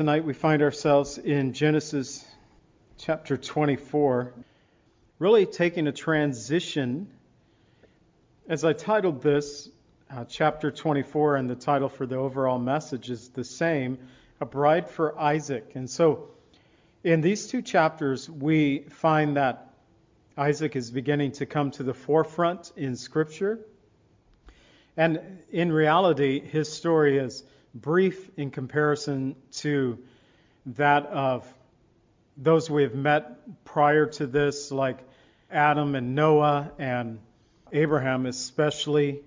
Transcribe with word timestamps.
tonight 0.00 0.24
we 0.24 0.32
find 0.32 0.62
ourselves 0.62 1.18
in 1.18 1.52
Genesis 1.52 2.24
chapter 2.96 3.36
24, 3.36 4.32
really 5.18 5.44
taking 5.44 5.88
a 5.88 5.92
transition. 5.92 7.06
As 8.48 8.64
I 8.64 8.72
titled 8.72 9.20
this, 9.20 9.68
uh, 10.10 10.24
chapter 10.24 10.70
24, 10.70 11.36
and 11.36 11.50
the 11.50 11.54
title 11.54 11.90
for 11.90 12.06
the 12.06 12.16
overall 12.16 12.58
message 12.58 13.10
is 13.10 13.28
the 13.28 13.44
same 13.44 13.98
A 14.40 14.46
Bride 14.46 14.88
for 14.88 15.20
Isaac. 15.20 15.72
And 15.74 15.90
so, 15.90 16.30
in 17.04 17.20
these 17.20 17.48
two 17.48 17.60
chapters, 17.60 18.30
we 18.30 18.86
find 18.88 19.36
that 19.36 19.74
Isaac 20.34 20.76
is 20.76 20.90
beginning 20.90 21.32
to 21.32 21.44
come 21.44 21.72
to 21.72 21.82
the 21.82 21.92
forefront 21.92 22.72
in 22.74 22.96
Scripture. 22.96 23.58
And 24.96 25.20
in 25.50 25.70
reality, 25.70 26.40
his 26.40 26.72
story 26.72 27.18
is 27.18 27.44
brief 27.74 28.30
in 28.36 28.50
comparison 28.50 29.36
to 29.52 29.98
that 30.66 31.06
of 31.06 31.46
those 32.36 32.70
we 32.70 32.82
have 32.82 32.94
met 32.94 33.64
prior 33.64 34.06
to 34.06 34.26
this, 34.26 34.70
like 34.70 34.98
Adam 35.50 35.94
and 35.94 36.14
Noah 36.14 36.72
and 36.78 37.18
Abraham, 37.72 38.26
especially 38.26 39.20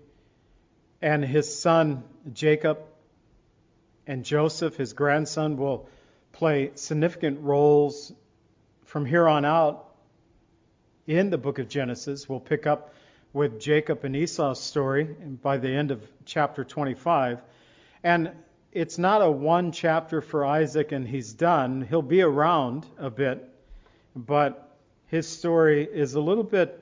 and 1.02 1.23
his 1.23 1.54
son 1.54 2.04
Jacob 2.34 2.80
and 4.08 4.23
Joseph, 4.23 4.77
his 4.77 4.94
grandson, 4.94 5.57
will 5.57 5.90
play 6.32 6.71
significant 6.76 7.41
roles 7.41 8.13
from 8.85 9.05
here 9.05 9.27
on 9.27 9.44
out 9.44 9.94
in 11.05 11.30
the 11.30 11.38
book 11.38 11.60
of 11.60 11.68
Genesis. 11.68 12.27
We'll 12.27 12.40
pick 12.40 12.66
up 12.66 12.94
with 13.34 13.60
Jacob 13.60 14.05
and 14.05 14.16
Esau's 14.16 14.62
story 14.62 15.04
by 15.04 15.57
the 15.57 15.70
end 15.70 15.91
of 15.91 16.02
chapter 16.26 16.63
25. 16.63 17.41
And 18.03 18.31
it's 18.71 18.98
not 18.98 19.21
a 19.21 19.30
one 19.30 19.71
chapter 19.71 20.21
for 20.21 20.45
Isaac 20.45 20.91
and 20.91 21.07
he's 21.07 21.34
done. 21.34 21.81
He'll 21.81 22.02
be 22.02 22.21
around 22.21 22.85
a 22.98 23.09
bit, 23.09 23.48
but 24.16 24.77
his 25.07 25.27
story 25.27 25.84
is 25.84 26.15
a 26.15 26.21
little 26.21 26.43
bit 26.43 26.79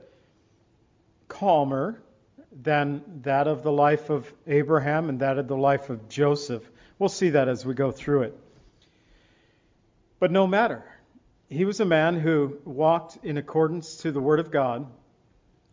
calmer 1.28 2.02
than 2.62 3.02
that 3.22 3.46
of 3.46 3.62
the 3.62 3.72
life 3.72 4.10
of 4.10 4.32
Abraham 4.46 5.08
and 5.08 5.20
that 5.20 5.38
of 5.38 5.48
the 5.48 5.56
life 5.56 5.90
of 5.90 6.08
Joseph. 6.08 6.68
We'll 6.98 7.08
see 7.08 7.30
that 7.30 7.48
as 7.48 7.64
we 7.64 7.74
go 7.74 7.90
through 7.90 8.22
it. 8.22 8.38
But 10.18 10.30
no 10.30 10.46
matter. 10.46 10.84
He 11.52 11.66
was 11.66 11.80
a 11.80 11.84
man 11.84 12.18
who 12.18 12.56
walked 12.64 13.18
in 13.22 13.36
accordance 13.36 13.98
to 13.98 14.10
the 14.10 14.22
Word 14.22 14.40
of 14.40 14.50
God, 14.50 14.86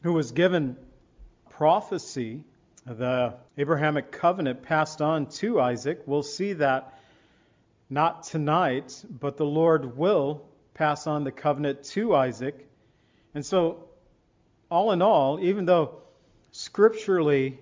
who 0.03 0.11
was 0.11 0.33
given 0.33 0.75
prophecy, 1.49 2.43
the 2.97 3.35
Abrahamic 3.57 4.11
covenant 4.11 4.63
passed 4.63 5.01
on 5.01 5.27
to 5.27 5.59
Isaac. 5.59 6.01
We'll 6.05 6.23
see 6.23 6.53
that 6.53 6.99
not 7.89 8.23
tonight, 8.23 9.03
but 9.09 9.37
the 9.37 9.45
Lord 9.45 9.97
will 9.97 10.45
pass 10.73 11.07
on 11.07 11.23
the 11.23 11.31
covenant 11.31 11.83
to 11.83 12.15
Isaac. 12.15 12.67
And 13.35 13.45
so, 13.45 13.85
all 14.71 14.91
in 14.91 15.01
all, 15.01 15.39
even 15.39 15.65
though 15.65 16.01
scripturally, 16.51 17.59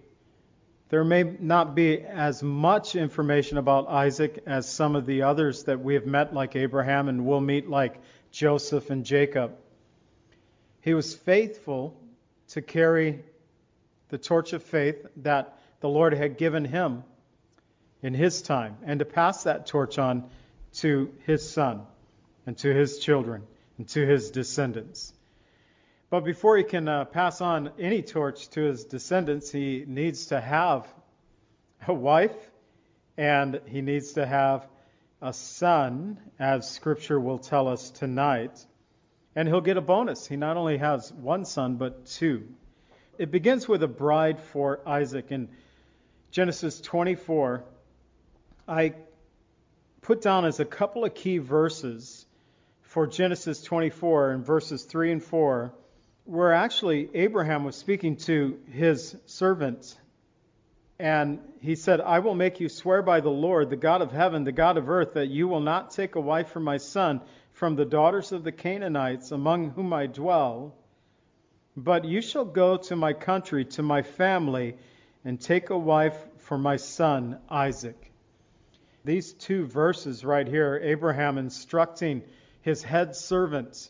there 0.90 1.04
may 1.04 1.24
not 1.24 1.76
be 1.76 2.02
as 2.02 2.42
much 2.42 2.96
information 2.96 3.58
about 3.58 3.90
Isaac 3.90 4.44
as 4.46 4.70
some 4.70 4.96
of 4.96 5.06
the 5.06 5.24
others 5.24 5.64
that 5.64 5.82
we 5.82 5.96
have 5.96 6.06
met, 6.06 6.34
like 6.34 6.56
Abraham, 6.56 7.10
and 7.10 7.26
we'll 7.26 7.42
meet, 7.42 7.70
like 7.70 8.00
Joseph 8.32 8.90
and 8.90 9.06
Jacob. 9.06 9.56
He 10.82 10.94
was 10.94 11.16
faithful 11.16 12.00
to 12.50 12.62
carry 12.62 13.24
the 14.10 14.18
torch 14.18 14.54
of 14.54 14.64
faith 14.64 15.06
that 15.18 15.58
the 15.80 15.90
Lord 15.90 16.14
had 16.14 16.38
given 16.38 16.66
him 16.66 17.04
in 18.02 18.14
his 18.14 18.42
time 18.42 18.78
and 18.84 19.00
to 19.00 19.06
pass 19.06 19.44
that 19.44 19.68
torch 19.68 19.98
on 19.98 20.30
to 20.74 21.14
his 21.26 21.50
son 21.50 21.82
and 22.46 22.58
to 22.60 22.74
his 22.74 23.00
children 23.00 23.44
and 23.78 23.88
to 23.90 24.06
his 24.06 24.32
descendants. 24.32 25.14
But 26.10 26.24
before 26.24 26.58
he 26.58 26.64
can 26.64 26.88
uh, 26.88 27.06
pass 27.06 27.42
on 27.42 27.72
any 27.80 28.02
torch 28.02 28.50
to 28.52 28.62
his 28.62 28.86
descendants, 28.86 29.52
he 29.52 29.84
needs 29.86 30.28
to 30.28 30.40
have 30.40 30.88
a 31.86 31.94
wife 31.94 32.36
and 33.18 33.60
he 33.66 33.82
needs 33.82 34.14
to 34.14 34.26
have 34.26 34.68
a 35.22 35.34
son, 35.34 36.20
as 36.40 36.70
scripture 36.70 37.20
will 37.20 37.40
tell 37.40 37.68
us 37.68 37.90
tonight. 37.90 38.66
And 39.36 39.48
he'll 39.48 39.62
get 39.62 39.78
a 39.78 39.82
bonus. 39.82 40.28
He 40.28 40.36
not 40.36 40.58
only 40.58 40.78
has 40.78 41.12
one 41.12 41.46
son, 41.46 41.76
but 41.76 42.06
two. 42.06 42.48
It 43.18 43.32
begins 43.32 43.68
with 43.68 43.82
a 43.82 43.88
bride 43.88 44.40
for 44.40 44.80
Isaac. 44.86 45.32
In 45.32 45.50
Genesis 46.32 46.80
24, 46.80 47.64
I 48.68 48.94
put 50.02 50.22
down 50.22 50.46
as 50.46 50.60
a 50.60 50.66
couple 50.66 51.04
of 51.04 51.16
key 51.16 51.40
verses 51.40 52.26
for 52.84 53.08
Genesis 53.08 53.64
24 53.64 54.34
in 54.34 54.44
verses 54.44 54.84
3 54.84 55.14
and 55.14 55.24
4 55.24 55.74
where 56.28 56.52
actually 56.52 57.10
Abraham 57.14 57.64
was 57.64 57.78
speaking 57.78 58.18
to 58.18 58.60
his 58.74 59.16
servant. 59.28 59.96
And 61.00 61.40
he 61.62 61.76
said, 61.76 62.02
I 62.02 62.20
will 62.20 62.36
make 62.36 62.60
you 62.60 62.68
swear 62.68 63.02
by 63.02 63.22
the 63.22 63.30
Lord, 63.30 63.70
the 63.70 63.78
God 63.78 64.02
of 64.02 64.12
heaven, 64.12 64.44
the 64.44 64.52
God 64.52 64.78
of 64.78 64.90
earth, 64.90 65.14
that 65.14 65.30
you 65.30 65.48
will 65.48 65.62
not 65.62 65.92
take 65.92 66.16
a 66.16 66.22
wife 66.22 66.50
for 66.50 66.60
my 66.60 66.78
son 66.78 67.22
from 67.54 67.76
the 67.76 67.86
daughters 67.86 68.34
of 68.34 68.44
the 68.44 68.52
Canaanites 68.52 69.32
among 69.32 69.70
whom 69.70 69.94
I 69.94 70.08
dwell, 70.08 70.76
but 71.78 72.06
you 72.06 72.22
shall 72.22 72.44
go 72.44 72.78
to 72.78 72.96
my 72.96 73.14
country, 73.14 73.64
to 73.64 73.84
my 73.84 74.02
family, 74.02 74.76
and 75.24 75.40
take 75.40 75.70
a 75.70 75.78
wife 75.78 76.18
for 76.40 76.58
my 76.58 76.78
son 76.78 77.38
Isaac. 77.50 78.12
These 79.06 79.34
two 79.34 79.66
verses 79.68 80.26
right 80.26 80.48
here, 80.48 80.82
Abraham 80.84 81.38
instructing 81.38 82.24
his 82.62 82.82
head 82.82 83.16
servant 83.16 83.90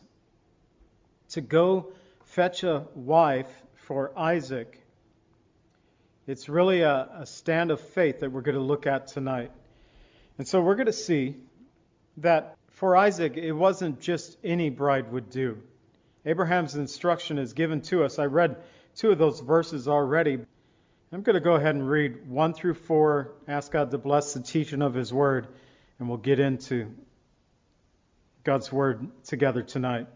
to 1.29 1.39
go 1.41 1.93
fetch 2.25 2.63
a 2.63 2.85
wife 2.93 3.49
for 3.75 4.11
Isaac, 4.19 4.83
it's 6.27 6.49
really 6.49 6.81
a, 6.81 7.07
a 7.19 7.25
stand 7.25 7.71
of 7.71 7.79
faith 7.79 8.19
that 8.19 8.33
we're 8.33 8.41
going 8.41 8.55
to 8.57 8.61
look 8.61 8.85
at 8.85 9.07
tonight. 9.07 9.51
And 10.37 10.45
so 10.45 10.61
we're 10.61 10.75
going 10.75 10.87
to 10.87 10.93
see 10.93 11.37
that 12.17 12.57
for 12.71 12.97
Isaac, 12.97 13.37
it 13.37 13.53
wasn't 13.53 14.01
just 14.01 14.37
any 14.43 14.69
bride 14.69 15.09
would 15.09 15.29
do. 15.29 15.61
Abraham's 16.27 16.75
instruction 16.75 17.37
is 17.37 17.53
given 17.53 17.79
to 17.83 18.03
us. 18.03 18.19
I 18.19 18.25
read 18.25 18.57
two 18.95 19.11
of 19.11 19.17
those 19.17 19.39
verses 19.39 19.87
already. 19.87 20.33
I'm 21.13 21.21
going 21.21 21.35
to 21.35 21.39
go 21.39 21.55
ahead 21.55 21.73
and 21.73 21.89
read 21.89 22.29
1 22.29 22.53
through 22.53 22.73
4, 22.73 23.31
ask 23.47 23.71
God 23.71 23.91
to 23.91 23.97
bless 23.97 24.33
the 24.33 24.41
teaching 24.41 24.81
of 24.81 24.93
His 24.93 25.13
Word, 25.13 25.47
and 25.97 26.09
we'll 26.09 26.17
get 26.17 26.41
into 26.41 26.93
God's 28.43 28.69
Word 28.73 29.07
together 29.23 29.61
tonight. 29.61 30.07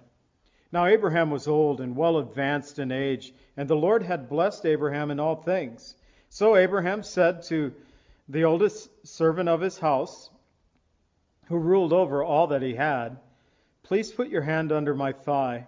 Now 0.74 0.86
Abraham 0.86 1.32
was 1.32 1.48
old 1.48 1.80
and 1.80 1.96
well 1.96 2.18
advanced 2.18 2.78
in 2.78 2.92
age, 2.92 3.34
and 3.56 3.70
the 3.70 3.78
Lord 3.78 4.04
had 4.04 4.28
blessed 4.28 4.66
Abraham 4.66 5.12
in 5.12 5.20
all 5.22 5.38
things. 5.38 5.96
So 6.28 6.58
Abraham 6.58 7.04
said 7.04 7.44
to 7.44 7.72
the 8.28 8.44
oldest 8.44 9.08
servant 9.08 9.48
of 9.48 9.62
his 9.62 9.78
house, 9.78 10.30
who 11.46 11.56
ruled 11.56 11.94
over 11.94 12.22
all 12.22 12.48
that 12.48 12.62
he 12.62 12.76
had, 12.76 13.18
Please 13.84 14.12
put 14.12 14.28
your 14.28 14.42
hand 14.42 14.74
under 14.74 14.94
my 14.94 15.14
thigh, 15.14 15.68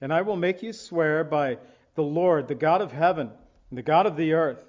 and 0.00 0.12
I 0.12 0.22
will 0.22 0.36
make 0.36 0.62
you 0.62 0.72
swear 0.72 1.24
by 1.24 1.58
the 1.94 2.02
Lord, 2.02 2.48
the 2.48 2.54
God 2.54 2.80
of 2.80 2.92
heaven, 2.92 3.30
and 3.70 3.78
the 3.78 3.82
God 3.82 4.06
of 4.06 4.16
the 4.16 4.32
earth, 4.32 4.64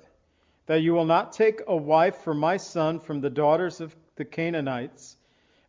that 0.65 0.81
you 0.81 0.93
will 0.93 1.05
not 1.05 1.33
take 1.33 1.61
a 1.67 1.75
wife 1.75 2.17
for 2.17 2.33
my 2.33 2.57
son 2.57 2.99
from 2.99 3.21
the 3.21 3.29
daughters 3.29 3.81
of 3.81 3.95
the 4.15 4.25
Canaanites, 4.25 5.17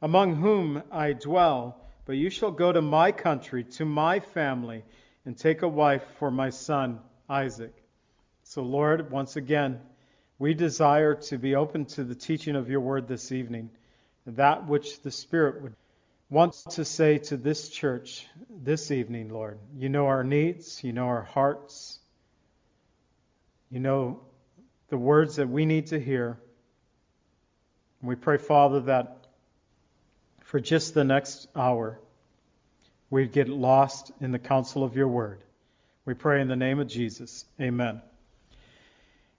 among 0.03 0.37
whom 0.37 0.83
I 0.91 1.13
dwell 1.13 1.81
but 2.11 2.17
you 2.17 2.29
shall 2.29 2.51
go 2.51 2.73
to 2.73 2.83
my 2.83 3.13
country, 3.13 3.63
to 3.63 3.85
my 3.85 4.19
family, 4.19 4.83
and 5.25 5.39
take 5.39 5.63
a 5.63 5.69
wife 5.69 6.03
for 6.19 6.29
my 6.29 6.51
son 6.51 6.99
Isaac. 7.29 7.73
So, 8.43 8.63
Lord, 8.63 9.13
once 9.13 9.37
again, 9.37 9.79
we 10.37 10.55
desire 10.55 11.15
to 11.15 11.39
be 11.39 11.55
open 11.55 11.85
to 11.85 12.03
the 12.03 12.17
teaching 12.17 12.57
of 12.57 12.69
your 12.69 12.81
word 12.81 13.07
this 13.07 13.31
evening, 13.31 13.71
that 14.27 14.67
which 14.67 15.03
the 15.03 15.13
Spirit 15.13 15.63
would 15.63 15.77
want 16.31 16.53
to 16.71 16.85
say 16.85 17.19
to 17.19 17.37
this 17.37 17.69
church 17.69 18.25
this 18.49 18.93
evening, 18.93 19.31
Lord. 19.31 19.59
You 19.77 19.89
know 19.89 20.07
our 20.07 20.23
needs, 20.23 20.83
you 20.85 20.93
know 20.93 21.07
our 21.07 21.23
hearts, 21.23 21.99
you 23.69 23.81
know 23.81 24.21
the 24.89 24.97
words 24.97 25.37
that 25.37 25.49
we 25.49 25.67
need 25.67 25.89
to 25.89 25.99
hear. 25.99 26.39
we 28.01 28.15
pray, 28.15 28.39
Father, 28.39 28.81
that 28.83 29.27
for 30.45 30.61
just 30.61 30.95
the 30.95 31.05
next 31.05 31.49
hour, 31.55 31.99
we'd 33.11 33.33
get 33.33 33.49
lost 33.49 34.13
in 34.21 34.31
the 34.31 34.39
counsel 34.39 34.85
of 34.85 34.97
your 34.97 35.09
word. 35.09 35.43
We 36.05 36.15
pray 36.15 36.41
in 36.41 36.49
the 36.49 36.57
name 36.57 36.79
of 36.79 36.87
Jesus. 36.87 37.45
Amen. 37.61 38.03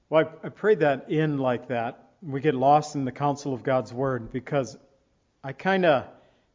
Well, 0.10 0.30
I, 0.44 0.48
I 0.48 0.50
prayed 0.50 0.80
that 0.80 1.10
in 1.10 1.38
like 1.38 1.70
that. 1.70 2.10
We 2.22 2.42
get 2.42 2.54
lost 2.54 2.96
in 2.96 3.06
the 3.06 3.12
counsel 3.14 3.54
of 3.54 3.64
God's 3.64 3.94
word 3.94 4.32
because 4.32 4.78
I 5.44 5.54
kind 5.54 5.86
of 5.86 6.06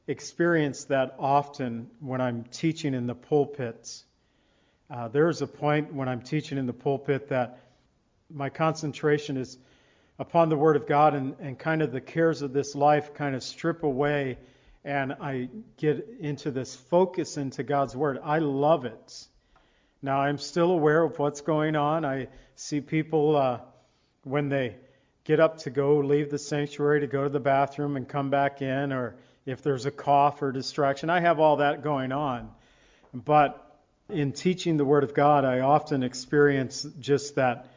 experience 0.06 0.84
that 0.84 1.16
often 1.18 1.90
when 2.00 2.20
I'm 2.20 2.44
teaching 2.44 2.94
in 2.94 3.06
the 3.06 3.14
pulpits. 3.14 4.04
Uh, 4.88 5.08
there 5.08 5.28
is 5.28 5.42
a 5.42 5.46
point 5.46 5.92
when 5.92 6.08
I'm 6.08 6.22
teaching 6.22 6.58
in 6.58 6.66
the 6.66 6.72
pulpit 6.72 7.28
that 7.28 7.58
my 8.30 8.48
concentration 8.48 9.36
is 9.36 9.58
upon 10.18 10.48
the 10.48 10.56
Word 10.56 10.76
of 10.76 10.86
God 10.86 11.14
and, 11.14 11.34
and 11.40 11.58
kind 11.58 11.82
of 11.82 11.92
the 11.92 12.00
cares 12.00 12.42
of 12.42 12.52
this 12.52 12.74
life 12.74 13.14
kind 13.14 13.34
of 13.34 13.42
strip 13.42 13.82
away 13.82 14.38
and 14.84 15.14
I 15.14 15.48
get 15.76 16.06
into 16.20 16.52
this 16.52 16.76
focus 16.76 17.36
into 17.36 17.64
God's 17.64 17.96
Word. 17.96 18.20
I 18.22 18.38
love 18.38 18.84
it. 18.84 19.26
Now, 20.00 20.20
I'm 20.20 20.38
still 20.38 20.70
aware 20.70 21.02
of 21.02 21.18
what's 21.18 21.40
going 21.40 21.74
on. 21.74 22.04
I 22.04 22.28
see 22.54 22.80
people 22.80 23.34
uh, 23.34 23.60
when 24.22 24.48
they 24.48 24.76
get 25.24 25.40
up 25.40 25.58
to 25.58 25.70
go 25.70 25.98
leave 25.98 26.30
the 26.30 26.38
sanctuary 26.38 27.00
to 27.00 27.08
go 27.08 27.24
to 27.24 27.28
the 27.28 27.40
bathroom 27.40 27.96
and 27.96 28.08
come 28.08 28.30
back 28.30 28.62
in, 28.62 28.92
or 28.92 29.16
if 29.46 29.62
there's 29.62 29.86
a 29.86 29.90
cough 29.90 30.42
or 30.42 30.52
distraction. 30.52 31.08
I 31.08 31.20
have 31.20 31.40
all 31.40 31.56
that 31.56 31.82
going 31.82 32.12
on. 32.12 32.50
But 33.14 33.62
in 34.10 34.32
teaching 34.32 34.76
the 34.76 34.84
Word 34.84 35.04
of 35.04 35.14
God, 35.14 35.44
I 35.44 35.60
often 35.60 36.02
experience 36.02 36.86
just 37.00 37.36
that 37.36 37.68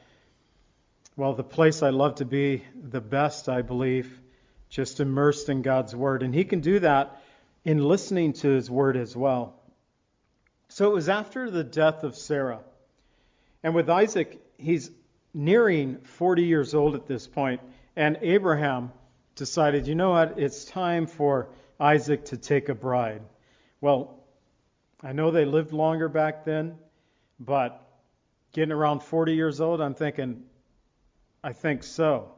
well, 1.16 1.34
the 1.34 1.44
place 1.44 1.84
I 1.84 1.90
love 1.90 2.16
to 2.16 2.26
be 2.26 2.64
the 2.82 3.02
best, 3.02 3.50
I 3.50 3.62
believe, 3.62 4.22
just 4.70 5.02
immersed 5.02 5.50
in 5.50 5.62
God's 5.64 5.94
Word. 5.94 6.24
And 6.24 6.34
He 6.34 6.46
can 6.46 6.62
do 6.62 6.80
that 6.80 7.22
in 7.66 7.84
listening 7.84 8.32
to 8.34 8.48
His 8.48 8.72
Word 8.72 8.96
as 8.96 9.18
well. 9.18 9.54
So 10.70 10.90
it 10.90 10.94
was 10.94 11.10
after 11.10 11.52
the 11.52 11.64
death 11.64 12.04
of 12.04 12.16
Sarah. 12.16 12.62
And 13.64 13.76
with 13.76 13.90
Isaac, 13.90 14.42
he's 14.58 14.92
nearing 15.34 15.98
40 15.98 16.44
years 16.44 16.74
old 16.74 16.96
at 16.96 17.06
this 17.06 17.28
point, 17.28 17.60
and 17.96 18.18
Abraham 18.22 18.94
decided, 19.36 19.88
you 19.88 19.96
know 19.96 20.12
what, 20.12 20.40
it's 20.40 20.64
time 20.64 21.08
for 21.08 21.50
Isaac 21.80 22.26
to 22.26 22.38
take 22.38 22.70
a 22.70 22.76
bride. 22.76 23.22
Well, 23.82 24.20
I 25.02 25.14
know 25.14 25.32
they 25.32 25.46
lived 25.46 25.72
longer 25.72 26.10
back 26.10 26.44
then, 26.44 26.78
but 27.40 27.82
getting 28.52 28.74
around 28.74 29.02
40 29.02 29.34
years 29.34 29.62
old, 29.62 29.80
I'm 29.80 29.94
thinking, 29.94 30.44
I 31.44 31.54
think 31.54 31.84
so. 31.84 32.34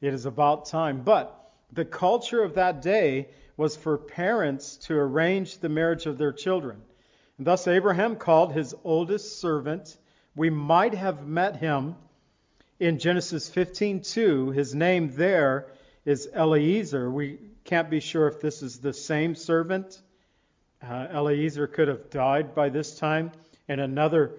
It 0.00 0.12
is 0.12 0.26
about 0.26 0.66
time. 0.66 1.02
But 1.02 1.52
the 1.72 1.84
culture 1.84 2.42
of 2.42 2.54
that 2.54 2.82
day 2.82 3.28
was 3.56 3.76
for 3.76 3.96
parents 3.96 4.76
to 4.78 4.94
arrange 4.94 5.58
the 5.58 5.68
marriage 5.68 6.06
of 6.06 6.18
their 6.18 6.32
children. 6.32 6.82
And 7.38 7.46
thus 7.46 7.68
Abraham 7.68 8.16
called 8.16 8.52
his 8.52 8.74
oldest 8.82 9.40
servant. 9.40 9.96
We 10.34 10.50
might 10.50 10.94
have 10.94 11.26
met 11.26 11.56
him 11.56 11.94
in 12.80 12.98
Genesis 12.98 13.48
15:2. 13.48 14.52
His 14.52 14.74
name 14.74 15.14
there 15.14 15.68
is 16.04 16.28
Eliezer. 16.34 17.08
We 17.10 17.38
can't 17.64 17.88
be 17.88 18.00
sure 18.00 18.28
if 18.28 18.40
this 18.40 18.62
is 18.62 18.78
the 18.78 18.92
same 18.92 19.34
servant. 19.34 20.00
Uh, 20.82 21.06
Eliezer 21.14 21.66
could 21.66 21.88
have 21.88 22.10
died 22.10 22.54
by 22.54 22.68
this 22.68 22.98
time, 22.98 23.32
and 23.68 23.80
another 23.80 24.32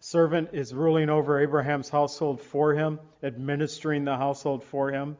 servant 0.00 0.50
is 0.52 0.72
ruling 0.72 1.10
over 1.10 1.40
Abraham's 1.40 1.90
household 1.90 2.40
for 2.40 2.74
him, 2.74 2.98
administering 3.22 4.04
the 4.04 4.16
household 4.16 4.64
for 4.64 4.90
him. 4.90 5.18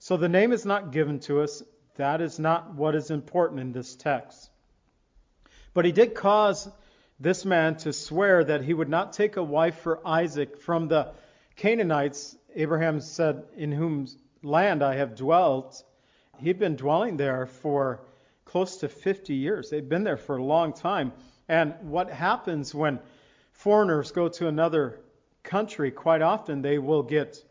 So 0.00 0.16
the 0.16 0.28
name 0.28 0.52
is 0.52 0.66
not 0.66 0.90
given 0.90 1.20
to 1.20 1.40
us. 1.40 1.62
That 1.96 2.20
is 2.20 2.38
not 2.38 2.74
what 2.74 2.96
is 2.96 3.10
important 3.10 3.60
in 3.60 3.72
this 3.72 3.94
text. 3.94 4.50
But 5.74 5.84
he 5.84 5.92
did 5.92 6.14
cause 6.14 6.68
this 7.20 7.44
man 7.44 7.76
to 7.78 7.92
swear 7.92 8.42
that 8.42 8.64
he 8.64 8.74
would 8.74 8.88
not 8.88 9.12
take 9.12 9.36
a 9.36 9.42
wife 9.42 9.78
for 9.78 10.00
Isaac 10.06 10.58
from 10.58 10.88
the 10.88 11.12
Canaanites. 11.56 12.36
Abraham 12.54 13.00
said, 13.00 13.44
In 13.56 13.70
whose 13.70 14.16
land 14.42 14.82
I 14.82 14.96
have 14.96 15.14
dwelt. 15.14 15.84
He'd 16.38 16.58
been 16.58 16.76
dwelling 16.76 17.16
there 17.16 17.46
for 17.46 18.00
close 18.44 18.78
to 18.78 18.88
50 18.88 19.34
years. 19.34 19.70
They'd 19.70 19.88
been 19.88 20.04
there 20.04 20.16
for 20.16 20.36
a 20.36 20.42
long 20.42 20.72
time. 20.72 21.12
And 21.48 21.74
what 21.82 22.10
happens 22.10 22.74
when 22.74 23.00
foreigners 23.52 24.12
go 24.12 24.28
to 24.28 24.48
another 24.48 25.00
country, 25.42 25.90
quite 25.90 26.22
often 26.22 26.62
they 26.62 26.78
will 26.78 27.02
get 27.02 27.42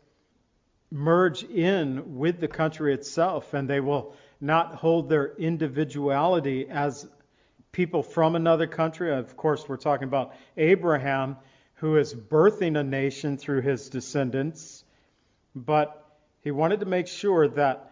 merged 0.90 1.50
in 1.50 2.16
with 2.16 2.40
the 2.40 2.48
country 2.48 2.94
itself 2.94 3.52
and 3.52 3.68
they 3.68 3.80
will 3.80 4.14
not 4.40 4.74
hold 4.74 5.08
their 5.08 5.34
individuality 5.36 6.68
as 6.68 7.06
people 7.72 8.02
from 8.02 8.34
another 8.34 8.66
country. 8.66 9.12
Of 9.12 9.36
course, 9.36 9.68
we're 9.68 9.76
talking 9.76 10.08
about 10.08 10.34
Abraham, 10.56 11.36
who 11.74 11.96
is 11.96 12.14
birthing 12.14 12.78
a 12.78 12.84
nation 12.84 13.36
through 13.36 13.60
his 13.62 13.88
descendants, 13.90 14.84
but 15.54 16.04
he 16.40 16.50
wanted 16.50 16.80
to 16.80 16.86
make 16.86 17.06
sure 17.06 17.48
that 17.48 17.87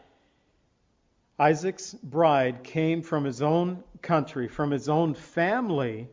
Isaac's 1.38 1.92
bride 1.92 2.64
came 2.64 3.02
from 3.02 3.24
his 3.24 3.42
own 3.42 3.82
country, 4.00 4.48
from 4.48 4.70
his 4.70 4.88
own 4.88 5.14
family. 5.14 6.08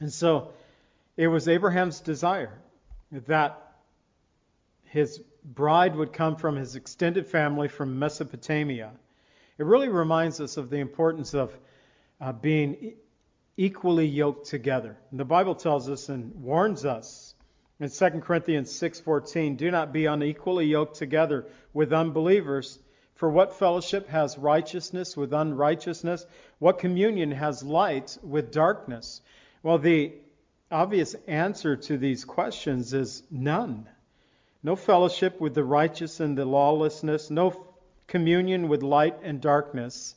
And 0.00 0.12
so 0.12 0.50
it 1.16 1.28
was 1.28 1.48
Abraham's 1.48 2.00
desire 2.00 2.52
that 3.10 3.60
his 4.84 5.20
bride 5.44 5.96
would 5.96 6.12
come 6.12 6.36
from 6.36 6.56
his 6.56 6.76
extended 6.76 7.26
family 7.26 7.68
from 7.68 7.98
Mesopotamia. 7.98 8.92
It 9.56 9.64
really 9.64 9.88
reminds 9.88 10.40
us 10.40 10.56
of 10.56 10.68
the 10.70 10.78
importance 10.78 11.34
of 11.34 11.56
uh, 12.20 12.32
being 12.32 12.94
equally 13.56 14.06
yoked 14.06 14.46
together. 14.46 14.96
And 15.10 15.18
the 15.18 15.24
Bible 15.24 15.54
tells 15.54 15.88
us 15.88 16.08
and 16.08 16.34
warns 16.42 16.84
us 16.84 17.34
in 17.80 17.88
2 17.88 18.20
Corinthians 18.20 18.70
6:14, 18.70 19.56
"Do 19.56 19.70
not 19.70 19.92
be 19.92 20.06
unequally 20.06 20.66
yoked 20.66 20.96
together 20.96 21.46
with 21.72 21.92
unbelievers, 21.92 22.78
for 23.18 23.28
what 23.28 23.58
fellowship 23.58 24.08
has 24.08 24.38
righteousness 24.38 25.16
with 25.16 25.32
unrighteousness? 25.32 26.24
What 26.60 26.78
communion 26.78 27.32
has 27.32 27.62
light 27.62 28.16
with 28.22 28.52
darkness?" 28.52 29.20
Well, 29.62 29.78
the 29.78 30.14
obvious 30.70 31.14
answer 31.26 31.76
to 31.76 31.98
these 31.98 32.24
questions 32.24 32.94
is 32.94 33.24
none. 33.30 33.88
No 34.62 34.76
fellowship 34.76 35.40
with 35.40 35.54
the 35.54 35.64
righteous 35.64 36.20
and 36.20 36.38
the 36.38 36.44
lawlessness, 36.44 37.28
no 37.30 37.66
communion 38.06 38.68
with 38.68 38.82
light 38.82 39.16
and 39.22 39.40
darkness. 39.40 40.14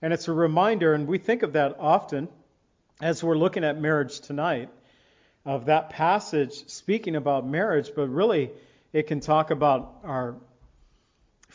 And 0.00 0.12
it's 0.12 0.28
a 0.28 0.32
reminder, 0.32 0.94
and 0.94 1.06
we 1.06 1.18
think 1.18 1.42
of 1.42 1.52
that 1.52 1.76
often 1.78 2.28
as 3.02 3.22
we're 3.22 3.36
looking 3.36 3.62
at 3.64 3.78
marriage 3.78 4.20
tonight, 4.20 4.70
of 5.44 5.66
that 5.66 5.90
passage 5.90 6.66
speaking 6.68 7.14
about 7.14 7.46
marriage, 7.46 7.90
but 7.94 8.08
really 8.08 8.52
it 8.92 9.06
can 9.06 9.20
talk 9.20 9.50
about 9.50 10.00
our 10.02 10.36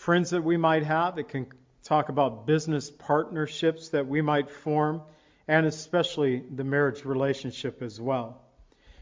friends 0.01 0.31
that 0.31 0.43
we 0.43 0.57
might 0.57 0.81
have, 0.81 1.19
it 1.19 1.29
can 1.29 1.45
talk 1.83 2.09
about 2.09 2.47
business 2.47 2.89
partnerships 2.89 3.89
that 3.89 4.07
we 4.07 4.19
might 4.19 4.49
form 4.49 4.99
and 5.47 5.67
especially 5.67 6.41
the 6.55 6.63
marriage 6.63 7.05
relationship 7.05 7.83
as 7.83 8.01
well. 8.01 8.41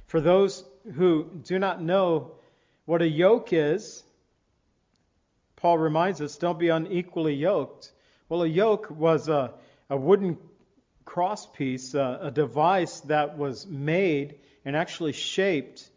For 0.08 0.20
those 0.20 0.66
who 0.96 1.30
do 1.46 1.58
not 1.58 1.82
know 1.82 2.34
what 2.84 3.02
a 3.02 3.08
yoke 3.08 3.54
is, 3.54 4.04
Paul 5.56 5.78
reminds 5.78 6.20
us 6.20 6.36
don't 6.36 6.60
be 6.60 6.68
unequally 6.68 7.36
yoked. 7.36 7.94
Well, 8.28 8.44
a 8.44 8.48
yoke 8.48 8.90
was 8.90 9.30
a, 9.30 9.54
a 9.90 9.96
wooden 9.96 10.38
crosspiece, 11.06 11.96
a, 11.96 12.28
a 12.28 12.32
device 12.32 13.00
that 13.02 13.38
was 13.38 13.66
made 13.66 14.36
and 14.66 14.76
actually 14.76 15.14
shaped 15.14 15.90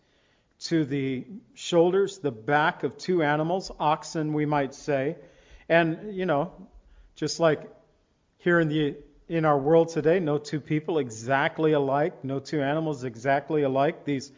to 0.65 0.85
the 0.85 1.25
shoulders, 1.55 2.19
the 2.19 2.31
back 2.31 2.85
of 2.85 2.97
two 2.97 3.23
animals, 3.23 3.71
oxen, 3.81 4.33
we 4.33 4.47
might 4.47 4.75
say. 4.75 5.17
And, 5.69 6.15
you 6.15 6.27
know, 6.27 6.53
just 7.17 7.41
like 7.41 7.69
here 8.39 8.61
in 8.61 8.69
the 8.69 8.97
in 9.29 9.45
our 9.45 9.59
world 9.59 9.89
today, 9.89 10.21
no 10.21 10.37
two 10.39 10.61
people 10.61 10.99
exactly 10.99 11.73
alike, 11.73 12.23
no 12.25 12.39
two 12.39 12.61
animals 12.61 13.05
exactly 13.05 13.63
alike. 13.63 14.05
These 14.05 14.31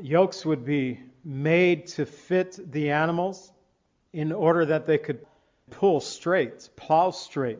yokes 0.00 0.46
would 0.46 0.64
be 0.64 1.00
made 1.24 1.88
to 1.88 2.06
fit 2.06 2.58
the 2.72 2.90
animals 2.90 3.52
in 4.12 4.32
order 4.32 4.64
that 4.66 4.86
they 4.86 4.98
could 4.98 5.26
pull 5.70 6.00
straight, 6.00 6.68
plow 6.76 7.10
straight, 7.10 7.58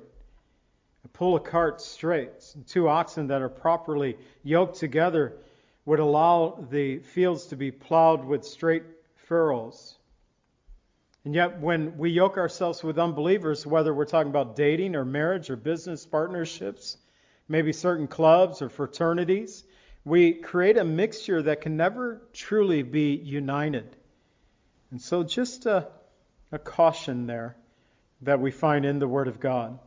pull 1.12 1.36
a 1.36 1.40
cart 1.40 1.80
straight. 1.80 2.30
Two 2.66 2.88
oxen 2.88 3.26
that 3.28 3.42
are 3.42 3.48
properly 3.48 4.16
yoked 4.42 4.76
together 4.76 5.36
would 5.86 6.00
allow 6.00 6.66
the 6.70 6.98
fields 6.98 7.46
to 7.46 7.56
be 7.56 7.70
plowed 7.70 8.24
with 8.24 8.44
straight 8.44 8.84
furrows. 9.26 9.96
And 11.24 11.34
yet, 11.34 11.60
when 11.60 11.96
we 11.96 12.10
yoke 12.10 12.36
ourselves 12.36 12.82
with 12.82 12.98
unbelievers, 12.98 13.66
whether 13.66 13.94
we're 13.94 14.04
talking 14.04 14.30
about 14.30 14.56
dating 14.56 14.94
or 14.94 15.04
marriage 15.04 15.48
or 15.50 15.56
business 15.56 16.04
partnerships, 16.04 16.98
maybe 17.48 17.72
certain 17.72 18.08
clubs 18.08 18.60
or 18.60 18.68
fraternities, 18.68 19.64
we 20.04 20.34
create 20.34 20.76
a 20.76 20.84
mixture 20.84 21.42
that 21.42 21.62
can 21.62 21.76
never 21.76 22.20
truly 22.34 22.82
be 22.82 23.14
united. 23.14 23.96
And 24.90 25.00
so, 25.00 25.22
just 25.22 25.64
a, 25.64 25.88
a 26.52 26.58
caution 26.58 27.26
there 27.26 27.56
that 28.20 28.40
we 28.40 28.50
find 28.50 28.84
in 28.84 28.98
the 28.98 29.08
Word 29.08 29.28
of 29.28 29.40
God. 29.40 29.78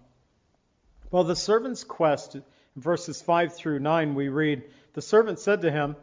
Well, 1.11 1.23
the 1.23 1.35
servant's 1.35 1.83
quest, 1.83 2.35
verses 2.75 3.21
5 3.21 3.55
through 3.55 3.79
9, 3.79 4.15
we 4.15 4.27
read, 4.27 4.63
The 4.97 5.03
servant 5.03 5.37
said 5.37 5.61
to 5.61 5.69
him, 5.69 5.95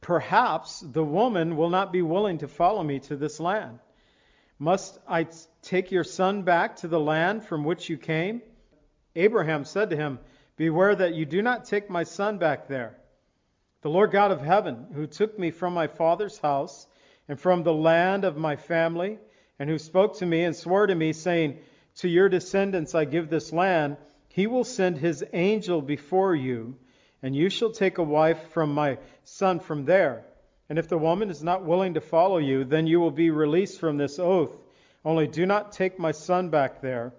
Perhaps 0.00 0.78
the 0.78 1.02
woman 1.02 1.56
will 1.56 1.70
not 1.70 1.92
be 1.92 2.02
willing 2.02 2.38
to 2.38 2.46
follow 2.46 2.84
me 2.84 3.00
to 3.00 3.16
this 3.16 3.40
land. 3.40 3.80
Must 4.60 4.96
I 5.08 5.26
take 5.60 5.90
your 5.90 6.04
son 6.04 6.42
back 6.42 6.76
to 6.76 6.86
the 6.86 7.00
land 7.00 7.42
from 7.42 7.64
which 7.64 7.88
you 7.88 7.98
came? 7.98 8.42
Abraham 9.16 9.64
said 9.64 9.90
to 9.90 9.96
him, 9.96 10.20
Beware 10.54 10.94
that 10.94 11.16
you 11.16 11.26
do 11.26 11.42
not 11.42 11.64
take 11.64 11.90
my 11.90 12.04
son 12.04 12.38
back 12.38 12.68
there. 12.68 12.96
The 13.80 13.90
Lord 13.90 14.12
God 14.12 14.30
of 14.30 14.40
heaven, 14.40 14.86
who 14.94 15.08
took 15.08 15.36
me 15.36 15.50
from 15.50 15.74
my 15.74 15.88
father's 15.88 16.38
house 16.38 16.86
and 17.26 17.40
from 17.40 17.64
the 17.64 17.74
land 17.74 18.24
of 18.24 18.36
my 18.36 18.54
family, 18.54 19.18
and 19.58 19.68
who 19.68 19.80
spoke 19.80 20.18
to 20.18 20.26
me 20.26 20.44
and 20.44 20.54
swore 20.54 20.86
to 20.86 20.94
me, 20.94 21.12
saying, 21.12 21.58
To 21.96 22.08
your 22.08 22.28
descendants 22.28 22.94
I 22.94 23.04
give 23.04 23.30
this 23.30 23.52
land, 23.52 23.96
he 24.28 24.46
will 24.46 24.62
send 24.62 24.98
his 24.98 25.24
angel 25.32 25.82
before 25.82 26.36
you, 26.36 26.76
and 27.22 27.34
you 27.34 27.50
shall 27.50 27.70
take 27.70 27.98
a 27.98 28.02
wife 28.02 28.50
from 28.50 28.74
my 28.74 28.98
son 29.24 29.60
from 29.60 29.84
there. 29.84 30.24
And 30.68 30.78
if 30.78 30.88
the 30.88 30.98
woman 30.98 31.30
is 31.30 31.42
not 31.42 31.64
willing 31.64 31.94
to 31.94 32.00
follow 32.00 32.38
you, 32.38 32.64
then 32.64 32.86
you 32.86 33.00
will 33.00 33.10
be 33.10 33.30
released 33.30 33.80
from 33.80 33.96
this 33.96 34.18
oath. 34.18 34.56
Only 35.04 35.26
do 35.26 35.46
not 35.46 35.72
take 35.72 35.98
my 35.98 36.12
son 36.12 36.50
back 36.50 36.82
there. 36.82 37.14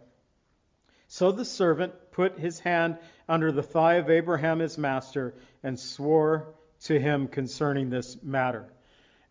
So 1.07 1.31
the 1.31 1.45
servant 1.45 1.93
put 2.11 2.37
his 2.37 2.59
hand 2.59 2.97
under 3.27 3.51
the 3.51 3.63
thigh 3.63 3.95
of 3.95 4.09
Abraham 4.09 4.59
his 4.59 4.77
master 4.77 5.33
and 5.63 5.79
swore 5.79 6.53
to 6.83 6.99
him 6.99 7.27
concerning 7.27 7.89
this 7.89 8.21
matter. 8.21 8.71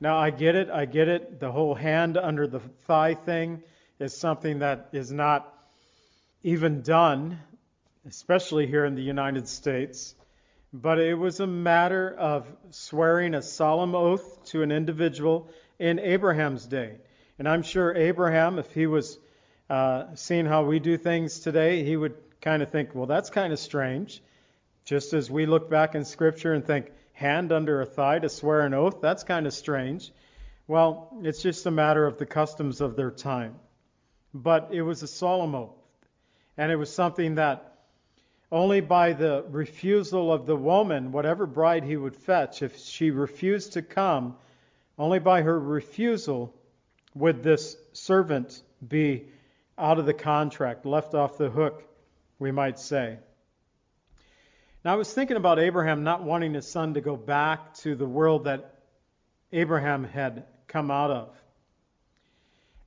Now, 0.00 0.18
I 0.18 0.30
get 0.30 0.54
it, 0.54 0.70
I 0.70 0.84
get 0.84 1.08
it. 1.08 1.40
The 1.40 1.50
whole 1.50 1.74
hand 1.74 2.16
under 2.16 2.46
the 2.46 2.60
thigh 2.86 3.14
thing 3.14 3.62
is 3.98 4.16
something 4.16 4.60
that 4.60 4.88
is 4.92 5.10
not 5.10 5.52
even 6.42 6.82
done 6.82 7.38
especially 8.08 8.66
here 8.66 8.84
in 8.84 8.94
the 8.94 9.02
United 9.02 9.48
States. 9.48 10.14
But 10.80 11.00
it 11.00 11.14
was 11.14 11.40
a 11.40 11.46
matter 11.46 12.14
of 12.16 12.46
swearing 12.70 13.34
a 13.34 13.42
solemn 13.42 13.96
oath 13.96 14.44
to 14.50 14.62
an 14.62 14.70
individual 14.70 15.48
in 15.80 15.98
Abraham's 15.98 16.66
day. 16.66 16.98
And 17.36 17.48
I'm 17.48 17.62
sure 17.62 17.96
Abraham, 17.96 18.60
if 18.60 18.72
he 18.72 18.86
was 18.86 19.18
uh, 19.68 20.14
seeing 20.14 20.46
how 20.46 20.64
we 20.66 20.78
do 20.78 20.96
things 20.96 21.40
today, 21.40 21.82
he 21.82 21.96
would 21.96 22.14
kind 22.40 22.62
of 22.62 22.70
think, 22.70 22.94
well, 22.94 23.06
that's 23.06 23.28
kind 23.28 23.52
of 23.52 23.58
strange. 23.58 24.22
Just 24.84 25.14
as 25.14 25.28
we 25.28 25.46
look 25.46 25.68
back 25.68 25.96
in 25.96 26.04
Scripture 26.04 26.54
and 26.54 26.64
think, 26.64 26.92
hand 27.12 27.50
under 27.50 27.80
a 27.80 27.86
thigh 27.86 28.20
to 28.20 28.28
swear 28.28 28.60
an 28.60 28.72
oath, 28.72 29.00
that's 29.00 29.24
kind 29.24 29.48
of 29.48 29.54
strange. 29.54 30.12
Well, 30.68 31.12
it's 31.22 31.42
just 31.42 31.66
a 31.66 31.72
matter 31.72 32.06
of 32.06 32.18
the 32.18 32.26
customs 32.26 32.80
of 32.80 32.94
their 32.94 33.10
time. 33.10 33.56
But 34.32 34.68
it 34.70 34.82
was 34.82 35.02
a 35.02 35.08
solemn 35.08 35.56
oath. 35.56 35.74
And 36.56 36.70
it 36.70 36.76
was 36.76 36.92
something 36.92 37.34
that 37.34 37.77
only 38.50 38.80
by 38.80 39.12
the 39.12 39.44
refusal 39.50 40.32
of 40.32 40.46
the 40.46 40.56
woman, 40.56 41.12
whatever 41.12 41.46
bride 41.46 41.84
he 41.84 41.96
would 41.96 42.16
fetch, 42.16 42.62
if 42.62 42.78
she 42.78 43.10
refused 43.10 43.74
to 43.74 43.82
come, 43.82 44.36
only 44.98 45.18
by 45.18 45.42
her 45.42 45.58
refusal 45.58 46.54
would 47.14 47.42
this 47.42 47.76
servant 47.92 48.62
be 48.86 49.26
out 49.76 49.98
of 49.98 50.06
the 50.06 50.14
contract, 50.14 50.86
left 50.86 51.14
off 51.14 51.36
the 51.36 51.50
hook, 51.50 51.84
we 52.38 52.50
might 52.50 52.78
say. 52.78 53.18
Now, 54.84 54.94
I 54.94 54.96
was 54.96 55.12
thinking 55.12 55.36
about 55.36 55.58
Abraham 55.58 56.02
not 56.02 56.22
wanting 56.22 56.54
his 56.54 56.66
son 56.66 56.94
to 56.94 57.00
go 57.00 57.16
back 57.16 57.74
to 57.74 57.94
the 57.94 58.06
world 58.06 58.44
that 58.44 58.82
Abraham 59.52 60.04
had 60.04 60.44
come 60.66 60.90
out 60.90 61.10
of. 61.10 61.36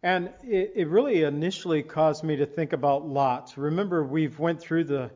And 0.04 0.32
it, 0.44 0.74
it 0.76 0.88
really 0.88 1.22
initially 1.24 1.84
caused 1.84 2.24
me 2.24 2.38
to 2.38 2.46
think 2.46 2.74
about 2.74 3.08
Lot. 3.08 3.54
Remember, 3.56 4.04
we've 4.04 4.40
went 4.40 4.60
through 4.60 4.86
the 4.86 5.12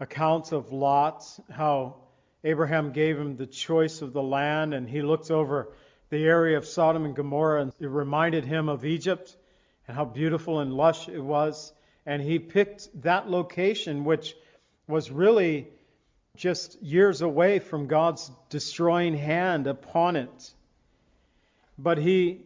accounts 0.00 0.52
of 0.52 0.72
Lot, 0.72 1.24
how 1.50 1.96
Abraham 2.42 2.92
gave 2.92 3.18
him 3.18 3.36
the 3.36 3.46
choice 3.46 4.02
of 4.02 4.12
the 4.12 4.22
land, 4.22 4.74
and 4.74 4.88
he 4.88 5.02
looked 5.02 5.30
over 5.30 5.72
the 6.10 6.24
area 6.24 6.58
of 6.58 6.66
Sodom 6.66 7.04
and 7.04 7.16
Gomorrah, 7.16 7.62
and 7.62 7.72
it 7.80 7.86
reminded 7.86 8.44
him 8.44 8.68
of 8.68 8.84
Egypt 8.84 9.36
and 9.86 9.96
how 9.96 10.04
beautiful 10.04 10.60
and 10.60 10.72
lush 10.72 11.08
it 11.08 11.20
was. 11.20 11.72
And 12.06 12.20
he 12.20 12.38
picked 12.38 12.88
that 13.02 13.30
location, 13.30 14.04
which 14.04 14.36
was 14.86 15.10
really 15.10 15.68
just 16.36 16.82
years 16.82 17.22
away 17.22 17.58
from 17.58 17.86
God's 17.86 18.30
destroying 18.50 19.14
hand 19.14 19.66
upon 19.66 20.16
it. 20.16 20.54
But 21.78 21.98
he 21.98 22.42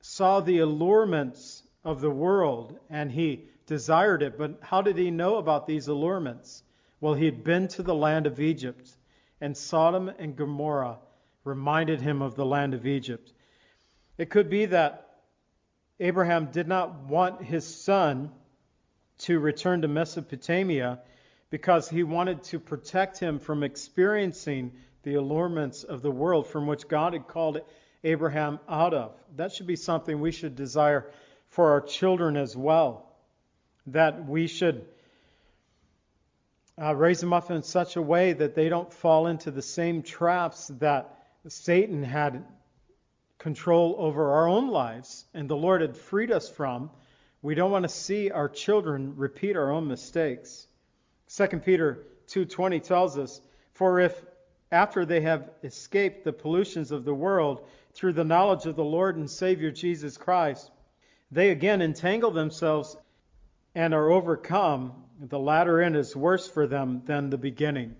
saw 0.00 0.40
the 0.40 0.58
allurements 0.58 1.62
of 1.84 2.00
the 2.00 2.10
world 2.10 2.78
and 2.90 3.10
he 3.10 3.44
desired 3.66 4.22
it. 4.22 4.38
But 4.38 4.58
how 4.62 4.82
did 4.82 4.96
he 4.96 5.10
know 5.10 5.36
about 5.36 5.66
these 5.66 5.88
allurements? 5.88 6.62
Well, 7.00 7.14
he 7.14 7.24
had 7.24 7.44
been 7.44 7.68
to 7.68 7.82
the 7.82 7.94
land 7.94 8.26
of 8.26 8.40
Egypt, 8.40 8.90
and 9.40 9.56
Sodom 9.56 10.08
and 10.08 10.36
Gomorrah 10.36 10.98
reminded 11.44 12.00
him 12.00 12.22
of 12.22 12.36
the 12.36 12.46
land 12.46 12.74
of 12.74 12.86
Egypt. 12.86 13.32
It 14.18 14.30
could 14.30 14.48
be 14.48 14.66
that 14.66 15.08
Abraham 15.98 16.46
did 16.46 16.68
not 16.68 17.04
want 17.04 17.42
his 17.42 17.66
son 17.66 18.30
to 19.18 19.38
return 19.38 19.82
to 19.82 19.88
Mesopotamia 19.88 21.00
because 21.50 21.88
he 21.88 22.02
wanted 22.02 22.42
to 22.44 22.58
protect 22.58 23.18
him 23.18 23.38
from 23.38 23.62
experiencing 23.62 24.72
the 25.02 25.14
allurements 25.14 25.82
of 25.84 26.02
the 26.02 26.10
world 26.10 26.46
from 26.46 26.66
which 26.66 26.88
God 26.88 27.12
had 27.12 27.26
called 27.26 27.60
Abraham 28.04 28.58
out 28.68 28.94
of. 28.94 29.14
That 29.36 29.52
should 29.52 29.66
be 29.66 29.76
something 29.76 30.20
we 30.20 30.32
should 30.32 30.56
desire 30.56 31.10
for 31.48 31.72
our 31.72 31.80
children 31.80 32.36
as 32.36 32.56
well 32.56 33.11
that 33.86 34.28
we 34.28 34.46
should 34.46 34.84
uh, 36.80 36.94
raise 36.94 37.20
them 37.20 37.32
up 37.32 37.50
in 37.50 37.62
such 37.62 37.96
a 37.96 38.02
way 38.02 38.32
that 38.32 38.54
they 38.54 38.68
don't 38.68 38.92
fall 38.92 39.26
into 39.26 39.50
the 39.50 39.62
same 39.62 40.02
traps 40.02 40.68
that 40.78 41.18
Satan 41.48 42.02
had 42.02 42.44
control 43.38 43.96
over 43.98 44.32
our 44.32 44.48
own 44.48 44.68
lives 44.68 45.26
and 45.34 45.48
the 45.48 45.56
Lord 45.56 45.80
had 45.80 45.96
freed 45.96 46.30
us 46.30 46.48
from. 46.48 46.90
We 47.42 47.54
don't 47.56 47.72
want 47.72 47.82
to 47.82 47.88
see 47.88 48.30
our 48.30 48.48
children 48.48 49.16
repeat 49.16 49.56
our 49.56 49.70
own 49.70 49.88
mistakes. 49.88 50.66
2 51.28 51.64
Peter 51.64 52.04
2:20 52.28 52.80
tells 52.80 53.18
us, 53.18 53.40
"For 53.72 53.98
if 53.98 54.24
after 54.70 55.04
they 55.04 55.20
have 55.22 55.50
escaped 55.64 56.24
the 56.24 56.32
pollutions 56.32 56.92
of 56.92 57.04
the 57.04 57.14
world 57.14 57.66
through 57.94 58.12
the 58.12 58.24
knowledge 58.24 58.64
of 58.66 58.76
the 58.76 58.84
Lord 58.84 59.16
and 59.16 59.28
Savior 59.28 59.70
Jesus 59.70 60.16
Christ, 60.16 60.70
they 61.30 61.50
again 61.50 61.82
entangle 61.82 62.30
themselves 62.30 62.96
and 63.74 63.94
are 63.94 64.10
overcome, 64.10 64.92
the 65.20 65.38
latter 65.38 65.80
end 65.80 65.96
is 65.96 66.14
worse 66.14 66.48
for 66.48 66.66
them 66.66 67.02
than 67.06 67.30
the 67.30 67.38
beginning. 67.38 67.94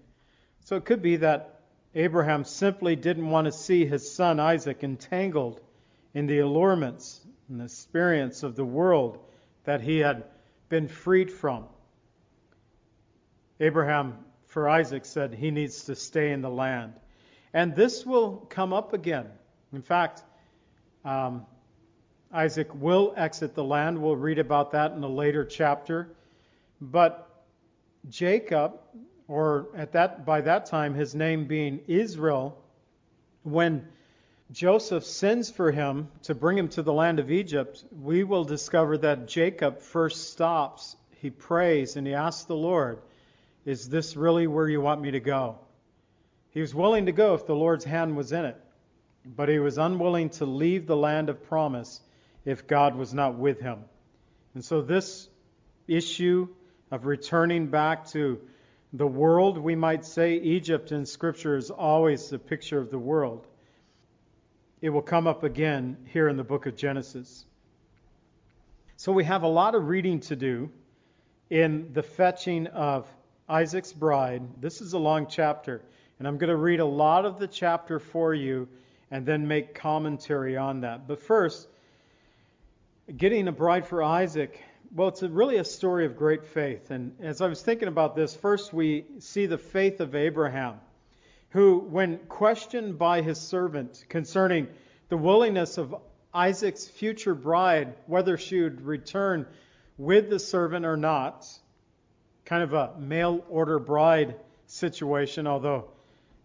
So 0.65 0.77
it 0.77 0.85
could 0.85 1.03
be 1.03 1.17
that 1.17 1.61
Abraham 1.95 2.45
simply 2.45 2.97
didn't 2.97 3.29
want 3.29 3.47
to 3.47 3.53
see 3.53 3.85
his 3.85 4.11
son 4.11 4.41
Isaac 4.41 4.83
entangled 4.83 5.61
in 6.15 6.27
the 6.27 6.39
allurements 6.39 7.21
and 7.49 7.61
the 7.61 7.65
experience 7.65 8.43
of 8.43 8.57
the 8.57 8.65
world 8.65 9.19
that 9.65 9.81
he 9.81 9.99
had 9.99 10.25
been 10.69 10.89
freed 10.89 11.31
from. 11.31 11.67
Abraham, 13.61 14.19
for 14.49 14.69
Isaac, 14.69 15.05
said 15.05 15.35
he 15.35 15.51
needs 15.51 15.85
to 15.85 15.95
stay 15.95 16.33
in 16.33 16.43
the 16.43 16.51
land. 16.51 16.95
And 17.53 17.77
this 17.77 18.07
will 18.07 18.47
come 18.49 18.73
up 18.73 18.93
again. 18.93 19.27
In 19.73 19.83
fact, 19.83 20.23
um, 21.05 21.47
Isaac 22.33 22.69
will 22.75 23.13
exit 23.15 23.55
the 23.55 23.65
land. 23.65 24.01
We'll 24.01 24.17
read 24.17 24.39
about 24.39 24.71
that 24.73 24.93
in 24.93 25.03
a 25.03 25.09
later 25.09 25.45
chapter. 25.45 26.09
But 26.81 27.29
Jacob, 28.09 28.81
or 29.29 29.69
at 29.77 29.93
that 29.93 30.25
by 30.25 30.41
that 30.41 30.65
time 30.65 30.95
his 30.95 31.15
name 31.15 31.47
being 31.47 31.81
Israel, 31.87 32.59
when 33.43 33.87
Joseph 34.51 35.05
sends 35.05 35.51
for 35.51 35.71
him 35.71 36.09
to 36.23 36.35
bring 36.35 36.57
him 36.57 36.69
to 36.71 36.83
the 36.83 36.93
land 36.93 37.19
of 37.19 37.31
Egypt, 37.31 37.85
we 38.01 38.25
will 38.25 38.45
discover 38.45 38.97
that 38.99 39.29
Jacob 39.29 39.81
first 39.81 40.33
stops. 40.33 40.97
He 41.21 41.29
prays 41.29 41.97
and 41.97 42.07
he 42.07 42.15
asks 42.15 42.45
the 42.45 42.57
Lord, 42.57 42.99
Is 43.67 43.91
this 43.91 44.17
really 44.17 44.47
where 44.47 44.69
you 44.69 44.81
want 44.81 45.03
me 45.03 45.11
to 45.11 45.21
go? 45.21 45.59
He 46.51 46.63
was 46.63 46.75
willing 46.75 47.07
to 47.07 47.13
go 47.13 47.35
if 47.35 47.47
the 47.47 47.55
Lord's 47.55 47.85
hand 47.85 48.17
was 48.17 48.33
in 48.33 48.47
it, 48.47 48.57
but 49.25 49.51
he 49.51 49.59
was 49.59 49.77
unwilling 49.77 50.31
to 50.31 50.47
leave 50.47 50.87
the 50.87 50.97
land 50.97 51.29
of 51.29 51.45
promise 51.45 52.01
if 52.45 52.67
God 52.67 52.97
was 52.97 53.15
not 53.15 53.37
with 53.37 53.61
him. 53.61 53.85
And 54.55 54.65
so, 54.65 54.83
this 54.83 55.29
issue 55.89 56.49
of 56.91 57.07
returning 57.07 57.69
back 57.69 58.09
to 58.09 58.41
the 58.93 59.07
world, 59.07 59.59
we 59.59 59.75
might 59.75 60.05
say, 60.05 60.35
Egypt 60.35 60.93
in 60.93 61.07
Scripture 61.07 61.57
is 61.57 61.71
always 61.71 62.29
the 62.29 62.39
picture 62.39 62.79
of 62.79 62.91
the 62.91 62.99
world. 62.99 63.47
It 64.81 64.91
will 64.91 65.03
come 65.03 65.27
up 65.27 65.45
again 65.45 65.97
here 66.13 66.29
in 66.29 66.37
the 66.37 66.45
book 66.45 66.67
of 66.67 66.77
Genesis. 66.77 67.45
So, 68.97 69.13
we 69.13 69.25
have 69.25 69.43
a 69.43 69.49
lot 69.49 69.75
of 69.75 69.89
reading 69.89 70.21
to 70.21 70.37
do 70.37 70.71
in 71.49 71.93
the 71.93 72.03
fetching 72.03 72.67
of 72.69 73.07
Isaac's 73.49 73.93
bride. 73.93 74.43
This 74.61 74.81
is 74.81 74.93
a 74.93 74.99
long 74.99 75.27
chapter, 75.27 75.83
and 76.19 76.29
I'm 76.29 76.39
going 76.39 76.51
to 76.51 76.57
read 76.57 76.81
a 76.81 76.85
lot 76.87 77.25
of 77.25 77.39
the 77.39 77.47
chapter 77.47 77.99
for 77.99 78.35
you 78.35 78.69
and 79.11 79.27
then 79.27 79.47
make 79.47 79.75
commentary 79.75 80.57
on 80.57 80.81
that. 80.81 81.07
But 81.07 81.21
first, 81.21 81.69
getting 83.17 83.49
a 83.49 83.53
bride 83.53 83.87
for 83.87 84.03
Isaac, 84.03 84.63
well, 84.95 85.09
it's 85.09 85.23
a, 85.23 85.29
really 85.29 85.57
a 85.57 85.65
story 85.65 86.07
of 86.07 86.17
great 86.17 86.45
faith. 86.45 86.91
And 86.91 87.17
as 87.21 87.41
I 87.41 87.49
was 87.49 87.63
thinking 87.63 87.89
about 87.89 88.15
this, 88.15 88.35
first 88.35 88.73
we 88.73 89.07
see 89.19 89.47
the 89.47 89.59
faith 89.59 90.01
of 90.01 90.15
Abraham, 90.15 90.81
who, 91.51 91.79
when 91.79 92.19
questioned 92.29 92.99
by 92.99 93.23
his 93.23 93.41
servant 93.41 94.05
concerning 94.09 94.69
the 95.09 95.17
willingness 95.17 95.79
of 95.79 95.95
Isaac's 96.35 96.87
future 96.87 97.35
bride, 97.35 97.95
whether 98.07 98.37
she 98.37 98.61
would 98.61 98.83
return 98.83 99.47
with 99.99 100.31
the 100.31 100.39
servant 100.39 100.87
or 100.87 100.97
not, 100.97 101.47
kind 102.45 102.63
of 102.63 102.73
a 102.73 102.99
mail 102.99 103.45
order 103.49 103.79
bride 103.79 104.37
situation, 104.67 105.47
although 105.47 105.91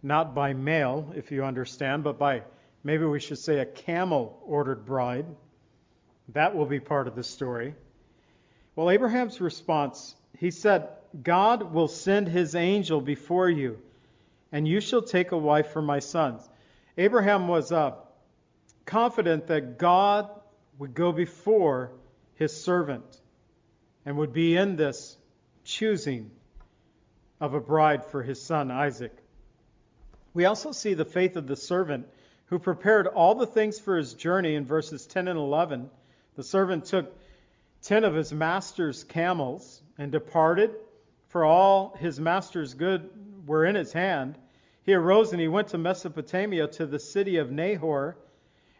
not 0.02 0.34
by 0.34 0.52
mail, 0.52 1.12
if 1.16 1.30
you 1.30 1.44
understand, 1.44 2.04
but 2.04 2.18
by 2.18 2.42
Maybe 2.84 3.04
we 3.04 3.20
should 3.20 3.38
say 3.38 3.58
a 3.58 3.66
camel 3.66 4.40
ordered 4.46 4.86
bride. 4.86 5.26
That 6.34 6.54
will 6.54 6.66
be 6.66 6.80
part 6.80 7.08
of 7.08 7.14
the 7.14 7.24
story. 7.24 7.74
Well, 8.76 8.90
Abraham's 8.90 9.40
response, 9.40 10.14
he 10.38 10.50
said, 10.50 10.88
God 11.22 11.72
will 11.72 11.88
send 11.88 12.28
his 12.28 12.54
angel 12.54 13.00
before 13.00 13.48
you, 13.48 13.78
and 14.52 14.68
you 14.68 14.80
shall 14.80 15.02
take 15.02 15.32
a 15.32 15.38
wife 15.38 15.70
for 15.70 15.82
my 15.82 16.00
sons. 16.00 16.48
Abraham 16.96 17.48
was 17.48 17.72
uh, 17.72 17.94
confident 18.84 19.46
that 19.46 19.78
God 19.78 20.28
would 20.78 20.94
go 20.94 21.12
before 21.12 21.92
his 22.34 22.54
servant 22.54 23.20
and 24.04 24.16
would 24.18 24.32
be 24.32 24.56
in 24.56 24.76
this 24.76 25.16
choosing 25.64 26.30
of 27.40 27.54
a 27.54 27.60
bride 27.60 28.04
for 28.04 28.22
his 28.22 28.40
son 28.40 28.70
Isaac. 28.70 29.12
We 30.34 30.44
also 30.44 30.72
see 30.72 30.94
the 30.94 31.04
faith 31.04 31.36
of 31.36 31.46
the 31.46 31.56
servant 31.56 32.06
who 32.46 32.58
prepared 32.58 33.06
all 33.06 33.34
the 33.34 33.46
things 33.46 33.78
for 33.78 33.96
his 33.96 34.14
journey 34.14 34.54
in 34.54 34.64
verses 34.64 35.06
10 35.06 35.28
and 35.28 35.38
11. 35.38 35.90
The 36.38 36.44
servant 36.44 36.84
took 36.84 37.12
ten 37.82 38.04
of 38.04 38.14
his 38.14 38.32
master's 38.32 39.02
camels 39.02 39.82
and 39.98 40.12
departed, 40.12 40.70
for 41.26 41.44
all 41.44 41.96
his 41.98 42.20
master's 42.20 42.74
good 42.74 43.10
were 43.48 43.64
in 43.64 43.74
his 43.74 43.92
hand. 43.92 44.38
He 44.84 44.94
arose 44.94 45.32
and 45.32 45.40
he 45.40 45.48
went 45.48 45.66
to 45.70 45.78
Mesopotamia 45.78 46.68
to 46.68 46.86
the 46.86 47.00
city 47.00 47.38
of 47.38 47.50
Nahor, 47.50 48.16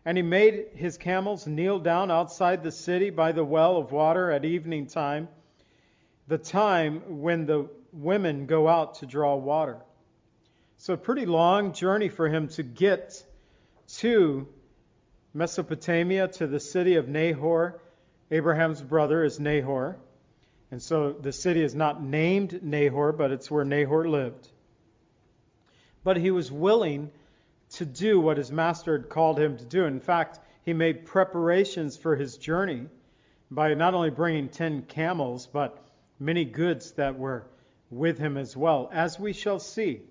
and 0.04 0.16
he 0.16 0.22
made 0.22 0.66
his 0.76 0.98
camels 0.98 1.48
kneel 1.48 1.80
down 1.80 2.12
outside 2.12 2.62
the 2.62 2.70
city 2.70 3.10
by 3.10 3.32
the 3.32 3.44
well 3.44 3.76
of 3.76 3.90
water 3.90 4.30
at 4.30 4.44
evening 4.44 4.86
time, 4.86 5.26
the 6.28 6.38
time 6.38 7.20
when 7.20 7.44
the 7.44 7.68
women 7.92 8.46
go 8.46 8.68
out 8.68 8.94
to 9.00 9.06
draw 9.06 9.34
water. 9.34 9.78
So, 10.76 10.94
a 10.94 10.96
pretty 10.96 11.26
long 11.26 11.72
journey 11.72 12.08
for 12.08 12.28
him 12.28 12.46
to 12.50 12.62
get 12.62 13.20
to 13.96 14.46
Mesopotamia, 15.38 16.28
to 16.28 16.46
the 16.46 16.60
city 16.60 16.96
of 16.96 17.08
Nahor. 17.08 17.80
Abraham's 18.30 18.82
brother 18.82 19.24
is 19.24 19.40
Nahor. 19.40 19.96
And 20.70 20.82
so 20.82 21.12
the 21.12 21.32
city 21.32 21.62
is 21.62 21.74
not 21.74 22.02
named 22.02 22.62
Nahor, 22.62 23.12
but 23.12 23.30
it's 23.30 23.50
where 23.50 23.64
Nahor 23.64 24.08
lived. 24.08 24.48
But 26.04 26.16
he 26.16 26.30
was 26.30 26.52
willing 26.52 27.10
to 27.70 27.86
do 27.86 28.20
what 28.20 28.36
his 28.36 28.50
master 28.50 28.98
had 28.98 29.08
called 29.08 29.38
him 29.38 29.56
to 29.56 29.64
do. 29.64 29.84
In 29.84 30.00
fact, 30.00 30.40
he 30.64 30.72
made 30.72 31.06
preparations 31.06 31.96
for 31.96 32.16
his 32.16 32.36
journey 32.36 32.86
by 33.50 33.72
not 33.74 33.94
only 33.94 34.10
bringing 34.10 34.48
10 34.48 34.82
camels, 34.82 35.46
but 35.46 35.82
many 36.18 36.44
goods 36.44 36.92
that 36.92 37.18
were 37.18 37.46
with 37.90 38.18
him 38.18 38.36
as 38.36 38.56
well, 38.56 38.90
as 38.92 39.18
we 39.18 39.32
shall 39.32 39.58
see. 39.58 40.02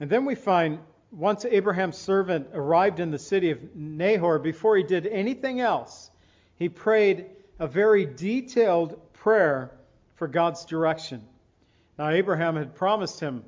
And 0.00 0.10
then 0.10 0.24
we 0.24 0.34
find 0.34 0.80
once 1.14 1.44
Abraham's 1.44 1.96
servant 1.96 2.48
arrived 2.54 2.98
in 2.98 3.10
the 3.10 3.18
city 3.18 3.50
of 3.50 3.74
Nahor, 3.74 4.38
before 4.38 4.76
he 4.76 4.82
did 4.82 5.06
anything 5.06 5.60
else, 5.60 6.10
he 6.56 6.68
prayed 6.68 7.26
a 7.58 7.68
very 7.68 8.04
detailed 8.04 9.00
prayer 9.14 9.70
for 10.16 10.26
God's 10.26 10.64
direction. 10.64 11.22
Now, 11.98 12.10
Abraham 12.10 12.56
had 12.56 12.74
promised 12.74 13.20
him, 13.20 13.44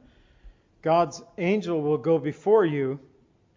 God's 0.83 1.21
angel 1.37 1.83
will 1.83 1.99
go 1.99 2.19
before 2.19 2.65
you, 2.65 3.01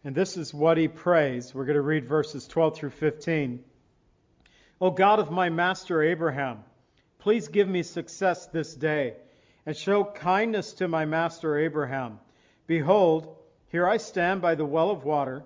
and 0.04 0.16
this 0.16 0.38
is 0.38 0.54
what 0.54 0.78
he 0.78 0.88
prays. 0.88 1.54
We're 1.54 1.66
going 1.66 1.76
to 1.76 1.82
read 1.82 2.08
verses 2.08 2.48
12 2.48 2.78
through 2.78 2.90
15. 2.92 3.64
O 4.82 4.90
God 4.90 5.20
of 5.20 5.30
my 5.30 5.50
master 5.50 6.02
Abraham, 6.02 6.64
please 7.20 7.48
give 7.50 7.68
me 7.68 7.84
success 7.84 8.48
this 8.48 8.74
day, 8.74 9.14
and 9.66 9.78
show 9.78 10.04
kindness 10.04 10.74
to 10.74 10.88
my 10.88 11.06
master 11.06 11.60
Abraham. 11.60 12.20
Behold, 12.66 13.36
here 13.70 13.88
I 13.88 13.98
stand 13.98 14.42
by 14.42 14.56
the 14.56 14.66
well 14.66 14.90
of 14.90 15.04
water, 15.04 15.44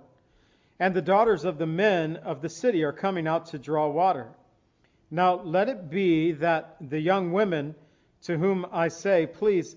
and 0.80 0.94
the 0.94 1.02
daughters 1.02 1.44
of 1.44 1.58
the 1.58 1.68
men 1.68 2.16
of 2.18 2.42
the 2.42 2.50
city 2.50 2.84
are 2.84 2.94
coming 2.94 3.28
out 3.28 3.48
to 3.48 3.60
draw 3.60 3.90
water. 3.90 4.30
Now 5.12 5.42
let 5.42 5.68
it 5.70 5.90
be 5.90 6.32
that 6.34 6.78
the 6.82 7.00
young 7.00 7.34
women 7.34 7.76
to 8.24 8.38
whom 8.38 8.66
I 8.72 8.88
say, 8.88 9.28
Please 9.28 9.76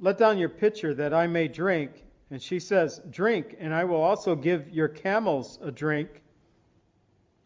let 0.00 0.16
down 0.16 0.38
your 0.38 0.48
pitcher 0.48 0.94
that 0.94 1.12
I 1.12 1.26
may 1.26 1.48
drink. 1.48 1.90
And 2.30 2.40
she 2.40 2.60
says, 2.60 3.00
Drink, 3.10 3.56
and 3.58 3.74
I 3.74 3.84
will 3.84 4.00
also 4.00 4.36
give 4.36 4.70
your 4.70 4.88
camels 4.88 5.58
a 5.60 5.70
drink. 5.70 6.22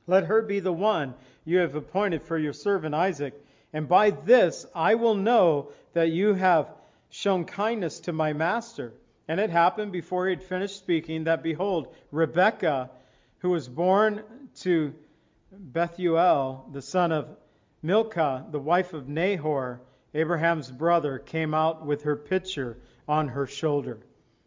Let 0.07 0.25
her 0.25 0.43
be 0.43 0.61
the 0.61 0.73
one 0.73 1.15
you 1.45 1.59
have 1.59 1.75
appointed 1.75 2.23
for 2.23 2.39
your 2.39 2.53
servant 2.53 2.95
Isaac. 2.95 3.35
And 3.73 3.89
by 3.89 4.11
this 4.11 4.67
I 4.75 4.97
will 4.97 5.15
know 5.15 5.71
that 5.95 6.11
you 6.11 6.35
have 6.35 6.69
shown 7.11 7.47
kindness 7.47 8.01
to 8.01 8.13
my 8.13 8.35
master 8.35 8.93
and 9.29 9.39
it 9.39 9.51
happened 9.51 9.93
before 9.93 10.27
he 10.27 10.35
had 10.35 10.43
finished 10.43 10.77
speaking 10.77 11.25
that, 11.25 11.43
behold, 11.43 11.95
Rebekah, 12.11 12.91
who 13.39 13.51
was 13.51 13.69
born 13.69 14.23
to 14.61 14.95
Bethuel, 15.53 16.67
the 16.73 16.83
son 16.83 17.13
of 17.13 17.29
Milcah, 17.83 18.47
the 18.51 18.59
wife 18.59 18.95
of 18.95 19.09
Nahor, 19.09 19.83
Abraham's 20.15 20.71
brother, 20.71 21.19
came 21.19 21.55
out 21.55 21.85
with 21.85 22.03
her 22.03 22.17
pitcher 22.17 22.79
on 23.07 23.29
her 23.29 23.47
shoulder. 23.47 23.99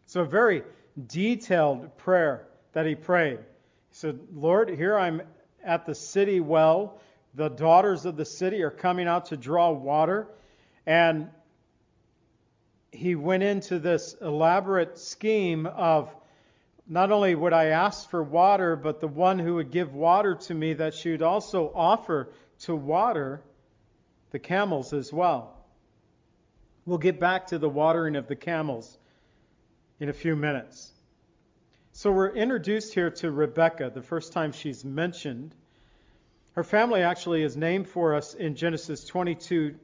So, 0.06 0.22
a 0.22 0.26
very 0.26 0.64
detailed 1.06 1.96
prayer 1.96 2.46
that 2.72 2.84
he 2.84 2.94
prayed. 2.94 3.38
He 3.38 3.94
said, 3.94 4.18
Lord, 4.34 4.68
here 4.68 4.98
I'm 4.98 5.22
at 5.64 5.86
the 5.86 5.94
city 5.94 6.40
well. 6.40 7.00
The 7.34 7.48
daughters 7.48 8.04
of 8.04 8.16
the 8.16 8.24
city 8.24 8.62
are 8.62 8.70
coming 8.70 9.06
out 9.06 9.26
to 9.26 9.36
draw 9.36 9.70
water. 9.70 10.28
And 10.84 11.30
he 12.92 13.14
went 13.14 13.42
into 13.42 13.78
this 13.78 14.14
elaborate 14.20 14.98
scheme 14.98 15.66
of 15.66 16.14
not 16.86 17.10
only 17.10 17.34
would 17.34 17.54
I 17.54 17.66
ask 17.66 18.08
for 18.10 18.22
water, 18.22 18.76
but 18.76 19.00
the 19.00 19.08
one 19.08 19.38
who 19.38 19.54
would 19.54 19.70
give 19.70 19.94
water 19.94 20.34
to 20.34 20.54
me, 20.54 20.74
that 20.74 20.94
she 20.94 21.10
would 21.10 21.22
also 21.22 21.72
offer 21.74 22.30
to 22.60 22.76
water 22.76 23.40
the 24.30 24.38
camels 24.38 24.92
as 24.92 25.12
well. 25.12 25.56
We'll 26.84 26.98
get 26.98 27.18
back 27.18 27.46
to 27.48 27.58
the 27.58 27.68
watering 27.68 28.14
of 28.14 28.26
the 28.26 28.36
camels 28.36 28.98
in 29.98 30.10
a 30.10 30.12
few 30.12 30.36
minutes. 30.36 30.90
So 31.92 32.12
we're 32.12 32.34
introduced 32.34 32.92
here 32.92 33.10
to 33.10 33.30
Rebecca, 33.30 33.90
the 33.94 34.02
first 34.02 34.32
time 34.32 34.52
she's 34.52 34.84
mentioned. 34.84 35.54
Her 36.52 36.64
family 36.64 37.02
actually 37.02 37.42
is 37.42 37.56
named 37.56 37.88
for 37.88 38.14
us 38.14 38.34
in 38.34 38.54
Genesis 38.54 39.04
22, 39.04 39.76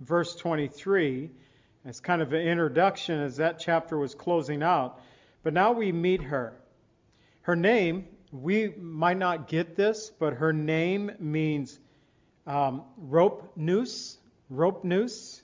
verse 0.00 0.34
23 0.36 1.30
as 1.88 2.00
kind 2.00 2.20
of 2.20 2.34
an 2.34 2.42
introduction 2.42 3.18
as 3.18 3.36
that 3.38 3.58
chapter 3.58 3.96
was 3.96 4.14
closing 4.14 4.62
out. 4.62 5.00
But 5.42 5.54
now 5.54 5.72
we 5.72 5.90
meet 5.90 6.22
her. 6.22 6.52
Her 7.42 7.56
name, 7.56 8.06
we 8.30 8.74
might 8.76 9.16
not 9.16 9.48
get 9.48 9.74
this, 9.74 10.10
but 10.10 10.34
her 10.34 10.52
name 10.52 11.12
means 11.18 11.78
um, 12.46 12.82
rope 12.98 13.52
noose, 13.56 14.18
rope 14.50 14.84
noose. 14.84 15.40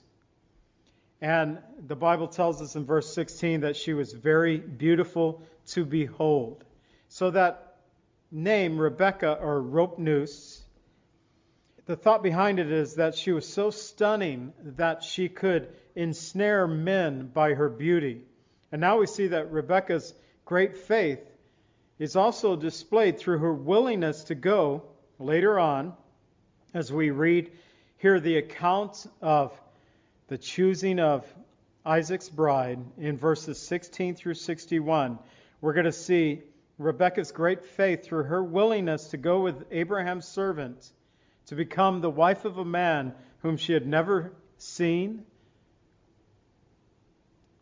And 1.19 1.57
the 1.87 1.95
Bible 1.95 2.27
tells 2.27 2.61
us 2.61 2.75
in 2.75 2.85
verse 2.85 3.11
16 3.15 3.61
that 3.61 3.75
she 3.75 3.93
was 3.93 4.13
very 4.13 4.57
beautiful 4.59 5.41
to 5.69 5.83
behold. 5.83 6.63
So 7.07 7.31
that 7.31 7.77
name, 8.31 8.77
Rebecca 8.77 9.39
or 9.41 9.59
rope 9.59 9.97
noose, 9.97 10.61
the 11.87 11.95
thought 11.95 12.21
behind 12.21 12.59
it 12.59 12.71
is 12.71 12.95
that 12.95 13.15
she 13.15 13.31
was 13.31 13.47
so 13.47 13.71
stunning 13.71 14.53
that 14.63 15.03
she 15.03 15.29
could 15.29 15.69
ensnare 15.95 16.67
men 16.67 17.27
by 17.33 17.53
her 17.53 17.69
beauty. 17.69 18.21
And 18.71 18.81
now 18.81 18.99
we 18.99 19.07
see 19.07 19.27
that 19.27 19.51
Rebecca's 19.51 20.13
great 20.43 20.77
faith 20.77 21.19
is 21.97 22.15
also 22.15 22.55
displayed 22.55 23.17
through 23.17 23.39
her 23.39 23.53
willingness 23.53 24.25
to 24.25 24.35
go 24.35 24.83
later 25.17 25.57
on, 25.59 25.93
as 26.73 26.91
we 26.91 27.09
read 27.09 27.51
here 27.97 28.19
the 28.19 28.37
account 28.37 29.05
of 29.21 29.59
the 30.27 30.37
choosing 30.37 30.99
of 30.99 31.25
Isaac's 31.85 32.29
bride 32.29 32.79
in 32.97 33.17
verses 33.17 33.59
16 33.59 34.15
through 34.15 34.33
61. 34.33 35.19
We're 35.61 35.73
going 35.73 35.85
to 35.85 35.91
see 35.91 36.41
Rebecca's 36.77 37.31
great 37.31 37.63
faith 37.63 38.03
through 38.03 38.23
her 38.23 38.43
willingness 38.43 39.09
to 39.09 39.17
go 39.17 39.41
with 39.41 39.63
Abraham's 39.71 40.27
servant 40.27 40.91
to 41.47 41.55
become 41.55 42.01
the 42.01 42.09
wife 42.09 42.43
of 42.43 42.57
a 42.57 42.65
man 42.65 43.13
whom 43.41 43.55
she 43.55 43.73
had 43.73 43.87
never 43.87 44.33
seen 44.57 45.23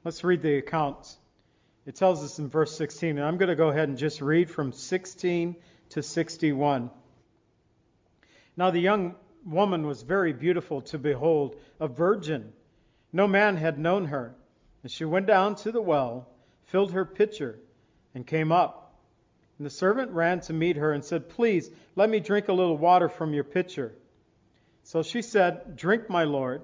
Let's 0.04 0.24
read 0.24 0.42
the 0.42 0.58
accounts. 0.58 1.18
It 1.86 1.96
tells 1.96 2.24
us 2.24 2.38
in 2.40 2.50
verse 2.50 2.76
16, 2.78 3.18
and 3.18 3.26
I'm 3.26 3.38
going 3.38 3.50
to 3.50 3.56
go 3.56 3.70
ahead 3.70 3.88
and 3.88 3.98
just 3.98 4.22
read 4.22 4.50
from 4.50 4.74
16 4.74 5.56
to 5.90 6.04
61. 6.04 6.90
Now 8.58 8.72
the 8.72 8.80
young 8.80 9.16
woman 9.46 9.88
was 9.88 10.02
very 10.02 10.34
beautiful 10.34 10.82
to 10.82 10.98
behold, 10.98 11.56
a 11.80 11.88
virgin. 11.88 12.52
No 13.14 13.28
man 13.28 13.56
had 13.56 13.80
known 13.80 14.06
her. 14.06 14.36
And 14.84 14.92
she 14.92 15.06
went 15.06 15.28
down 15.28 15.56
to 15.58 15.72
the 15.72 15.82
well, 15.82 16.28
filled 16.66 16.92
her 16.92 17.06
pitcher, 17.06 17.60
and 18.14 18.28
came 18.28 18.52
up. 18.52 18.94
And 19.58 19.66
the 19.66 19.72
servant 19.72 20.12
ran 20.12 20.42
to 20.42 20.54
meet 20.54 20.76
her 20.76 20.92
and 20.92 21.06
said, 21.06 21.30
Please, 21.30 21.70
let 21.96 22.10
me 22.10 22.20
drink 22.20 22.50
a 22.50 22.54
little 22.54 22.78
water 22.78 23.08
from 23.08 23.34
your 23.34 23.46
pitcher. 23.46 23.94
So 24.84 25.04
she 25.04 25.22
said, 25.22 25.78
Drink, 25.78 26.10
my 26.10 26.26
lord. 26.26 26.62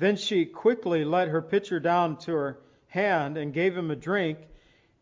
Then 0.00 0.16
she 0.16 0.46
quickly 0.46 1.04
let 1.04 1.28
her 1.28 1.42
pitcher 1.42 1.78
down 1.78 2.16
to 2.20 2.32
her 2.32 2.58
hand 2.86 3.36
and 3.36 3.52
gave 3.52 3.76
him 3.76 3.90
a 3.90 3.96
drink. 3.96 4.38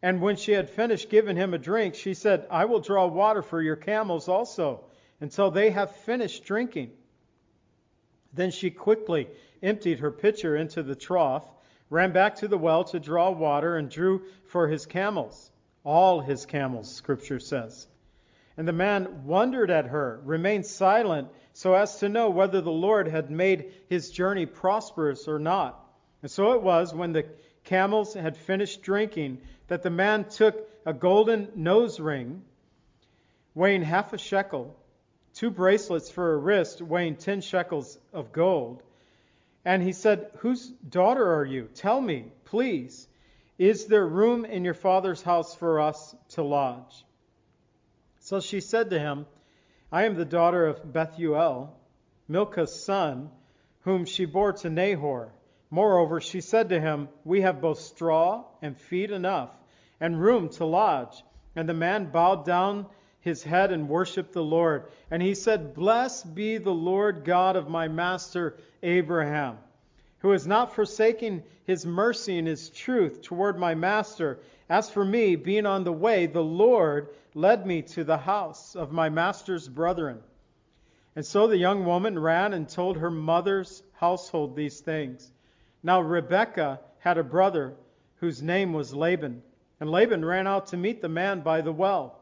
And 0.02 0.20
when 0.20 0.34
she 0.34 0.50
had 0.50 0.68
finished 0.68 1.08
giving 1.08 1.36
him 1.36 1.54
a 1.54 1.58
drink, 1.58 1.94
she 1.94 2.14
said, 2.14 2.48
I 2.50 2.64
will 2.64 2.80
draw 2.80 3.06
water 3.06 3.42
for 3.42 3.62
your 3.62 3.76
camels 3.76 4.26
also, 4.26 4.80
until 5.20 5.52
they 5.52 5.70
have 5.70 5.94
finished 5.94 6.44
drinking. 6.44 6.90
Then 8.34 8.50
she 8.50 8.72
quickly 8.72 9.28
emptied 9.62 10.00
her 10.00 10.10
pitcher 10.10 10.56
into 10.56 10.82
the 10.82 10.96
trough, 10.96 11.48
ran 11.90 12.10
back 12.10 12.34
to 12.36 12.48
the 12.48 12.58
well 12.58 12.82
to 12.82 12.98
draw 12.98 13.30
water, 13.30 13.76
and 13.76 13.88
drew 13.88 14.22
for 14.46 14.66
his 14.66 14.84
camels. 14.84 15.52
All 15.84 16.20
his 16.20 16.44
camels, 16.44 16.92
Scripture 16.92 17.38
says. 17.38 17.86
And 18.56 18.66
the 18.66 18.72
man 18.72 19.26
wondered 19.26 19.70
at 19.70 19.86
her, 19.86 20.20
remained 20.24 20.66
silent, 20.66 21.28
so 21.58 21.74
as 21.74 21.98
to 21.98 22.08
know 22.08 22.30
whether 22.30 22.60
the 22.60 22.70
Lord 22.70 23.08
had 23.08 23.32
made 23.32 23.72
his 23.88 24.12
journey 24.12 24.46
prosperous 24.46 25.26
or 25.26 25.40
not. 25.40 25.84
And 26.22 26.30
so 26.30 26.52
it 26.52 26.62
was, 26.62 26.94
when 26.94 27.12
the 27.12 27.26
camels 27.64 28.14
had 28.14 28.36
finished 28.36 28.80
drinking, 28.80 29.40
that 29.66 29.82
the 29.82 29.90
man 29.90 30.26
took 30.26 30.56
a 30.86 30.92
golden 30.92 31.48
nose 31.56 31.98
ring 31.98 32.42
weighing 33.56 33.82
half 33.82 34.12
a 34.12 34.18
shekel, 34.18 34.76
two 35.34 35.50
bracelets 35.50 36.08
for 36.08 36.32
a 36.32 36.36
wrist 36.36 36.80
weighing 36.80 37.16
ten 37.16 37.40
shekels 37.40 37.98
of 38.12 38.30
gold. 38.30 38.80
And 39.64 39.82
he 39.82 39.90
said, 39.90 40.30
Whose 40.36 40.68
daughter 40.68 41.40
are 41.40 41.44
you? 41.44 41.68
Tell 41.74 42.00
me, 42.00 42.26
please. 42.44 43.08
Is 43.58 43.86
there 43.86 44.06
room 44.06 44.44
in 44.44 44.64
your 44.64 44.74
father's 44.74 45.22
house 45.22 45.56
for 45.56 45.80
us 45.80 46.14
to 46.34 46.44
lodge? 46.44 47.04
So 48.20 48.38
she 48.38 48.60
said 48.60 48.90
to 48.90 48.98
him, 49.00 49.26
I 49.90 50.04
am 50.04 50.16
the 50.16 50.24
daughter 50.24 50.66
of 50.66 50.92
Bethuel, 50.92 51.74
Milcah's 52.28 52.84
son, 52.84 53.30
whom 53.80 54.04
she 54.04 54.26
bore 54.26 54.52
to 54.52 54.68
Nahor. 54.68 55.32
Moreover, 55.70 56.20
she 56.20 56.40
said 56.42 56.68
to 56.68 56.80
him, 56.80 57.08
We 57.24 57.40
have 57.40 57.60
both 57.60 57.78
straw 57.78 58.44
and 58.60 58.76
feed 58.76 59.10
enough, 59.10 59.50
and 60.00 60.20
room 60.20 60.50
to 60.50 60.66
lodge. 60.66 61.22
And 61.56 61.68
the 61.68 61.74
man 61.74 62.10
bowed 62.10 62.44
down 62.44 62.86
his 63.20 63.42
head 63.42 63.72
and 63.72 63.88
worshiped 63.88 64.32
the 64.32 64.42
Lord. 64.42 64.84
And 65.10 65.22
he 65.22 65.34
said, 65.34 65.74
Blessed 65.74 66.34
be 66.34 66.58
the 66.58 66.74
Lord 66.74 67.24
God 67.24 67.56
of 67.56 67.68
my 67.68 67.88
master 67.88 68.58
Abraham, 68.82 69.58
who 70.20 70.30
has 70.30 70.46
not 70.46 70.74
forsaken 70.74 71.42
his 71.64 71.86
mercy 71.86 72.38
and 72.38 72.48
his 72.48 72.70
truth 72.70 73.22
toward 73.22 73.58
my 73.58 73.74
master. 73.74 74.38
As 74.68 74.90
for 74.90 75.04
me, 75.04 75.36
being 75.36 75.66
on 75.66 75.84
the 75.84 75.92
way, 75.92 76.26
the 76.26 76.42
Lord 76.42 77.08
led 77.34 77.66
me 77.66 77.82
to 77.82 78.04
the 78.04 78.16
house 78.16 78.74
of 78.74 78.92
my 78.92 79.08
master's 79.08 79.68
brethren. 79.68 80.20
And 81.14 81.26
so 81.26 81.46
the 81.46 81.56
young 81.56 81.84
woman 81.84 82.18
ran 82.18 82.52
and 82.52 82.68
told 82.68 82.98
her 82.98 83.10
mother's 83.10 83.82
household 83.94 84.54
these 84.54 84.80
things. 84.80 85.32
Now 85.82 86.00
Rebekah 86.00 86.80
had 87.00 87.18
a 87.18 87.24
brother 87.24 87.74
whose 88.20 88.42
name 88.42 88.72
was 88.72 88.94
Laban, 88.94 89.42
and 89.80 89.90
Laban 89.90 90.24
ran 90.24 90.46
out 90.46 90.68
to 90.68 90.76
meet 90.76 91.02
the 91.02 91.08
man 91.08 91.40
by 91.40 91.60
the 91.60 91.72
well. 91.72 92.20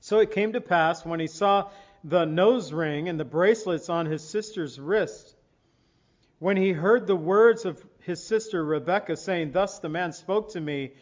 So 0.00 0.18
it 0.18 0.30
came 0.32 0.52
to 0.52 0.60
pass 0.60 1.04
when 1.04 1.20
he 1.20 1.26
saw 1.26 1.70
the 2.02 2.24
nose 2.24 2.72
ring 2.72 3.08
and 3.08 3.20
the 3.20 3.24
bracelets 3.24 3.88
on 3.88 4.06
his 4.06 4.22
sister's 4.22 4.80
wrist, 4.80 5.35
when 6.38 6.56
he 6.56 6.72
heard 6.72 7.06
the 7.06 7.16
words 7.16 7.64
of 7.64 7.84
his 8.00 8.26
sister 8.26 8.64
Rebekah 8.64 9.16
saying, 9.16 9.52
Thus 9.52 9.78
the 9.78 9.88
man 9.88 10.12
spoke 10.12 10.52
to 10.52 10.60
me, 10.60 10.92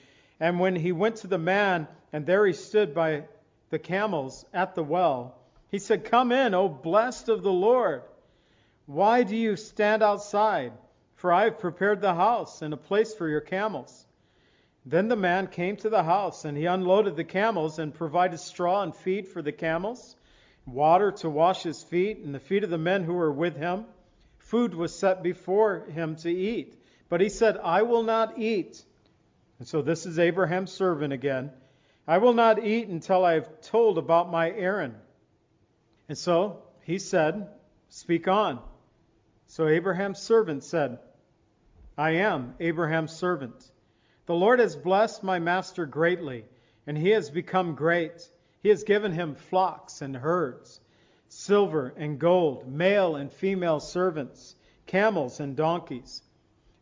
and 0.41 0.61
when 0.61 0.77
he 0.77 0.93
went 0.93 1.17
to 1.17 1.27
the 1.27 1.39
man, 1.39 1.89
and 2.13 2.27
there 2.27 2.47
he 2.47 2.53
stood 2.53 2.95
by 2.95 3.25
the 3.71 3.79
camels 3.79 4.45
at 4.53 4.75
the 4.75 4.85
well, 4.85 5.37
he 5.71 5.79
said, 5.79 6.05
Come 6.05 6.33
in, 6.33 6.55
O 6.55 6.69
blessed 6.69 7.29
of 7.29 7.43
the 7.43 7.53
Lord. 7.53 8.03
Why 8.87 9.23
do 9.23 9.37
you 9.37 9.57
stand 9.57 10.03
outside? 10.03 10.73
for 11.25 11.33
I 11.33 11.45
have 11.45 11.59
prepared 11.59 12.03
the 12.03 12.15
house 12.15 12.61
and 12.61 12.75
a 12.75 12.77
place 12.77 13.15
for 13.15 13.27
your 13.27 13.41
camels. 13.41 14.05
Then 14.85 15.09
the 15.09 15.17
man 15.17 15.47
came 15.47 15.75
to 15.79 15.89
the 15.89 16.03
house, 16.03 16.45
and 16.45 16.55
he 16.55 16.67
unloaded 16.67 17.17
the 17.17 17.25
camels 17.25 17.79
and 17.79 17.95
provided 17.95 18.39
straw 18.41 18.83
and 18.83 18.95
feed 18.95 19.27
for 19.29 19.41
the 19.41 19.51
camels, 19.51 20.17
water 20.67 21.11
to 21.13 21.31
wash 21.31 21.63
his 21.63 21.83
feet 21.83 22.19
and 22.19 22.35
the 22.35 22.41
feet 22.41 22.63
of 22.63 22.69
the 22.69 22.77
men 22.77 23.05
who 23.05 23.15
were 23.15 23.33
with 23.33 23.57
him. 23.57 23.87
Food 24.45 24.75
was 24.75 24.95
set 24.95 25.23
before 25.23 25.87
him 25.87 26.17
to 26.17 26.31
eat. 26.31 26.79
But 27.09 27.23
he 27.23 27.31
said, 27.31 27.57
I 27.57 27.83
will 27.83 28.03
not 28.03 28.39
eat. 28.39 28.83
And 29.59 29.67
so 29.67 29.81
this 29.81 30.05
is 30.05 30.19
Abraham's 30.19 30.71
servant 30.71 31.15
again. 31.15 31.51
I 32.07 32.19
will 32.19 32.35
not 32.35 32.63
eat 32.63 32.89
until 32.89 33.25
I 33.25 33.35
have 33.35 33.63
told 33.63 33.97
about 33.97 34.31
my 34.31 34.51
errand. 34.51 34.97
And 36.11 36.19
so 36.19 36.63
he 36.83 36.99
said, 36.99 37.49
Speak 37.89 38.29
on. 38.29 38.61
So 39.47 39.67
Abraham's 39.67 40.21
servant 40.21 40.63
said, 40.63 40.99
I 41.97 42.11
am 42.17 42.55
Abraham's 42.61 43.13
servant. 43.13 43.71
The 44.27 44.35
Lord 44.35 44.59
has 44.59 44.77
blessed 44.77 45.23
my 45.23 45.39
master 45.39 45.87
greatly, 45.87 46.45
and 46.87 46.99
he 46.99 47.11
has 47.11 47.31
become 47.31 47.77
great. 47.77 48.29
He 48.63 48.69
has 48.69 48.85
given 48.85 49.13
him 49.13 49.37
flocks 49.37 50.03
and 50.03 50.15
herds, 50.15 50.81
silver 51.37 51.93
and 51.97 52.21
gold, 52.21 52.69
male 52.73 53.17
and 53.17 53.33
female 53.33 53.81
servants, 53.81 54.55
camels 54.87 55.41
and 55.41 55.57
donkeys. 55.57 56.23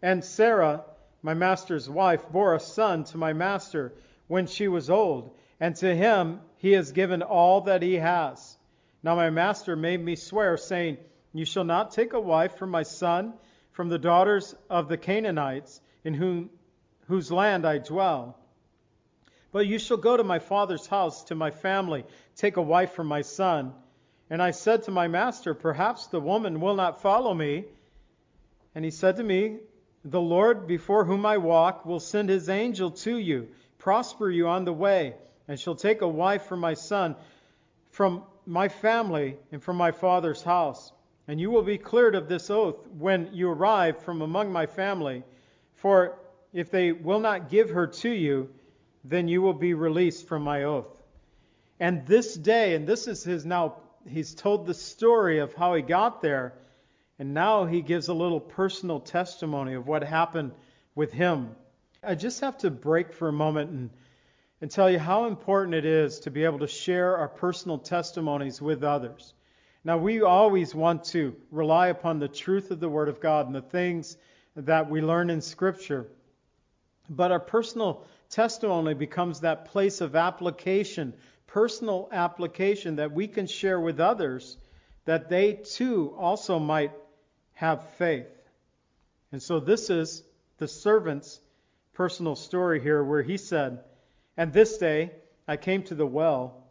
And 0.03 0.23
Sarah, 0.23 0.85
my 1.23 1.33
master's 1.33 1.89
wife, 1.89 2.29
bore 2.31 2.55
a 2.55 2.61
son 2.61 3.05
to 3.05 3.17
my 3.17 3.33
master 3.33 3.95
when 4.29 4.47
she 4.47 4.69
was 4.69 4.91
old, 4.91 5.35
and 5.59 5.75
to 5.77 5.95
him 5.97 6.41
he 6.59 6.73
has 6.73 6.93
given 6.93 7.23
all 7.23 7.63
that 7.63 7.81
he 7.81 7.95
has. 7.95 8.59
Now 9.03 9.17
my 9.17 9.31
master 9.31 9.75
made 9.75 10.05
me 10.05 10.17
swear, 10.17 10.59
saying, 10.59 10.99
You 11.33 11.47
shall 11.47 11.65
not 11.65 11.93
take 11.93 12.13
a 12.13 12.21
wife 12.21 12.57
for 12.59 12.67
my 12.67 12.83
son 12.83 13.33
from 13.71 13.89
the 13.89 13.99
daughters 13.99 14.55
of 14.69 14.87
the 14.87 14.99
Canaanites, 14.99 15.81
in 16.05 16.13
whom, 16.13 16.51
whose 17.09 17.33
land 17.33 17.67
I 17.67 17.79
dwell. 17.79 18.39
But 19.51 19.67
you 19.67 19.79
shall 19.79 19.97
go 19.97 20.15
to 20.15 20.25
my 20.25 20.41
father's 20.41 20.87
house, 20.87 21.25
to 21.25 21.35
my 21.35 21.51
family, 21.51 22.05
take 22.37 22.59
a 22.59 22.63
wife 22.63 22.93
for 22.93 23.05
my 23.05 23.23
son. 23.23 23.73
And 24.33 24.41
I 24.41 24.53
said 24.53 24.85
to 24.85 24.91
my 24.91 25.09
master, 25.09 25.53
Perhaps 25.53 26.07
the 26.07 26.19
woman 26.19 26.59
will 26.63 26.75
not 26.75 27.03
follow 27.03 27.35
me. 27.35 27.67
And 28.75 28.83
he 28.83 28.91
said 28.91 29.17
to 29.17 29.23
me, 29.23 29.59
The 30.07 30.23
Lord 30.23 30.67
before 30.67 31.05
whom 31.05 31.27
I 31.27 31.37
walk 31.37 31.85
will 31.85 32.01
send 32.01 32.31
his 32.31 32.49
angel 32.49 32.93
to 32.93 33.19
you, 33.19 33.49
prosper 33.77 34.31
you 34.31 34.49
on 34.49 34.65
the 34.65 34.73
way, 34.73 35.17
and 35.49 35.61
shall 35.61 35.75
take 35.75 36.01
a 36.01 36.09
wife 36.09 36.45
for 36.45 36.57
my 36.57 36.73
son 36.73 37.15
from 37.91 38.23
my 38.47 38.71
family 38.71 39.37
and 39.53 39.63
from 39.63 39.77
my 39.77 39.91
father's 39.91 40.43
house. 40.43 40.93
And 41.29 41.39
you 41.39 41.51
will 41.51 41.63
be 41.63 41.77
cleared 41.77 42.15
of 42.15 42.27
this 42.27 42.49
oath 42.49 42.87
when 42.99 43.29
you 43.35 43.51
arrive 43.51 44.03
from 44.03 44.23
among 44.23 44.51
my 44.51 44.65
family. 44.65 45.25
For 45.75 46.19
if 46.55 46.71
they 46.71 46.93
will 46.93 47.21
not 47.21 47.51
give 47.51 47.69
her 47.69 47.87
to 47.87 48.09
you, 48.09 48.49
then 49.05 49.29
you 49.29 49.43
will 49.43 49.53
be 49.53 49.75
released 49.75 50.27
from 50.27 50.41
my 50.41 50.63
oath. 50.63 50.89
And 51.79 52.07
this 52.07 52.35
day, 52.35 52.75
and 52.75 52.87
this 52.87 53.07
is 53.07 53.25
his 53.25 53.45
now, 53.45 53.82
he's 54.07 54.35
told 54.35 54.67
the 54.67 54.75
story 54.75 55.39
of 55.39 55.55
how 55.55 55.75
he 55.75 55.83
got 55.83 56.23
there. 56.23 56.55
And 57.19 57.35
now 57.35 57.67
he 57.67 57.83
gives 57.83 58.09
a 58.09 58.15
little 58.15 58.41
personal 58.41 59.01
testimony 59.01 59.75
of 59.75 59.87
what 59.87 60.03
happened 60.03 60.53
with 60.95 61.13
him. 61.13 61.55
I 62.03 62.15
just 62.15 62.41
have 62.41 62.59
to 62.59 62.71
break 62.71 63.13
for 63.13 63.29
a 63.29 63.33
moment 63.33 63.71
and, 63.71 63.91
and 64.61 64.71
tell 64.71 64.91
you 64.91 64.99
how 64.99 65.27
important 65.27 65.75
it 65.75 65.85
is 65.85 66.21
to 66.21 66.31
be 66.31 66.45
able 66.45 66.59
to 66.61 66.67
share 66.67 67.17
our 67.17 67.29
personal 67.29 67.79
testimonies 67.79 68.61
with 68.61 68.83
others. 68.83 69.35
Now, 69.85 69.99
we 69.99 70.23
always 70.23 70.75
want 70.75 71.05
to 71.07 71.37
rely 71.51 71.89
upon 71.89 72.19
the 72.19 72.29
truth 72.29 72.71
of 72.71 72.81
the 72.81 72.89
Word 72.89 73.09
of 73.09 73.21
God 73.21 73.47
and 73.47 73.55
the 73.55 73.63
things 73.63 74.17
that 74.57 74.91
we 74.91 75.01
learn 75.01 75.31
in 75.31 75.41
Scripture. 75.41 76.07
But 77.09 77.33
our 77.33 77.41
personal 77.41 78.05
testimony 78.31 78.95
becomes 78.95 79.41
that 79.41 79.67
place 79.67 80.01
of 80.01 80.17
application, 80.17 81.15
personal 81.53 82.09
application 82.13 82.97
that 82.97 83.13
we 83.13 83.29
can 83.29 83.47
share 83.47 83.79
with 83.79 84.01
others 84.01 84.57
that 85.05 85.29
they 85.29 85.53
too 85.53 86.15
also 86.19 86.59
might 86.59 86.93
have 87.53 87.91
faith. 87.97 88.27
And 89.33 89.43
so 89.43 89.61
this 89.61 89.91
is 89.91 90.23
the 90.57 90.67
servant's 90.67 91.41
personal 91.93 92.37
story 92.37 92.81
here 92.81 93.05
where 93.05 93.23
he 93.23 93.37
said, 93.37 93.81
And 94.35 94.53
this 94.53 94.79
day 94.79 95.11
I 95.47 95.59
came 95.59 95.83
to 95.85 95.95
the 95.95 96.07
well 96.07 96.65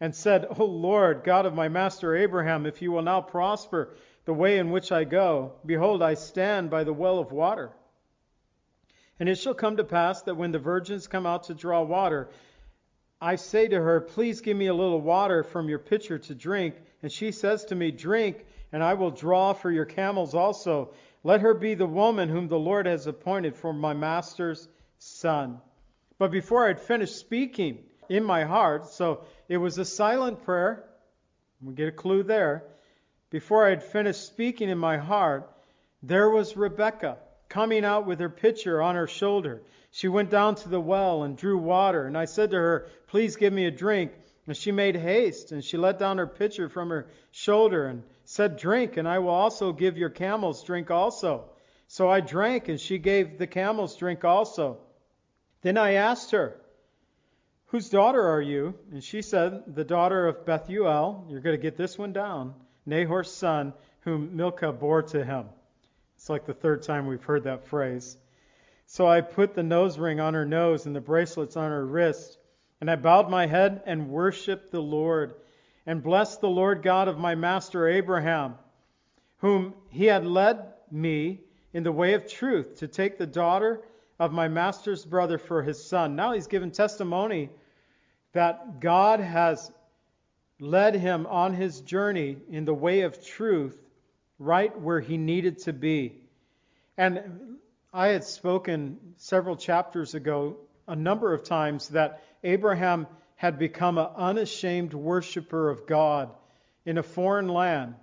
and 0.00 0.14
said, 0.14 0.46
O 0.58 0.64
Lord, 0.66 1.24
God 1.24 1.46
of 1.46 1.54
my 1.54 1.68
master 1.68 2.14
Abraham, 2.14 2.66
if 2.66 2.82
you 2.82 2.92
will 2.92 3.02
now 3.02 3.22
prosper 3.22 3.94
the 4.26 4.34
way 4.34 4.58
in 4.58 4.70
which 4.70 4.92
I 4.92 5.04
go, 5.04 5.52
behold, 5.64 6.02
I 6.02 6.14
stand 6.14 6.68
by 6.68 6.84
the 6.84 6.92
well 6.92 7.18
of 7.18 7.32
water. 7.32 7.70
And 9.18 9.30
it 9.30 9.36
shall 9.36 9.54
come 9.54 9.78
to 9.78 9.84
pass 9.84 10.22
that 10.22 10.36
when 10.36 10.52
the 10.52 10.58
virgins 10.58 11.06
come 11.06 11.24
out 11.24 11.44
to 11.44 11.54
draw 11.54 11.82
water, 11.82 12.28
I 13.20 13.36
say 13.36 13.68
to 13.68 13.80
her, 13.80 14.00
Please 14.00 14.40
give 14.40 14.56
me 14.56 14.66
a 14.66 14.74
little 14.74 15.00
water 15.00 15.42
from 15.42 15.68
your 15.68 15.78
pitcher 15.78 16.18
to 16.18 16.34
drink. 16.34 16.74
And 17.02 17.10
she 17.10 17.32
says 17.32 17.64
to 17.66 17.74
me, 17.74 17.90
Drink, 17.90 18.44
and 18.72 18.82
I 18.82 18.94
will 18.94 19.10
draw 19.10 19.52
for 19.52 19.70
your 19.70 19.84
camels 19.84 20.34
also. 20.34 20.92
Let 21.22 21.40
her 21.40 21.54
be 21.54 21.74
the 21.74 21.86
woman 21.86 22.28
whom 22.28 22.48
the 22.48 22.58
Lord 22.58 22.86
has 22.86 23.06
appointed 23.06 23.56
for 23.56 23.72
my 23.72 23.94
master's 23.94 24.68
son. 24.98 25.60
But 26.18 26.30
before 26.30 26.64
I 26.64 26.68
had 26.68 26.80
finished 26.80 27.16
speaking 27.16 27.78
in 28.08 28.24
my 28.24 28.44
heart, 28.44 28.88
so 28.88 29.24
it 29.48 29.56
was 29.56 29.78
a 29.78 29.84
silent 29.84 30.42
prayer. 30.44 30.84
We 31.62 31.74
get 31.74 31.88
a 31.88 31.92
clue 31.92 32.22
there. 32.22 32.64
Before 33.30 33.66
I 33.66 33.70
had 33.70 33.82
finished 33.82 34.26
speaking 34.26 34.68
in 34.68 34.78
my 34.78 34.98
heart, 34.98 35.50
there 36.02 36.28
was 36.28 36.56
Rebecca 36.56 37.18
coming 37.48 37.84
out 37.84 38.06
with 38.06 38.20
her 38.20 38.28
pitcher 38.28 38.82
on 38.82 38.94
her 38.94 39.06
shoulder. 39.06 39.62
She 39.94 40.08
went 40.08 40.28
down 40.28 40.56
to 40.56 40.68
the 40.68 40.80
well 40.80 41.22
and 41.22 41.36
drew 41.36 41.56
water, 41.56 42.04
and 42.04 42.18
I 42.18 42.24
said 42.24 42.50
to 42.50 42.56
her, 42.56 42.88
Please 43.06 43.36
give 43.36 43.52
me 43.52 43.66
a 43.66 43.70
drink. 43.70 44.10
And 44.44 44.56
she 44.56 44.72
made 44.72 44.96
haste, 44.96 45.52
and 45.52 45.62
she 45.62 45.76
let 45.76 46.00
down 46.00 46.18
her 46.18 46.26
pitcher 46.26 46.68
from 46.68 46.88
her 46.88 47.06
shoulder, 47.30 47.86
and 47.86 48.02
said, 48.24 48.56
Drink, 48.56 48.96
and 48.96 49.06
I 49.06 49.20
will 49.20 49.30
also 49.30 49.72
give 49.72 49.96
your 49.96 50.10
camels 50.10 50.64
drink 50.64 50.90
also. 50.90 51.44
So 51.86 52.10
I 52.10 52.18
drank, 52.20 52.68
and 52.68 52.80
she 52.80 52.98
gave 52.98 53.38
the 53.38 53.46
camels 53.46 53.96
drink 53.96 54.24
also. 54.24 54.78
Then 55.62 55.78
I 55.78 55.92
asked 55.92 56.32
her, 56.32 56.60
Whose 57.66 57.88
daughter 57.88 58.20
are 58.20 58.42
you? 58.42 58.74
And 58.90 59.02
she 59.02 59.22
said, 59.22 59.62
The 59.76 59.84
daughter 59.84 60.26
of 60.26 60.44
Bethuel. 60.44 61.24
You're 61.28 61.40
going 61.40 61.56
to 61.56 61.62
get 61.62 61.76
this 61.76 61.96
one 61.96 62.12
down. 62.12 62.54
Nahor's 62.84 63.32
son, 63.32 63.72
whom 64.00 64.34
Milcah 64.34 64.72
bore 64.72 65.02
to 65.02 65.24
him. 65.24 65.46
It's 66.16 66.28
like 66.28 66.46
the 66.46 66.52
third 66.52 66.82
time 66.82 67.06
we've 67.06 67.22
heard 67.22 67.44
that 67.44 67.68
phrase. 67.68 68.16
So 68.94 69.08
I 69.08 69.22
put 69.22 69.54
the 69.54 69.64
nose 69.64 69.98
ring 69.98 70.20
on 70.20 70.34
her 70.34 70.44
nose 70.46 70.86
and 70.86 70.94
the 70.94 71.00
bracelets 71.00 71.56
on 71.56 71.68
her 71.68 71.84
wrist, 71.84 72.38
and 72.80 72.88
I 72.88 72.94
bowed 72.94 73.28
my 73.28 73.44
head 73.44 73.82
and 73.86 74.08
worshiped 74.08 74.70
the 74.70 74.80
Lord, 74.80 75.34
and 75.84 76.00
blessed 76.00 76.40
the 76.40 76.48
Lord 76.48 76.84
God 76.84 77.08
of 77.08 77.18
my 77.18 77.34
master 77.34 77.88
Abraham, 77.88 78.54
whom 79.38 79.74
he 79.90 80.04
had 80.04 80.24
led 80.24 80.74
me 80.92 81.40
in 81.72 81.82
the 81.82 81.90
way 81.90 82.14
of 82.14 82.30
truth 82.30 82.76
to 82.76 82.86
take 82.86 83.18
the 83.18 83.26
daughter 83.26 83.82
of 84.20 84.32
my 84.32 84.46
master's 84.46 85.04
brother 85.04 85.38
for 85.38 85.60
his 85.60 85.84
son. 85.84 86.14
Now 86.14 86.32
he's 86.32 86.46
given 86.46 86.70
testimony 86.70 87.50
that 88.32 88.78
God 88.78 89.18
has 89.18 89.72
led 90.60 90.94
him 90.94 91.26
on 91.26 91.52
his 91.52 91.80
journey 91.80 92.36
in 92.48 92.64
the 92.64 92.72
way 92.72 93.00
of 93.00 93.26
truth 93.26 93.76
right 94.38 94.80
where 94.80 95.00
he 95.00 95.16
needed 95.16 95.58
to 95.62 95.72
be. 95.72 96.14
And 96.96 97.53
I 97.96 98.08
had 98.08 98.24
spoken 98.24 98.98
several 99.18 99.54
chapters 99.54 100.16
ago 100.16 100.56
a 100.88 100.96
number 100.96 101.32
of 101.32 101.44
times 101.44 101.90
that 101.90 102.24
Abraham 102.42 103.06
had 103.36 103.56
become 103.56 103.98
an 103.98 104.08
unashamed 104.16 104.92
worshiper 104.92 105.70
of 105.70 105.86
God 105.86 106.30
in 106.84 106.98
a 106.98 107.04
foreign 107.04 107.46
land, 107.46 107.94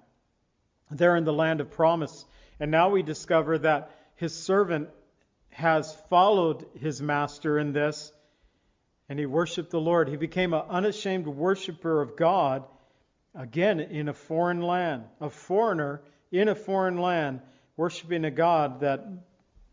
there 0.90 1.18
in 1.18 1.26
the 1.26 1.34
land 1.34 1.60
of 1.60 1.72
promise. 1.72 2.26
And 2.58 2.72
now 2.72 2.90
we 2.90 3.04
discover 3.04 3.58
that 3.58 3.92
his 4.16 4.34
servant 4.34 4.88
has 5.50 5.94
followed 6.10 6.66
his 6.80 7.02
master 7.02 7.60
in 7.60 7.74
this, 7.74 8.14
and 9.10 9.20
he 9.20 9.26
worshiped 9.26 9.72
the 9.72 9.82
Lord. 9.82 10.08
He 10.08 10.16
became 10.16 10.54
an 10.54 10.64
unashamed 10.70 11.28
worshiper 11.28 12.02
of 12.02 12.16
God, 12.16 12.64
again 13.36 13.82
in 13.82 14.08
a 14.08 14.14
foreign 14.14 14.62
land, 14.62 15.04
a 15.20 15.30
foreigner 15.30 16.02
in 16.32 16.48
a 16.48 16.56
foreign 16.56 16.98
land, 16.98 17.42
worshiping 17.76 18.24
a 18.24 18.32
God 18.32 18.80
that 18.80 19.06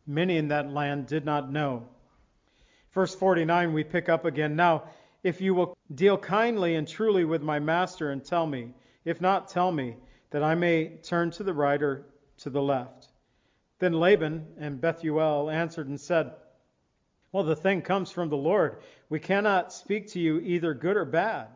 many 0.08 0.38
in 0.38 0.48
that 0.48 0.72
land 0.72 1.06
did 1.06 1.24
not 1.24 1.52
know. 1.52 1.86
Verse 2.92 3.14
49, 3.14 3.72
we 3.72 3.84
pick 3.84 4.08
up 4.08 4.24
again. 4.24 4.56
Now, 4.56 4.84
if 5.22 5.40
you 5.40 5.54
will 5.54 5.76
deal 5.94 6.16
kindly 6.16 6.74
and 6.74 6.88
truly 6.88 7.24
with 7.24 7.42
my 7.42 7.58
master 7.58 8.10
and 8.10 8.24
tell 8.24 8.46
me, 8.46 8.72
if 9.04 9.20
not, 9.20 9.48
tell 9.48 9.70
me, 9.70 9.96
that 10.30 10.42
I 10.42 10.54
may 10.54 10.88
turn 11.02 11.30
to 11.32 11.42
the 11.42 11.54
right 11.54 11.82
or 11.82 12.06
to 12.38 12.50
the 12.50 12.62
left. 12.62 13.08
Then 13.78 13.92
Laban 13.92 14.46
and 14.58 14.80
Bethuel 14.80 15.50
answered 15.50 15.88
and 15.88 16.00
said, 16.00 16.32
Well, 17.32 17.44
the 17.44 17.56
thing 17.56 17.82
comes 17.82 18.10
from 18.10 18.28
the 18.28 18.36
Lord. 18.36 18.78
We 19.08 19.20
cannot 19.20 19.72
speak 19.72 20.08
to 20.08 20.20
you 20.20 20.40
either 20.40 20.74
good 20.74 20.96
or 20.96 21.04
bad. 21.04 21.48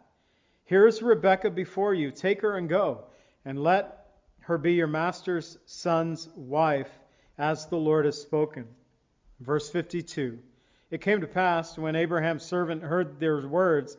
Here 0.65 0.87
is 0.87 1.03
Rebekah 1.03 1.51
before 1.51 1.95
you. 1.95 2.11
Take 2.11 2.43
her 2.43 2.57
and 2.57 2.69
go, 2.69 3.05
and 3.45 3.63
let 3.63 4.07
her 4.41 4.59
be 4.59 4.75
your 4.75 4.87
master's 4.87 5.59
son's 5.67 6.29
wife, 6.35 6.91
as 7.43 7.67
the 7.67 7.77
Lord 7.77 8.05
has 8.05 8.23
spoken. 8.23 8.69
Verse 9.41 9.69
52 9.69 10.39
It 10.93 11.01
came 11.01 11.23
to 11.23 11.27
pass, 11.27 11.77
when 11.77 11.97
Abraham's 11.97 12.45
servant 12.45 12.85
heard 12.85 13.19
their 13.19 13.45
words, 13.45 13.97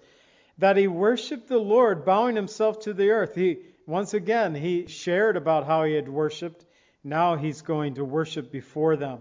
that 0.60 0.78
he 0.78 0.88
worshiped 0.88 1.50
the 1.50 1.58
Lord, 1.58 2.06
bowing 2.06 2.38
himself 2.38 2.80
to 2.82 2.94
the 2.94 3.10
earth. 3.10 3.36
He 3.36 3.58
once 3.86 4.14
again 4.14 4.56
he 4.56 4.88
shared 4.88 5.36
about 5.36 5.66
how 5.66 5.84
he 5.84 5.94
had 5.94 6.08
worshiped. 6.08 6.66
Now 7.04 7.36
he's 7.36 7.62
going 7.62 7.96
to 7.96 8.06
worship 8.06 8.50
before 8.50 8.96
them. 8.96 9.20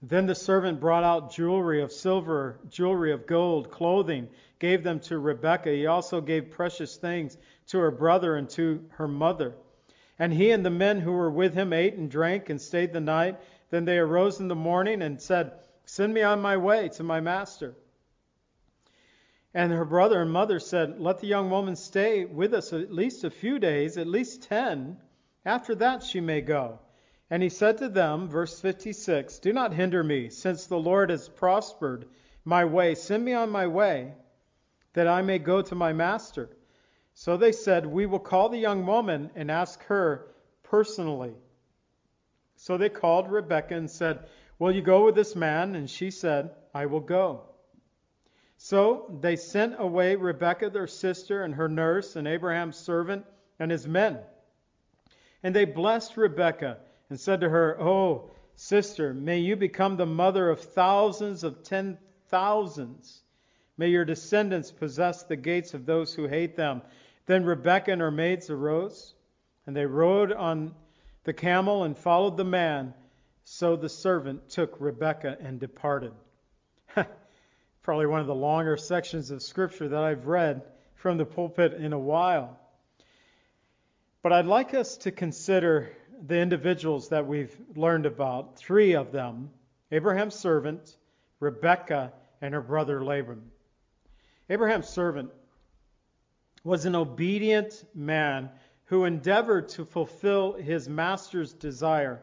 Then 0.00 0.26
the 0.26 0.36
servant 0.36 0.78
brought 0.78 1.02
out 1.02 1.32
jewelry 1.32 1.82
of 1.82 1.90
silver, 1.90 2.60
jewelry 2.68 3.10
of 3.10 3.26
gold, 3.26 3.72
clothing, 3.72 4.28
gave 4.60 4.84
them 4.84 5.00
to 5.00 5.18
Rebekah. 5.18 5.70
He 5.70 5.86
also 5.86 6.20
gave 6.20 6.50
precious 6.50 6.94
things 6.94 7.36
to 7.68 7.78
her 7.78 7.90
brother 7.90 8.36
and 8.36 8.48
to 8.50 8.84
her 8.90 9.08
mother. 9.08 9.56
And 10.18 10.32
he 10.32 10.50
and 10.50 10.64
the 10.64 10.70
men 10.70 11.00
who 11.00 11.12
were 11.12 11.30
with 11.30 11.54
him 11.54 11.72
ate 11.72 11.94
and 11.94 12.10
drank 12.10 12.48
and 12.48 12.60
stayed 12.60 12.92
the 12.92 13.00
night. 13.00 13.36
Then 13.70 13.84
they 13.84 13.98
arose 13.98 14.40
in 14.40 14.48
the 14.48 14.54
morning 14.54 15.02
and 15.02 15.20
said, 15.20 15.52
Send 15.84 16.14
me 16.14 16.22
on 16.22 16.40
my 16.40 16.56
way 16.56 16.88
to 16.90 17.02
my 17.02 17.20
master. 17.20 17.74
And 19.52 19.72
her 19.72 19.84
brother 19.84 20.22
and 20.22 20.30
mother 20.30 20.58
said, 20.58 21.00
Let 21.00 21.20
the 21.20 21.26
young 21.26 21.50
woman 21.50 21.76
stay 21.76 22.24
with 22.24 22.54
us 22.54 22.72
at 22.72 22.92
least 22.92 23.24
a 23.24 23.30
few 23.30 23.58
days, 23.58 23.96
at 23.96 24.06
least 24.06 24.42
ten. 24.42 24.98
After 25.44 25.74
that 25.76 26.02
she 26.02 26.20
may 26.20 26.40
go. 26.40 26.78
And 27.30 27.42
he 27.42 27.48
said 27.48 27.78
to 27.78 27.88
them, 27.88 28.28
verse 28.28 28.60
56, 28.60 29.38
Do 29.40 29.52
not 29.52 29.72
hinder 29.72 30.04
me, 30.04 30.28
since 30.28 30.66
the 30.66 30.78
Lord 30.78 31.10
has 31.10 31.28
prospered 31.28 32.06
my 32.44 32.64
way. 32.64 32.94
Send 32.94 33.24
me 33.24 33.32
on 33.32 33.50
my 33.50 33.66
way, 33.66 34.14
that 34.92 35.08
I 35.08 35.22
may 35.22 35.38
go 35.38 35.62
to 35.62 35.74
my 35.74 35.92
master. 35.92 36.50
So 37.18 37.38
they 37.38 37.52
said, 37.52 37.86
We 37.86 38.04
will 38.04 38.18
call 38.18 38.50
the 38.50 38.58
young 38.58 38.84
woman 38.84 39.30
and 39.34 39.50
ask 39.50 39.82
her 39.84 40.26
personally. 40.62 41.32
So 42.56 42.76
they 42.76 42.90
called 42.90 43.30
Rebekah 43.30 43.74
and 43.74 43.90
said, 43.90 44.26
Will 44.58 44.70
you 44.70 44.82
go 44.82 45.06
with 45.06 45.14
this 45.14 45.34
man? 45.34 45.74
And 45.76 45.88
she 45.88 46.10
said, 46.10 46.50
I 46.74 46.86
will 46.86 47.00
go. 47.00 47.44
So 48.58 49.18
they 49.22 49.36
sent 49.36 49.76
away 49.78 50.16
Rebekah, 50.16 50.70
their 50.70 50.86
sister, 50.86 51.42
and 51.42 51.54
her 51.54 51.68
nurse, 51.68 52.16
and 52.16 52.28
Abraham's 52.28 52.76
servant, 52.76 53.24
and 53.58 53.70
his 53.70 53.88
men. 53.88 54.18
And 55.42 55.56
they 55.56 55.64
blessed 55.64 56.18
Rebekah 56.18 56.78
and 57.08 57.18
said 57.18 57.40
to 57.40 57.48
her, 57.48 57.80
Oh, 57.80 58.30
sister, 58.56 59.14
may 59.14 59.38
you 59.38 59.56
become 59.56 59.96
the 59.96 60.06
mother 60.06 60.50
of 60.50 60.60
thousands 60.60 61.44
of 61.44 61.62
ten 61.62 61.96
thousands. 62.28 63.22
May 63.78 63.88
your 63.88 64.04
descendants 64.04 64.70
possess 64.70 65.22
the 65.22 65.36
gates 65.36 65.72
of 65.72 65.86
those 65.86 66.14
who 66.14 66.26
hate 66.26 66.56
them. 66.56 66.82
Then 67.26 67.44
Rebekah 67.44 67.92
and 67.92 68.00
her 68.00 68.10
maids 68.10 68.50
arose, 68.50 69.14
and 69.66 69.76
they 69.76 69.84
rode 69.86 70.32
on 70.32 70.74
the 71.24 71.32
camel 71.32 71.82
and 71.82 71.98
followed 71.98 72.36
the 72.36 72.44
man. 72.44 72.94
So 73.44 73.76
the 73.76 73.88
servant 73.88 74.48
took 74.48 74.76
Rebekah 74.80 75.38
and 75.40 75.60
departed. 75.60 76.12
Probably 77.82 78.06
one 78.06 78.20
of 78.20 78.26
the 78.26 78.34
longer 78.34 78.76
sections 78.76 79.30
of 79.30 79.42
Scripture 79.42 79.88
that 79.88 80.02
I've 80.02 80.26
read 80.26 80.62
from 80.94 81.18
the 81.18 81.24
pulpit 81.24 81.74
in 81.74 81.92
a 81.92 81.98
while. 81.98 82.58
But 84.22 84.32
I'd 84.32 84.46
like 84.46 84.74
us 84.74 84.96
to 84.98 85.12
consider 85.12 85.92
the 86.26 86.38
individuals 86.38 87.10
that 87.10 87.26
we've 87.26 87.56
learned 87.74 88.06
about, 88.06 88.56
three 88.56 88.94
of 88.94 89.12
them 89.12 89.50
Abraham's 89.92 90.34
servant, 90.34 90.96
Rebekah, 91.38 92.12
and 92.40 92.54
her 92.54 92.60
brother 92.60 93.04
Laban. 93.04 93.50
Abraham's 94.50 94.88
servant 94.88 95.30
was 96.66 96.84
an 96.84 96.96
obedient 96.96 97.84
man 97.94 98.50
who 98.86 99.04
endeavored 99.04 99.68
to 99.68 99.84
fulfill 99.84 100.54
his 100.54 100.88
master's 100.88 101.52
desire 101.52 102.20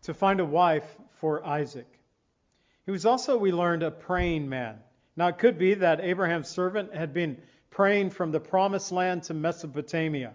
to 0.00 0.14
find 0.14 0.40
a 0.40 0.44
wife 0.44 0.96
for 1.18 1.44
Isaac. 1.44 1.86
He 2.86 2.90
was 2.90 3.04
also, 3.04 3.36
we 3.36 3.52
learned, 3.52 3.82
a 3.82 3.90
praying 3.90 4.48
man. 4.48 4.78
Now, 5.16 5.28
it 5.28 5.36
could 5.36 5.58
be 5.58 5.74
that 5.74 6.00
Abraham's 6.00 6.48
servant 6.48 6.94
had 6.94 7.12
been 7.12 7.36
praying 7.68 8.08
from 8.08 8.32
the 8.32 8.40
promised 8.40 8.90
land 8.90 9.24
to 9.24 9.34
Mesopotamia. 9.34 10.32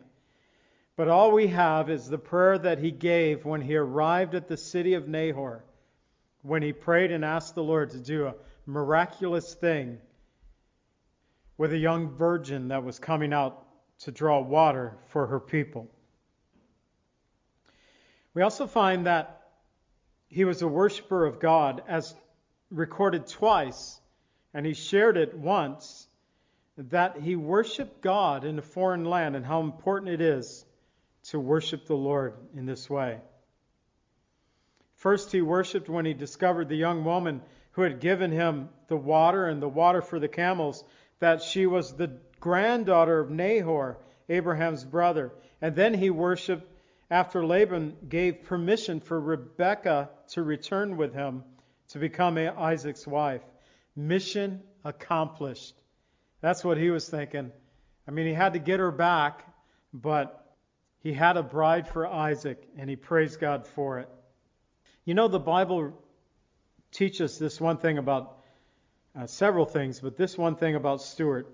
But 0.95 1.07
all 1.07 1.31
we 1.31 1.47
have 1.47 1.89
is 1.89 2.07
the 2.07 2.19
prayer 2.19 2.59
that 2.59 2.77
he 2.77 2.91
gave 2.91 3.45
when 3.45 3.61
he 3.61 3.75
arrived 3.75 4.35
at 4.35 4.47
the 4.47 4.57
city 4.57 4.93
of 4.93 5.07
Nahor, 5.07 5.65
when 6.43 6.61
he 6.61 6.71
prayed 6.71 7.11
and 7.11 7.25
asked 7.25 7.55
the 7.55 7.63
Lord 7.63 7.89
to 7.91 7.99
do 7.99 8.27
a 8.27 8.35
miraculous 8.67 9.55
thing 9.55 9.97
with 11.57 11.73
a 11.73 11.77
young 11.77 12.09
virgin 12.09 12.69
that 12.69 12.83
was 12.83 12.99
coming 12.99 13.33
out 13.33 13.65
to 13.99 14.11
draw 14.11 14.41
water 14.41 14.97
for 15.07 15.27
her 15.27 15.39
people. 15.39 15.89
We 18.33 18.41
also 18.41 18.67
find 18.67 19.05
that 19.05 19.41
he 20.27 20.43
was 20.43 20.61
a 20.61 20.67
worshiper 20.67 21.25
of 21.25 21.39
God, 21.39 21.81
as 21.87 22.13
recorded 22.69 23.27
twice, 23.27 23.99
and 24.53 24.65
he 24.65 24.73
shared 24.73 25.15
it 25.15 25.33
once, 25.37 26.07
that 26.77 27.17
he 27.21 27.37
worshiped 27.37 28.01
God 28.01 28.43
in 28.43 28.59
a 28.59 28.61
foreign 28.61 29.05
land 29.05 29.37
and 29.37 29.45
how 29.45 29.61
important 29.61 30.11
it 30.11 30.19
is 30.19 30.65
to 31.23 31.39
worship 31.39 31.85
the 31.85 31.95
Lord 31.95 32.33
in 32.53 32.65
this 32.65 32.89
way. 32.89 33.19
First, 34.95 35.31
he 35.31 35.41
worshiped 35.41 35.87
when 35.87 36.05
he 36.05 36.13
discovered 36.13 36.67
the 36.67 36.75
young 36.75 37.05
woman 37.05 37.41
who 37.71 37.83
had 37.83 37.99
given 37.99 38.31
him 38.31 38.69
the 38.87 38.97
water 38.97 39.47
and 39.47 39.61
the 39.61 39.69
water 39.69 40.01
for 40.01 40.19
the 40.19 40.27
camels 40.27 40.83
that 41.19 41.41
she 41.41 41.65
was 41.65 41.93
the 41.93 42.11
granddaughter 42.39 43.19
of 43.19 43.29
Nahor, 43.29 43.97
Abraham's 44.29 44.83
brother. 44.83 45.31
And 45.61 45.75
then 45.75 45.93
he 45.93 46.09
worshiped 46.09 46.69
after 47.09 47.45
Laban 47.45 47.95
gave 48.09 48.43
permission 48.43 48.99
for 48.99 49.19
Rebekah 49.19 50.09
to 50.29 50.43
return 50.43 50.97
with 50.97 51.13
him 51.13 51.43
to 51.89 51.99
become 51.99 52.37
Isaac's 52.37 53.05
wife. 53.05 53.41
Mission 53.95 54.61
accomplished. 54.83 55.75
That's 56.41 56.63
what 56.63 56.77
he 56.77 56.89
was 56.89 57.07
thinking. 57.07 57.51
I 58.07 58.11
mean, 58.11 58.27
he 58.27 58.33
had 58.33 58.53
to 58.53 58.59
get 58.59 58.79
her 58.79 58.91
back, 58.91 59.45
but 59.93 60.45
he 60.99 61.13
had 61.13 61.37
a 61.37 61.43
bride 61.43 61.87
for 61.87 62.05
Isaac, 62.07 62.61
and 62.77 62.89
he 62.89 62.95
praised 62.95 63.39
God 63.39 63.65
for 63.67 63.99
it. 63.99 64.09
You 65.05 65.13
know, 65.13 65.27
the 65.27 65.39
Bible 65.39 65.93
teaches 66.91 67.37
this 67.37 67.61
one 67.61 67.77
thing 67.77 67.97
about 67.97 68.34
uh, 69.17 69.27
several 69.27 69.65
things, 69.65 69.99
but 69.99 70.17
this 70.17 70.37
one 70.37 70.55
thing 70.55 70.75
about 70.75 71.01
steward. 71.01 71.47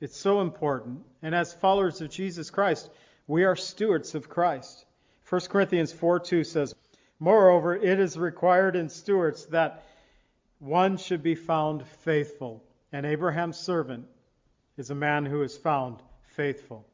It's 0.00 0.16
so 0.16 0.40
important. 0.40 1.02
And 1.22 1.34
as 1.34 1.54
followers 1.54 2.00
of 2.00 2.10
Jesus 2.10 2.50
Christ, 2.50 2.90
we 3.26 3.44
are 3.44 3.56
stewards 3.56 4.14
of 4.14 4.28
Christ. 4.28 4.84
1 5.28 5.40
Corinthians 5.42 5.92
4 5.92 6.20
2 6.20 6.44
says, 6.44 6.74
Moreover, 7.18 7.74
it 7.74 7.98
is 7.98 8.18
required 8.18 8.76
in 8.76 8.88
stewards 8.88 9.46
that 9.46 9.84
one 10.58 10.96
should 10.96 11.22
be 11.22 11.34
found 11.34 11.86
faithful. 12.04 12.62
And 12.92 13.06
Abraham's 13.06 13.58
servant 13.58 14.06
is 14.76 14.90
a 14.90 14.94
man 14.94 15.24
who 15.24 15.42
is 15.42 15.56
found 15.56 16.02
faithful. 16.34 16.86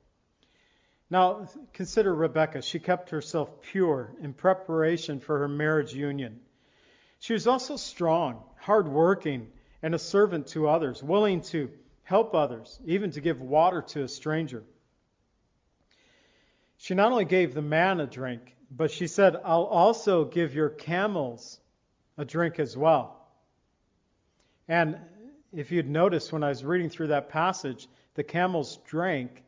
Now, 1.10 1.48
consider 1.72 2.14
Rebecca. 2.14 2.62
She 2.62 2.78
kept 2.78 3.10
herself 3.10 3.60
pure 3.60 4.14
in 4.22 4.32
preparation 4.32 5.20
for 5.20 5.40
her 5.40 5.48
marriage 5.48 5.92
union. 5.92 6.40
She 7.18 7.34
was 7.34 7.46
also 7.46 7.76
strong, 7.76 8.42
hardworking, 8.56 9.48
and 9.82 9.94
a 9.94 9.98
servant 9.98 10.46
to 10.48 10.68
others, 10.68 11.02
willing 11.02 11.40
to 11.40 11.70
help 12.04 12.34
others, 12.34 12.78
even 12.84 13.10
to 13.10 13.20
give 13.20 13.40
water 13.40 13.82
to 13.82 14.02
a 14.02 14.08
stranger. 14.08 14.62
She 16.76 16.94
not 16.94 17.12
only 17.12 17.24
gave 17.24 17.54
the 17.54 17.62
man 17.62 18.00
a 18.00 18.06
drink, 18.06 18.56
but 18.70 18.90
she 18.90 19.06
said, 19.06 19.36
I'll 19.44 19.64
also 19.64 20.24
give 20.24 20.54
your 20.54 20.68
camels 20.68 21.60
a 22.18 22.24
drink 22.24 22.58
as 22.58 22.76
well. 22.76 23.16
And 24.68 24.96
if 25.52 25.70
you'd 25.70 25.88
noticed 25.88 26.32
when 26.32 26.42
I 26.42 26.48
was 26.48 26.64
reading 26.64 26.88
through 26.88 27.08
that 27.08 27.28
passage, 27.28 27.88
the 28.14 28.24
camels 28.24 28.78
drank 28.86 29.42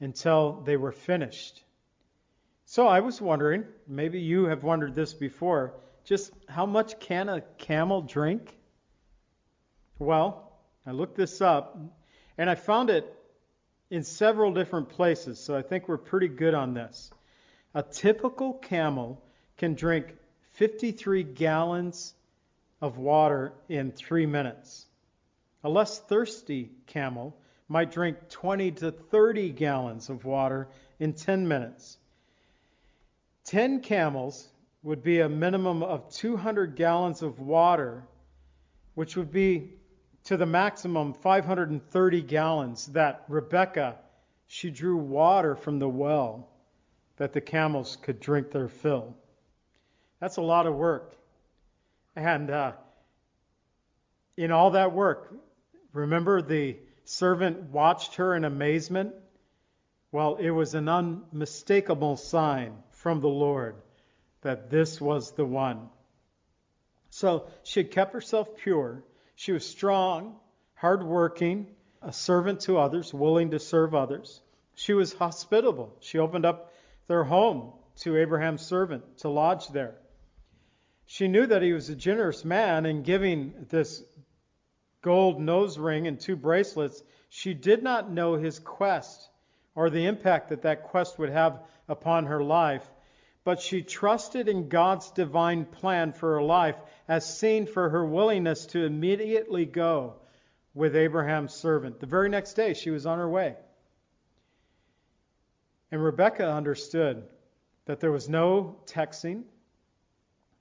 until 0.00 0.62
they 0.64 0.76
were 0.76 0.92
finished. 0.92 1.62
So 2.66 2.86
I 2.86 3.00
was 3.00 3.20
wondering, 3.20 3.64
maybe 3.86 4.20
you 4.20 4.46
have 4.46 4.64
wondered 4.64 4.94
this 4.94 5.14
before, 5.14 5.74
just 6.04 6.32
how 6.48 6.66
much 6.66 6.98
can 6.98 7.28
a 7.28 7.40
camel 7.58 8.02
drink? 8.02 8.56
Well, 9.98 10.52
I 10.86 10.90
looked 10.90 11.16
this 11.16 11.40
up 11.40 11.78
and 12.36 12.50
I 12.50 12.56
found 12.56 12.90
it 12.90 13.06
in 13.90 14.02
several 14.02 14.52
different 14.52 14.88
places, 14.88 15.38
so 15.38 15.56
I 15.56 15.62
think 15.62 15.88
we're 15.88 15.98
pretty 15.98 16.28
good 16.28 16.54
on 16.54 16.74
this. 16.74 17.10
A 17.74 17.82
typical 17.82 18.54
camel 18.54 19.22
can 19.56 19.74
drink 19.74 20.14
53 20.52 21.22
gallons 21.22 22.14
of 22.80 22.98
water 22.98 23.52
in 23.68 23.92
three 23.92 24.26
minutes. 24.26 24.86
A 25.62 25.68
less 25.68 26.00
thirsty 26.00 26.70
camel 26.86 27.36
might 27.68 27.92
drink 27.92 28.28
20 28.28 28.72
to 28.72 28.90
30 28.90 29.50
gallons 29.50 30.10
of 30.10 30.24
water 30.24 30.68
in 30.98 31.12
10 31.12 31.46
minutes. 31.46 31.98
10 33.44 33.80
camels 33.80 34.48
would 34.82 35.02
be 35.02 35.20
a 35.20 35.28
minimum 35.28 35.82
of 35.82 36.12
200 36.12 36.76
gallons 36.76 37.22
of 37.22 37.38
water, 37.40 38.04
which 38.94 39.16
would 39.16 39.30
be 39.30 39.72
to 40.24 40.36
the 40.36 40.46
maximum 40.46 41.12
530 41.12 42.22
gallons 42.22 42.86
that 42.88 43.24
Rebecca 43.28 43.96
she 44.46 44.70
drew 44.70 44.96
water 44.96 45.54
from 45.54 45.78
the 45.78 45.88
well 45.88 46.48
that 47.16 47.32
the 47.32 47.40
camels 47.40 47.96
could 48.02 48.20
drink 48.20 48.50
their 48.50 48.68
fill. 48.68 49.14
That's 50.20 50.36
a 50.36 50.42
lot 50.42 50.66
of 50.66 50.74
work. 50.74 51.14
And 52.16 52.50
uh, 52.50 52.72
in 54.36 54.50
all 54.50 54.72
that 54.72 54.92
work, 54.92 55.34
remember 55.92 56.40
the 56.40 56.78
servant 57.04 57.70
watched 57.70 58.16
her 58.16 58.34
in 58.34 58.44
amazement? 58.44 59.14
Well, 60.12 60.36
it 60.36 60.50
was 60.50 60.74
an 60.74 60.88
unmistakable 60.88 62.16
sign 62.16 62.76
from 62.90 63.20
the 63.20 63.28
Lord 63.28 63.76
that 64.42 64.70
this 64.70 65.00
was 65.00 65.32
the 65.32 65.44
one. 65.44 65.88
So 67.10 67.48
she 67.62 67.80
had 67.80 67.90
kept 67.90 68.12
herself 68.12 68.56
pure 68.56 69.02
she 69.34 69.52
was 69.52 69.66
strong, 69.66 70.36
hardworking, 70.74 71.74
a 72.02 72.12
servant 72.12 72.60
to 72.60 72.78
others, 72.78 73.12
willing 73.12 73.50
to 73.50 73.58
serve 73.58 73.94
others. 73.94 74.40
She 74.74 74.92
was 74.92 75.12
hospitable. 75.12 75.96
She 76.00 76.18
opened 76.18 76.44
up 76.44 76.72
their 77.06 77.24
home 77.24 77.72
to 77.96 78.16
Abraham's 78.16 78.62
servant 78.62 79.18
to 79.18 79.28
lodge 79.28 79.68
there. 79.68 79.96
She 81.06 81.28
knew 81.28 81.46
that 81.46 81.62
he 81.62 81.72
was 81.72 81.90
a 81.90 81.96
generous 81.96 82.44
man 82.44 82.86
in 82.86 83.02
giving 83.02 83.66
this 83.68 84.02
gold 85.02 85.40
nose 85.40 85.78
ring 85.78 86.06
and 86.06 86.18
two 86.18 86.36
bracelets. 86.36 87.02
She 87.28 87.54
did 87.54 87.82
not 87.82 88.10
know 88.10 88.34
his 88.34 88.58
quest 88.58 89.28
or 89.74 89.90
the 89.90 90.06
impact 90.06 90.48
that 90.48 90.62
that 90.62 90.84
quest 90.84 91.18
would 91.18 91.30
have 91.30 91.60
upon 91.88 92.26
her 92.26 92.42
life 92.42 92.88
but 93.44 93.60
she 93.60 93.82
trusted 93.82 94.48
in 94.48 94.68
God's 94.68 95.10
divine 95.10 95.66
plan 95.66 96.12
for 96.12 96.34
her 96.34 96.42
life, 96.42 96.76
as 97.06 97.38
seen 97.38 97.66
for 97.66 97.90
her 97.90 98.04
willingness 98.04 98.66
to 98.66 98.84
immediately 98.84 99.66
go 99.66 100.14
with 100.72 100.96
Abraham's 100.96 101.52
servant. 101.52 102.00
The 102.00 102.06
very 102.06 102.30
next 102.30 102.54
day, 102.54 102.72
she 102.72 102.90
was 102.90 103.04
on 103.04 103.18
her 103.18 103.28
way. 103.28 103.54
And 105.92 106.02
Rebecca 106.02 106.50
understood 106.50 107.22
that 107.84 108.00
there 108.00 108.10
was 108.10 108.28
no 108.28 108.76
texting, 108.86 109.44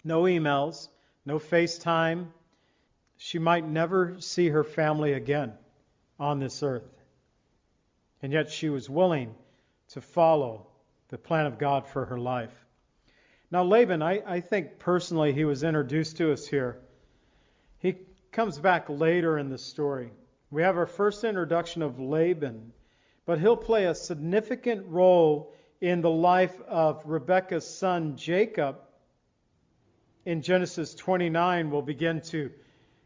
no 0.04 0.24
emails, 0.24 0.90
no 1.26 1.40
FaceTime. 1.40 2.28
She 3.18 3.40
might 3.40 3.66
never 3.66 4.18
see 4.20 4.50
her 4.50 4.66
family 4.66 5.14
again 5.14 5.54
on 6.20 6.40
this 6.40 6.62
earth. 6.62 6.84
And 8.22 8.34
yet 8.34 8.52
she 8.52 8.70
was 8.70 8.90
willing 8.90 9.34
to 9.90 10.02
follow 10.02 10.68
the 11.08 11.18
plan 11.18 11.46
of 11.46 11.58
God 11.58 11.88
for 11.88 12.06
her 12.06 12.20
life. 12.20 12.63
Now, 13.54 13.64
Laban, 13.64 14.02
I, 14.02 14.20
I 14.26 14.40
think 14.40 14.80
personally 14.80 15.32
he 15.32 15.46
was 15.46 15.64
introduced 15.64 16.18
to 16.18 16.34
us 16.34 16.48
here. 16.48 16.80
He 17.78 17.98
comes 18.32 18.58
back 18.58 18.90
later 18.90 19.38
in 19.38 19.50
the 19.50 19.60
story. 19.60 20.10
We 20.50 20.64
have 20.64 20.76
our 20.76 20.88
first 20.88 21.24
introduction 21.24 21.84
of 21.84 22.00
Laban, 22.00 22.74
but 23.28 23.40
he'll 23.40 23.56
play 23.56 23.86
a 23.86 23.94
significant 23.94 24.88
role 24.88 25.54
in 25.82 26.02
the 26.02 26.10
life 26.10 26.60
of 26.62 27.04
Rebekah's 27.06 27.68
son 27.68 28.16
Jacob. 28.18 28.78
In 30.26 30.42
Genesis 30.42 30.96
29, 30.96 31.70
we'll 31.70 31.84
begin 31.84 32.22
to 32.22 32.50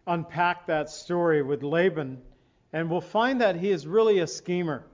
unpack 0.08 0.68
that 0.68 0.90
story 0.90 1.42
with 1.42 1.62
Laban, 1.62 2.22
and 2.72 2.90
we'll 2.90 3.02
find 3.02 3.42
that 3.42 3.58
he 3.58 3.70
is 3.70 3.86
really 3.86 4.20
a 4.20 4.28
schemer. 4.28 4.86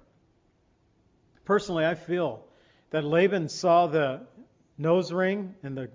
Personally, 1.46 1.86
I 1.86 1.94
feel 1.94 2.44
that 2.90 3.04
Laban 3.04 3.50
saw 3.50 3.86
the 3.86 4.22
nose 4.84 5.12
ring 5.12 5.56
and 5.64 5.76
the 5.76 5.90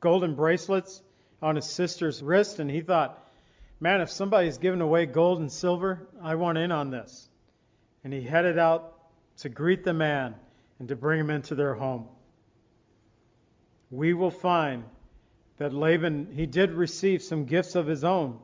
golden 0.00 0.34
bracelets 0.34 1.02
on 1.42 1.56
his 1.56 1.66
sister's 1.66 2.22
wrist, 2.22 2.58
and 2.58 2.70
he 2.70 2.80
thought, 2.80 3.28
man, 3.80 4.00
if 4.00 4.10
somebody's 4.10 4.56
giving 4.56 4.80
away 4.80 5.04
gold 5.04 5.40
and 5.40 5.52
silver, 5.52 6.08
I 6.22 6.36
want 6.36 6.56
in 6.56 6.72
on 6.72 6.90
this. 6.90 7.28
And 8.02 8.12
he 8.12 8.22
headed 8.22 8.58
out 8.58 8.94
to 9.38 9.50
greet 9.50 9.84
the 9.84 9.92
man 9.92 10.34
and 10.78 10.88
to 10.88 10.96
bring 10.96 11.20
him 11.20 11.30
into 11.30 11.54
their 11.54 11.74
home. 11.74 12.06
We 13.90 14.14
will 14.14 14.30
find 14.30 14.84
that 15.58 15.74
Laban, 15.74 16.28
he 16.34 16.46
did 16.46 16.72
receive 16.72 17.22
some 17.22 17.44
gifts 17.44 17.74
of 17.74 17.86
his 17.86 18.04
own, 18.04 18.38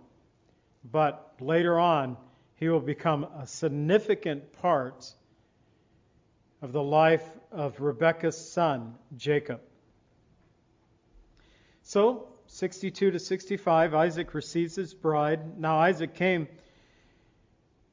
but 0.90 1.33
later 1.40 1.79
on, 1.79 2.16
he 2.57 2.68
will 2.68 2.81
become 2.81 3.25
a 3.25 3.46
significant 3.46 4.53
part 4.61 5.11
of 6.61 6.72
the 6.72 6.83
life 6.83 7.25
of 7.53 7.81
Rebekah's 7.81 8.37
son, 8.37 8.94
Jacob. 9.16 9.61
So, 11.88 12.27
62 12.49 13.12
to 13.12 13.18
65, 13.20 13.94
Isaac 13.94 14.35
receives 14.35 14.75
his 14.75 14.92
bride. 14.92 15.57
Now, 15.57 15.78
Isaac 15.78 16.16
came 16.16 16.49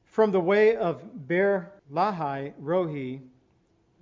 from 0.06 0.32
the 0.32 0.40
way 0.40 0.74
of 0.74 1.28
Beer 1.28 1.70
Lahai 1.92 2.54
Roi, 2.58 3.20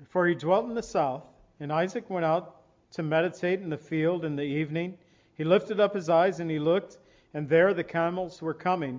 for 0.09 0.27
he 0.27 0.35
dwelt 0.35 0.65
in 0.65 0.73
the 0.73 0.83
south. 0.83 1.25
And 1.61 1.71
Isaac 1.71 2.09
went 2.09 2.25
out 2.25 2.63
to 2.93 3.03
meditate 3.03 3.61
in 3.61 3.69
the 3.69 3.77
field 3.77 4.25
in 4.25 4.35
the 4.35 4.43
evening. 4.43 4.97
He 5.35 5.45
lifted 5.45 5.79
up 5.79 5.95
his 5.95 6.09
eyes 6.09 6.41
and 6.41 6.51
he 6.51 6.59
looked, 6.59 6.97
and 7.35 7.47
there 7.47 7.75
the 7.75 7.85
camels 7.85 8.41
were 8.41 8.55
coming. 8.55 8.99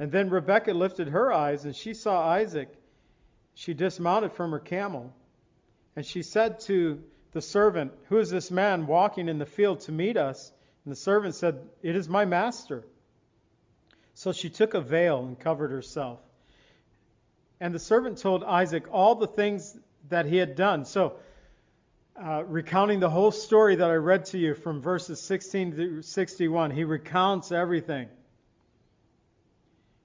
And 0.00 0.10
then 0.10 0.28
Rebekah 0.28 0.74
lifted 0.74 1.06
her 1.10 1.32
eyes, 1.32 1.66
and 1.66 1.76
she 1.76 1.94
saw 1.94 2.20
Isaac. 2.20 2.68
She 3.54 3.74
dismounted 3.74 4.32
from 4.32 4.50
her 4.50 4.58
camel 4.58 5.14
and 5.94 6.06
she 6.06 6.22
said 6.22 6.60
to 6.60 7.02
the 7.32 7.42
servant, 7.42 7.92
Who 8.08 8.18
is 8.18 8.30
this 8.30 8.50
man 8.50 8.86
walking 8.86 9.28
in 9.28 9.38
the 9.38 9.46
field 9.46 9.80
to 9.80 9.92
meet 9.92 10.16
us? 10.16 10.52
And 10.84 10.92
the 10.92 10.96
servant 10.96 11.34
said, 11.34 11.58
It 11.82 11.96
is 11.96 12.08
my 12.08 12.24
master. 12.24 12.84
So 14.14 14.32
she 14.32 14.50
took 14.50 14.74
a 14.74 14.80
veil 14.80 15.24
and 15.24 15.38
covered 15.38 15.70
herself. 15.70 16.20
And 17.60 17.74
the 17.74 17.78
servant 17.78 18.18
told 18.18 18.44
Isaac 18.44 18.84
all 18.90 19.14
the 19.14 19.26
things 19.26 19.76
that 20.08 20.26
he 20.26 20.36
had 20.36 20.56
done. 20.56 20.84
So 20.84 21.14
uh, 22.22 22.44
recounting 22.44 23.00
the 23.00 23.08
whole 23.08 23.30
story 23.30 23.76
that 23.76 23.88
I 23.88 23.94
read 23.94 24.26
to 24.26 24.38
you 24.38 24.54
from 24.54 24.82
verses 24.82 25.20
16 25.20 25.76
to 25.76 26.02
61. 26.02 26.70
He 26.72 26.84
recounts 26.84 27.52
everything. 27.52 28.08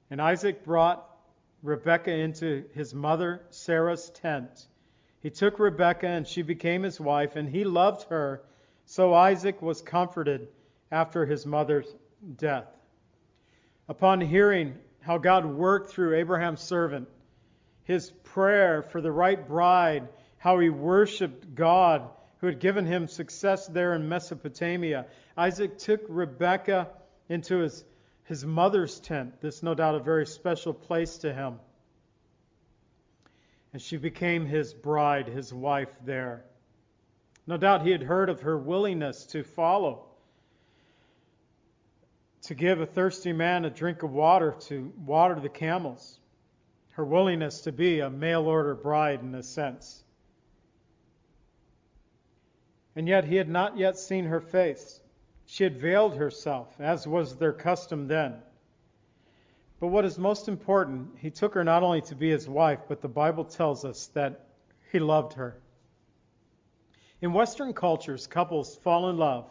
And 0.10 0.22
Isaac 0.22 0.64
brought 0.64 1.04
Rebekah 1.64 2.14
into 2.14 2.64
his 2.74 2.94
mother 2.94 3.42
Sarah's 3.50 4.10
tent. 4.12 4.68
He 5.22 5.30
took 5.30 5.60
Rebekah, 5.60 6.08
and 6.08 6.28
she 6.28 6.42
became 6.42 6.84
his 6.84 7.00
wife, 7.00 7.36
and 7.36 7.50
he 7.50 7.64
loved 7.64 8.04
her. 8.10 8.44
So 8.86 9.14
Isaac 9.14 9.62
was 9.62 9.82
comforted 9.82 10.48
after 10.92 11.26
his 11.26 11.46
mother's 11.46 11.94
death. 12.38 12.68
Upon 13.90 14.22
hearing 14.22 14.76
how 15.02 15.18
God 15.18 15.46
worked 15.46 15.92
through 15.92 16.16
Abraham's 16.16 16.62
servant, 16.62 17.08
his 17.84 18.12
prayer 18.24 18.82
for 18.82 19.02
the 19.02 19.12
right 19.12 19.48
bride, 19.48 20.08
how 20.38 20.60
he 20.60 20.70
worshiped 20.70 21.56
God 21.56 22.10
who 22.40 22.48
had 22.48 22.60
given 22.60 22.86
him 22.86 23.08
success 23.08 23.68
there 23.68 23.94
in 23.96 24.08
Mesopotamia, 24.08 25.08
Isaac 25.36 25.78
took 25.78 26.02
Rebekah 26.08 26.90
into 27.30 27.60
his 27.60 27.84
his 28.28 28.46
mother's 28.46 29.00
tent. 29.00 29.40
This, 29.42 29.64
no 29.64 29.74
doubt, 29.74 29.96
a 29.96 30.00
very 30.00 30.26
special 30.26 30.74
place 30.74 31.20
to 31.20 31.34
him. 31.34 31.60
And 33.74 33.82
she 33.82 33.98
became 33.98 34.46
his 34.46 34.74
bride, 34.74 35.28
his 35.28 35.54
wife 35.54 35.94
there. 36.06 36.46
No 37.46 37.58
doubt 37.58 37.84
he 37.84 37.92
had 37.92 38.04
heard 38.04 38.30
of 38.30 38.42
her 38.42 38.58
willingness 38.58 39.26
to 39.28 39.44
follow, 39.44 40.06
to 42.44 42.56
give 42.56 42.80
a 42.80 42.86
thirsty 42.86 43.34
man 43.34 43.66
a 43.66 43.70
drink 43.70 44.04
of 44.04 44.12
water, 44.12 44.56
to 44.62 44.92
water 45.06 45.40
the 45.40 45.50
camels, 45.50 46.20
her 46.92 47.06
willingness 47.06 47.62
to 47.62 47.72
be 47.72 48.00
a 48.00 48.10
mail 48.10 48.48
order 48.48 48.76
bride 48.76 49.22
in 49.22 49.36
a 49.36 49.44
sense. 49.44 50.04
And 52.96 53.08
yet 53.08 53.26
he 53.26 53.36
had 53.36 53.50
not 53.50 53.78
yet 53.78 53.98
seen 53.98 54.26
her 54.26 54.42
face. 54.42 55.00
She 55.46 55.64
had 55.64 55.78
veiled 55.78 56.16
herself, 56.16 56.76
as 56.80 57.08
was 57.08 57.36
their 57.36 57.54
custom 57.54 58.08
then. 58.08 58.42
But 59.80 59.88
what 59.88 60.06
is 60.06 60.18
most 60.18 60.48
important, 60.48 61.18
he 61.20 61.30
took 61.30 61.54
her 61.54 61.64
not 61.64 61.84
only 61.84 62.02
to 62.02 62.16
be 62.16 62.30
his 62.30 62.50
wife, 62.50 62.80
but 62.88 63.02
the 63.02 63.08
Bible 63.08 63.46
tells 63.46 63.86
us 63.86 64.08
that 64.14 64.48
he 64.92 65.00
loved 65.00 65.34
her. 65.34 65.60
In 67.22 67.34
Western 67.34 67.74
cultures, 67.74 68.26
couples 68.28 68.76
fall 68.76 69.10
in 69.10 69.18
love. 69.18 69.50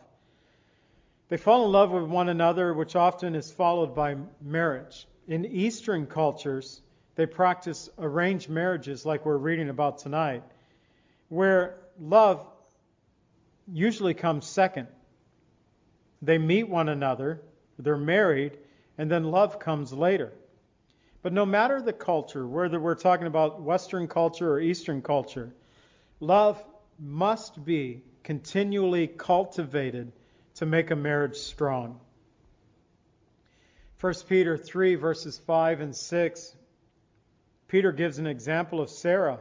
They 1.29 1.37
fall 1.37 1.65
in 1.67 1.73
love 1.73 1.91
with 1.91 2.05
one 2.05 2.29
another, 2.29 2.75
which 2.75 2.97
often 2.97 3.35
is 3.35 3.51
followed 3.51 3.95
by 3.95 4.17
marriage. 4.41 5.07
In 5.29 5.45
Eastern 5.45 6.07
cultures, 6.07 6.81
they 7.17 7.27
practice 7.27 7.89
arranged 7.99 8.49
marriages 8.49 9.05
like 9.05 9.25
we're 9.25 9.37
reading 9.37 9.69
about 9.69 9.99
tonight, 9.99 10.45
where 11.29 11.79
love 12.01 12.47
usually 13.73 14.15
comes 14.15 14.47
second. 14.47 14.87
They 16.23 16.39
meet 16.39 16.69
one 16.69 16.89
another, 16.89 17.43
they're 17.79 17.97
married, 17.97 18.59
and 18.99 19.11
then 19.11 19.25
love 19.25 19.59
comes 19.59 19.93
later. 19.93 20.33
But 21.23 21.33
no 21.33 21.45
matter 21.45 21.81
the 21.81 21.93
culture, 21.93 22.47
whether 22.47 22.79
we're 22.79 22.95
talking 22.95 23.27
about 23.27 23.61
Western 23.61 24.07
culture 24.07 24.53
or 24.53 24.61
Eastern 24.61 25.03
culture, 25.03 25.53
love 26.21 26.63
must 26.99 27.65
be 27.65 28.03
continually 28.23 29.07
cultivated 29.07 30.13
to 30.57 30.67
make 30.67 30.91
a 30.91 30.97
marriage 30.97 31.37
strong. 31.37 32.01
1 34.01 34.15
Peter 34.29 34.57
3, 34.57 34.95
verses 34.95 35.39
5 35.39 35.81
and 35.81 35.97
6, 35.97 36.57
Peter 37.69 37.93
gives 37.93 38.19
an 38.19 38.27
example 38.27 38.81
of 38.81 38.91
Sarah 38.91 39.41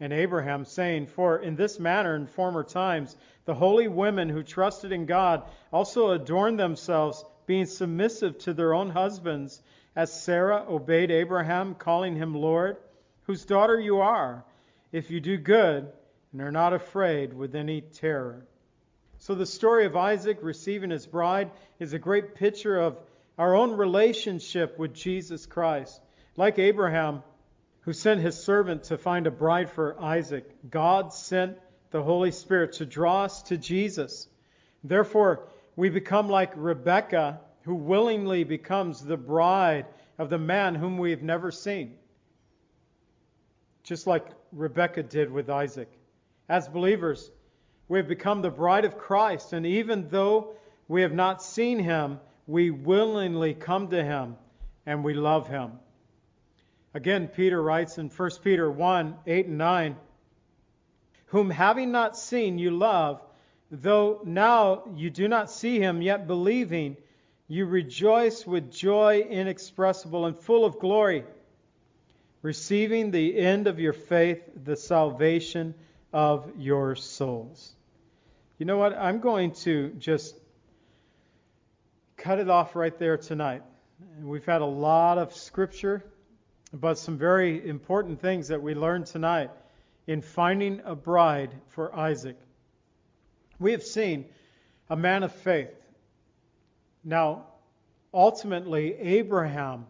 and 0.00 0.12
Abraham, 0.12 0.64
saying, 0.64 1.06
For 1.06 1.38
in 1.38 1.56
this 1.56 1.78
manner 1.78 2.16
in 2.16 2.26
former 2.26 2.64
times 2.64 3.16
the 3.44 3.54
holy 3.54 3.88
women 3.88 4.28
who 4.28 4.42
trusted 4.42 4.92
in 4.92 5.06
God 5.06 5.42
also 5.72 6.10
adorned 6.10 6.58
themselves, 6.58 7.24
being 7.46 7.66
submissive 7.66 8.38
to 8.38 8.54
their 8.54 8.74
own 8.74 8.90
husbands, 8.90 9.62
as 9.94 10.12
Sarah 10.12 10.64
obeyed 10.68 11.10
Abraham, 11.10 11.74
calling 11.74 12.16
him 12.16 12.34
Lord, 12.34 12.76
whose 13.24 13.44
daughter 13.44 13.78
you 13.78 14.00
are, 14.00 14.44
if 14.90 15.10
you 15.10 15.20
do 15.20 15.36
good 15.36 15.90
and 16.32 16.40
are 16.40 16.52
not 16.52 16.72
afraid 16.72 17.32
with 17.34 17.54
any 17.54 17.80
terror. 17.80 18.46
So 19.18 19.34
the 19.34 19.46
story 19.46 19.84
of 19.84 19.96
Isaac 19.96 20.38
receiving 20.42 20.90
his 20.90 21.06
bride 21.06 21.50
is 21.78 21.92
a 21.92 21.98
great 21.98 22.34
picture 22.34 22.78
of 22.78 22.98
our 23.38 23.54
own 23.54 23.72
relationship 23.72 24.78
with 24.78 24.94
Jesus 24.94 25.46
Christ. 25.46 26.00
Like 26.36 26.58
Abraham, 26.58 27.22
who 27.82 27.92
sent 27.92 28.20
his 28.20 28.36
servant 28.36 28.84
to 28.84 28.98
find 28.98 29.26
a 29.26 29.30
bride 29.30 29.70
for 29.70 30.00
Isaac, 30.00 30.48
God 30.70 31.12
sent 31.12 31.58
the 31.90 32.02
Holy 32.02 32.32
Spirit 32.32 32.74
to 32.74 32.86
draw 32.86 33.24
us 33.24 33.42
to 33.44 33.56
Jesus. 33.56 34.26
Therefore, 34.82 35.48
we 35.76 35.88
become 35.88 36.28
like 36.28 36.52
Rebekah, 36.54 37.40
who 37.62 37.74
willingly 37.74 38.44
becomes 38.44 39.02
the 39.02 39.16
bride 39.16 39.86
of 40.18 40.30
the 40.30 40.38
man 40.38 40.74
whom 40.74 40.98
we 40.98 41.10
have 41.10 41.22
never 41.22 41.50
seen. 41.50 41.96
Just 43.82 44.06
like 44.06 44.26
Rebekah 44.52 45.04
did 45.04 45.30
with 45.30 45.48
Isaac. 45.48 45.90
As 46.48 46.68
believers, 46.68 47.30
we 47.88 47.98
have 47.98 48.08
become 48.08 48.42
the 48.42 48.50
bride 48.50 48.84
of 48.84 48.98
Christ, 48.98 49.52
and 49.52 49.66
even 49.66 50.08
though 50.08 50.54
we 50.88 51.02
have 51.02 51.12
not 51.12 51.42
seen 51.42 51.78
him, 51.78 52.20
we 52.46 52.70
willingly 52.70 53.54
come 53.54 53.88
to 53.88 54.02
him 54.02 54.36
and 54.84 55.04
we 55.04 55.14
love 55.14 55.48
him. 55.48 55.72
Again, 56.94 57.28
Peter 57.28 57.62
writes 57.62 57.98
in 57.98 58.10
1 58.10 58.30
Peter 58.44 58.70
1 58.70 59.16
8 59.26 59.46
and 59.46 59.58
9, 59.58 59.96
Whom 61.26 61.50
having 61.50 61.92
not 61.92 62.16
seen 62.16 62.58
you 62.58 62.70
love, 62.70 63.22
though 63.72 64.20
now 64.24 64.84
you 64.94 65.10
do 65.10 65.26
not 65.26 65.50
see 65.50 65.80
him, 65.80 66.00
yet 66.00 66.28
believing, 66.28 66.96
you 67.48 67.66
rejoice 67.66 68.46
with 68.46 68.70
joy 68.70 69.26
inexpressible 69.28 70.26
and 70.26 70.38
full 70.38 70.64
of 70.64 70.78
glory, 70.78 71.24
receiving 72.42 73.10
the 73.10 73.36
end 73.36 73.66
of 73.66 73.80
your 73.80 73.92
faith, 73.92 74.42
the 74.62 74.76
salvation 74.76 75.74
of 76.12 76.48
your 76.58 76.94
souls. 76.94 77.72
You 78.58 78.66
know 78.66 78.76
what? 78.76 78.96
I'm 78.96 79.18
going 79.18 79.52
to 79.52 79.88
just 79.98 80.36
cut 82.16 82.38
it 82.38 82.48
off 82.48 82.76
right 82.76 82.96
there 82.96 83.16
tonight. 83.16 83.62
We've 84.20 84.44
had 84.44 84.60
a 84.60 84.66
lot 84.66 85.18
of 85.18 85.34
scripture 85.34 86.04
but 86.72 86.98
some 86.98 87.18
very 87.18 87.68
important 87.68 88.20
things 88.20 88.48
that 88.48 88.62
we 88.62 88.74
learned 88.74 89.06
tonight 89.06 89.50
in 90.06 90.22
finding 90.22 90.80
a 90.84 90.94
bride 90.94 91.50
for 91.68 91.94
Isaac. 91.94 92.36
We 93.58 93.72
have 93.72 93.82
seen 93.82 94.26
a 94.88 94.96
man 94.96 95.22
of 95.22 95.32
faith. 95.32 95.74
Now, 97.04 97.46
ultimately, 98.12 98.94
Abraham 98.94 99.86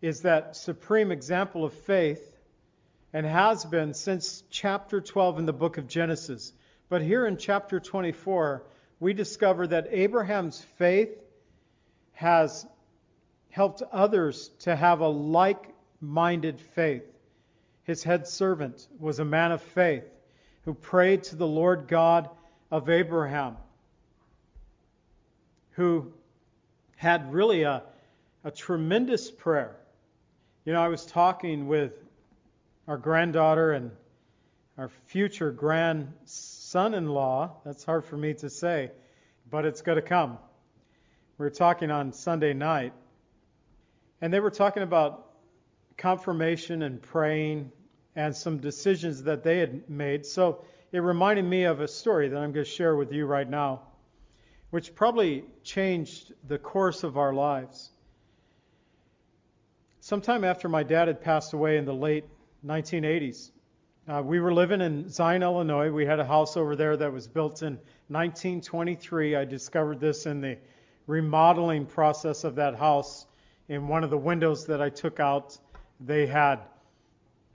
is 0.00 0.22
that 0.22 0.56
supreme 0.56 1.10
example 1.10 1.64
of 1.64 1.72
faith 1.72 2.36
and 3.12 3.24
has 3.24 3.64
been 3.64 3.94
since 3.94 4.42
chapter 4.50 5.00
12 5.00 5.38
in 5.38 5.46
the 5.46 5.52
book 5.52 5.78
of 5.78 5.86
Genesis. 5.86 6.52
But 6.88 7.00
here 7.02 7.26
in 7.26 7.36
chapter 7.36 7.80
24, 7.80 8.64
we 9.00 9.14
discover 9.14 9.66
that 9.66 9.86
Abraham's 9.90 10.60
faith 10.78 11.16
has 12.12 12.66
helped 13.50 13.82
others 13.92 14.50
to 14.60 14.74
have 14.74 15.00
a 15.00 15.08
like 15.08 15.74
minded 16.00 16.60
faith. 16.60 17.04
His 17.84 18.02
head 18.02 18.26
servant 18.26 18.88
was 18.98 19.18
a 19.18 19.24
man 19.24 19.52
of 19.52 19.62
faith 19.62 20.04
who 20.64 20.74
prayed 20.74 21.24
to 21.24 21.36
the 21.36 21.46
Lord 21.46 21.86
God 21.86 22.28
of 22.70 22.88
Abraham, 22.88 23.56
who 25.72 26.12
had 26.96 27.32
really 27.32 27.62
a, 27.62 27.82
a 28.44 28.50
tremendous 28.50 29.30
prayer. 29.30 29.76
You 30.64 30.72
know, 30.72 30.82
I 30.82 30.88
was 30.88 31.04
talking 31.04 31.66
with 31.66 31.92
our 32.88 32.96
granddaughter 32.96 33.72
and 33.72 33.90
our 34.78 34.90
future 35.06 35.50
grandson 35.50 36.94
in 36.94 37.06
law. 37.06 37.52
That's 37.64 37.84
hard 37.84 38.04
for 38.04 38.16
me 38.16 38.34
to 38.34 38.50
say, 38.50 38.90
but 39.50 39.64
it's 39.64 39.82
going 39.82 39.96
to 39.96 40.02
come. 40.02 40.38
We 41.38 41.44
were 41.44 41.50
talking 41.50 41.90
on 41.90 42.12
Sunday 42.12 42.54
night, 42.54 42.92
and 44.20 44.32
they 44.32 44.40
were 44.40 44.50
talking 44.50 44.82
about 44.82 45.26
confirmation 45.96 46.82
and 46.82 47.00
praying 47.00 47.70
and 48.16 48.34
some 48.34 48.58
decisions 48.58 49.24
that 49.24 49.42
they 49.42 49.58
had 49.58 49.88
made. 49.90 50.26
So 50.26 50.64
it 50.94 51.00
reminded 51.00 51.44
me 51.44 51.64
of 51.64 51.80
a 51.80 51.88
story 51.88 52.28
that 52.28 52.36
I'm 52.36 52.52
going 52.52 52.64
to 52.64 52.70
share 52.70 52.94
with 52.94 53.10
you 53.10 53.26
right 53.26 53.50
now, 53.50 53.82
which 54.70 54.94
probably 54.94 55.44
changed 55.64 56.32
the 56.46 56.56
course 56.56 57.02
of 57.02 57.18
our 57.18 57.34
lives. 57.34 57.90
Sometime 59.98 60.44
after 60.44 60.68
my 60.68 60.84
dad 60.84 61.08
had 61.08 61.20
passed 61.20 61.52
away 61.52 61.78
in 61.78 61.84
the 61.84 61.92
late 61.92 62.22
1980s, 62.64 63.50
uh, 64.06 64.22
we 64.24 64.38
were 64.38 64.54
living 64.54 64.80
in 64.80 65.08
Zion, 65.08 65.42
Illinois. 65.42 65.90
We 65.90 66.06
had 66.06 66.20
a 66.20 66.24
house 66.24 66.56
over 66.56 66.76
there 66.76 66.96
that 66.96 67.12
was 67.12 67.26
built 67.26 67.62
in 67.62 67.72
1923. 68.06 69.34
I 69.34 69.44
discovered 69.44 69.98
this 69.98 70.26
in 70.26 70.40
the 70.40 70.58
remodeling 71.08 71.86
process 71.86 72.44
of 72.44 72.54
that 72.54 72.76
house 72.76 73.26
in 73.68 73.88
one 73.88 74.04
of 74.04 74.10
the 74.10 74.18
windows 74.18 74.64
that 74.66 74.80
I 74.80 74.90
took 74.90 75.18
out 75.18 75.58
they 75.98 76.28
had 76.28 76.60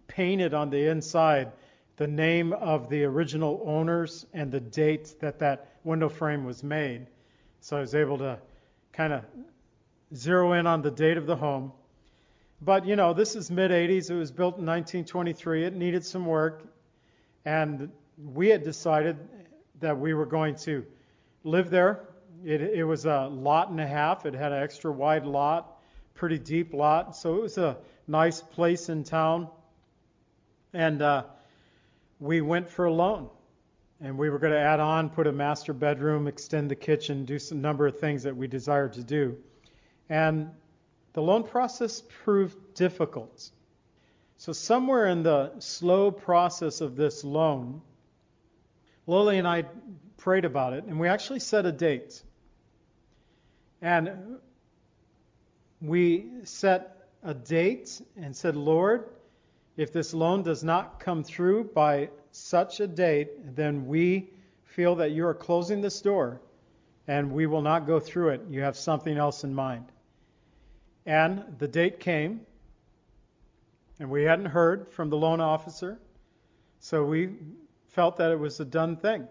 painted 0.08 0.54
on 0.54 0.70
the 0.70 0.88
inside 0.88 1.54
the 2.00 2.08
name 2.08 2.54
of 2.54 2.90
the 2.90 3.04
original 3.04 3.62
owners 3.66 4.26
and 4.34 4.50
the 4.54 4.60
date 4.62 5.16
that 5.20 5.40
that 5.40 5.76
window 5.84 6.08
frame 6.08 6.46
was 6.46 6.64
made. 6.64 7.06
So 7.60 7.76
I 7.76 7.82
was 7.82 7.94
able 7.94 8.18
to 8.20 8.40
kind 8.94 9.12
of 9.12 9.26
zero 10.16 10.54
in 10.54 10.66
on 10.66 10.82
the 10.82 10.92
date 10.92 11.18
of 11.18 11.26
the 11.26 11.36
home. 11.36 11.74
But 12.62 12.86
you 12.86 12.96
know, 12.96 13.14
this 13.14 13.36
is 13.36 13.52
mid 13.52 13.72
80s. 13.72 14.10
It 14.10 14.16
was 14.16 14.32
built 14.32 14.58
in 14.58 14.66
1923. 14.66 15.66
It 15.66 15.76
needed 15.76 16.06
some 16.06 16.26
work, 16.26 16.64
and 17.44 17.92
we 18.34 18.48
had 18.48 18.64
decided 18.64 19.18
that 19.82 20.00
we 20.00 20.14
were 20.14 20.26
going 20.26 20.56
to 20.56 20.86
live 21.44 21.70
there. 21.70 22.08
It, 22.46 22.62
it 22.62 22.86
was 22.86 23.06
a 23.06 23.28
lot 23.28 23.72
and 23.72 23.82
a 23.82 23.88
half. 23.88 24.26
It 24.26 24.34
had 24.34 24.54
an 24.54 24.64
extra 24.64 24.90
wide 24.90 25.26
lot, 25.26 25.82
pretty 26.16 26.40
deep 26.40 26.74
lot, 26.74 27.18
so 27.18 27.36
it 27.36 27.42
was 27.42 27.58
a 27.58 27.76
nice 28.08 28.40
place 28.40 28.88
in 28.88 29.04
town. 29.04 29.50
And 30.72 31.02
uh, 31.02 31.24
we 32.20 32.42
went 32.42 32.70
for 32.70 32.86
a 32.86 32.92
loan, 32.92 33.30
and 34.02 34.18
we 34.18 34.30
were 34.30 34.40
going 34.40 34.54
to 34.54 34.60
add 34.60 34.80
on, 34.80 35.10
put 35.10 35.28
a 35.28 35.32
master 35.32 35.74
bedroom, 35.74 36.28
extend 36.28 36.70
the 36.70 36.76
kitchen, 36.76 37.26
do 37.26 37.40
some 37.40 37.62
number 37.62 37.88
of 37.88 38.00
things 38.00 38.24
that 38.24 38.36
we 38.36 38.48
desired 38.48 38.94
to 38.94 39.04
do. 39.04 39.38
And 40.10 40.50
the 41.14 41.22
loan 41.22 41.44
process 41.44 42.04
proved 42.24 42.76
difficult. 42.76 43.52
So, 44.38 44.54
somewhere 44.54 45.08
in 45.08 45.24
the 45.24 45.52
slow 45.60 46.12
process 46.12 46.82
of 46.82 46.96
this 46.96 47.24
loan, 47.24 47.82
Lily 49.08 49.38
and 49.38 49.48
I 49.48 49.66
prayed 50.18 50.46
about 50.46 50.74
it, 50.74 50.86
and 50.86 51.00
we 51.00 51.08
actually 51.08 51.40
set 51.40 51.66
a 51.66 51.72
date. 51.72 52.22
And 53.82 54.38
we 55.82 56.28
set 56.44 57.08
a 57.24 57.34
date 57.34 58.02
and 58.18 58.36
said, 58.36 58.56
Lord, 58.56 59.10
if 59.80 59.94
this 59.94 60.14
loan 60.14 60.44
does 60.44 60.62
not 60.62 61.00
come 61.00 61.24
through 61.24 61.64
by 61.74 62.10
such 62.32 62.82
a 62.82 62.88
date, 62.88 63.56
then 63.56 63.88
we 63.88 64.30
feel 64.66 64.94
that 64.96 65.12
you 65.12 65.26
are 65.26 65.34
closing 65.34 65.80
this 65.80 66.02
door 66.02 66.42
and 67.08 67.32
we 67.32 67.48
will 67.48 67.62
not 67.62 67.88
go 67.88 67.98
through 67.98 68.28
it. 68.28 68.42
You 68.50 68.60
have 68.60 68.76
something 68.76 69.18
else 69.18 69.46
in 69.46 69.56
mind. 69.56 69.86
And 71.06 71.46
the 71.60 71.68
date 71.68 72.02
came, 72.02 72.42
and 74.02 74.10
we 74.10 74.24
hadn't 74.24 74.48
heard 74.48 74.92
from 74.92 75.10
the 75.10 75.16
loan 75.16 75.40
officer, 75.40 75.98
so 76.82 77.06
we 77.06 77.30
felt 77.88 78.18
that 78.18 78.32
it 78.32 78.38
was 78.38 78.60
a 78.60 78.66
done 78.66 78.98
thing. 78.98 79.30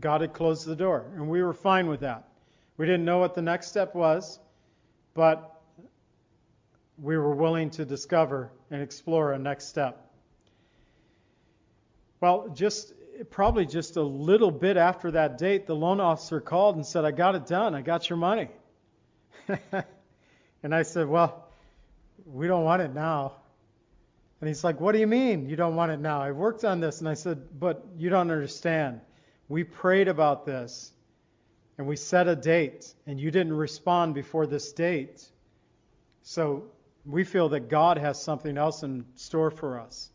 God 0.00 0.22
had 0.22 0.32
closed 0.32 0.66
the 0.66 0.76
door, 0.76 1.12
and 1.14 1.28
we 1.28 1.42
were 1.42 1.52
fine 1.52 1.88
with 1.88 2.00
that. 2.00 2.26
We 2.78 2.86
didn't 2.86 3.04
know 3.04 3.18
what 3.18 3.34
the 3.34 3.42
next 3.42 3.66
step 3.66 3.94
was, 3.94 4.40
but 5.12 5.60
we 6.96 7.18
were 7.18 7.34
willing 7.34 7.68
to 7.72 7.84
discover 7.84 8.50
and 8.70 8.82
explore 8.82 9.32
a 9.32 9.38
next 9.38 9.66
step. 9.66 10.10
Well, 12.20 12.48
just 12.48 12.92
probably 13.30 13.66
just 13.66 13.96
a 13.96 14.02
little 14.02 14.50
bit 14.50 14.76
after 14.76 15.10
that 15.12 15.38
date, 15.38 15.66
the 15.66 15.76
loan 15.76 16.00
officer 16.00 16.40
called 16.40 16.76
and 16.76 16.84
said, 16.84 17.04
I 17.04 17.10
got 17.10 17.34
it 17.34 17.46
done. 17.46 17.74
I 17.74 17.82
got 17.82 18.08
your 18.08 18.16
money. 18.16 18.48
And 20.62 20.74
I 20.74 20.82
said, 20.82 21.08
Well, 21.08 21.46
we 22.26 22.46
don't 22.46 22.64
want 22.64 22.82
it 22.82 22.92
now. 22.92 23.34
And 24.40 24.48
he's 24.48 24.64
like, 24.64 24.80
What 24.80 24.92
do 24.92 24.98
you 24.98 25.06
mean 25.06 25.48
you 25.48 25.56
don't 25.56 25.76
want 25.76 25.92
it 25.92 26.00
now? 26.00 26.20
I've 26.22 26.36
worked 26.36 26.64
on 26.64 26.80
this. 26.80 27.00
And 27.00 27.08
I 27.08 27.14
said, 27.14 27.58
But 27.58 27.84
you 27.96 28.10
don't 28.10 28.30
understand. 28.30 29.00
We 29.48 29.64
prayed 29.64 30.08
about 30.08 30.44
this 30.44 30.92
and 31.78 31.86
we 31.86 31.94
set 31.94 32.26
a 32.26 32.34
date, 32.34 32.92
and 33.06 33.20
you 33.20 33.30
didn't 33.30 33.52
respond 33.52 34.12
before 34.12 34.48
this 34.48 34.72
date. 34.72 35.24
So 36.24 36.64
we 37.08 37.24
feel 37.24 37.48
that 37.50 37.70
God 37.70 37.96
has 37.96 38.22
something 38.22 38.58
else 38.58 38.82
in 38.82 39.06
store 39.14 39.50
for 39.50 39.80
us. 39.80 40.10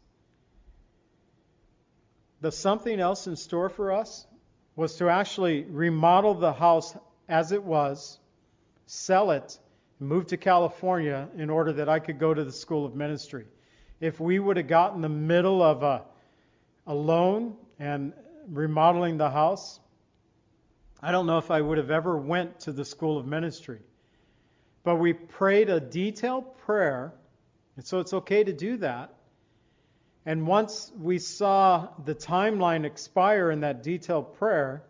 The 2.41 2.51
something 2.51 2.99
else 2.99 3.25
in 3.25 3.35
store 3.35 3.69
for 3.69 3.91
us 3.91 4.27
was 4.75 4.95
to 4.97 5.09
actually 5.09 5.63
remodel 5.63 6.35
the 6.35 6.53
house 6.53 6.95
as 7.27 7.51
it 7.51 7.63
was, 7.63 8.19
sell 8.85 9.31
it, 9.31 9.57
and 9.99 10.07
move 10.07 10.27
to 10.27 10.37
California 10.37 11.29
in 11.35 11.49
order 11.49 11.73
that 11.73 11.89
I 11.89 11.97
could 11.97 12.19
go 12.19 12.31
to 12.33 12.43
the 12.43 12.51
School 12.51 12.85
of 12.85 12.95
Ministry. 12.95 13.45
If 13.99 14.19
we 14.19 14.37
would 14.37 14.57
have 14.57 14.67
gotten 14.67 15.01
the 15.01 15.09
middle 15.09 15.63
of 15.63 15.81
a, 15.81 16.03
a 16.85 16.93
loan 16.93 17.55
and 17.79 18.13
remodeling 18.47 19.17
the 19.17 19.31
house, 19.31 19.79
I 21.01 21.11
don't 21.11 21.25
know 21.25 21.37
if 21.39 21.49
I 21.49 21.59
would 21.59 21.79
have 21.79 21.91
ever 21.91 22.17
went 22.17 22.59
to 22.61 22.71
the 22.71 22.85
School 22.85 23.17
of 23.17 23.25
Ministry. 23.25 23.79
But 24.83 24.97
we 24.97 25.13
prayed 25.13 25.69
a 25.69 25.79
detailed 25.79 26.57
prayer, 26.59 27.13
and 27.75 27.85
so 27.85 27.99
it's 27.99 28.13
okay 28.13 28.43
to 28.43 28.53
do 28.53 28.77
that. 28.77 29.13
And 30.25 30.47
once 30.47 30.91
we 30.97 31.19
saw 31.19 31.89
the 32.05 32.15
timeline 32.15 32.85
expire 32.85 33.51
in 33.51 33.61
that 33.61 33.83
detailed 33.83 34.37
prayer, 34.37 34.83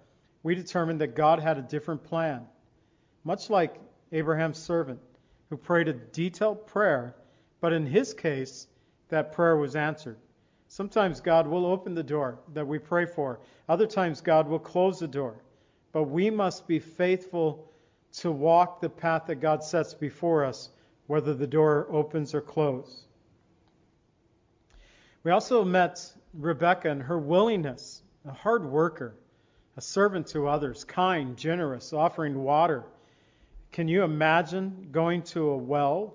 we 0.43 0.55
determined 0.55 1.01
that 1.01 1.15
God 1.15 1.39
had 1.39 1.57
a 1.57 1.61
different 1.61 2.03
plan. 2.03 2.45
Much 3.23 3.49
like 3.49 3.79
Abraham's 4.11 4.59
servant, 4.59 4.99
who 5.49 5.57
prayed 5.57 5.87
a 5.87 5.93
detailed 5.93 6.67
prayer, 6.67 7.15
but 7.61 7.73
in 7.73 7.85
his 7.85 8.13
case, 8.13 8.67
that 9.09 9.31
prayer 9.31 9.55
was 9.55 9.75
answered. 9.75 10.17
Sometimes 10.67 11.21
God 11.21 11.47
will 11.47 11.65
open 11.65 11.93
the 11.93 12.03
door 12.03 12.39
that 12.53 12.67
we 12.67 12.79
pray 12.79 13.05
for, 13.05 13.39
other 13.69 13.87
times, 13.87 14.21
God 14.21 14.47
will 14.47 14.59
close 14.59 14.99
the 14.99 15.07
door. 15.07 15.35
But 15.91 16.05
we 16.05 16.29
must 16.29 16.67
be 16.67 16.79
faithful 16.79 17.71
to 18.13 18.31
walk 18.31 18.81
the 18.81 18.89
path 18.89 19.25
that 19.27 19.35
God 19.35 19.63
sets 19.63 19.93
before 19.93 20.45
us, 20.45 20.69
whether 21.07 21.33
the 21.33 21.47
door 21.47 21.87
opens 21.89 22.33
or 22.33 22.41
closes. 22.41 23.05
We 25.23 25.31
also 25.31 25.63
met 25.63 26.13
Rebecca 26.33 26.89
and 26.89 27.01
her 27.01 27.19
willingness, 27.19 28.01
a 28.25 28.31
hard 28.31 28.65
worker, 28.65 29.15
a 29.77 29.81
servant 29.81 30.27
to 30.27 30.47
others, 30.47 30.83
kind, 30.83 31.37
generous, 31.37 31.93
offering 31.93 32.43
water 32.43 32.85
can 33.73 33.87
you 33.87 34.03
imagine 34.03 34.89
going 34.91 35.23
to 35.23 35.49
a 35.49 35.57
well 35.57 36.13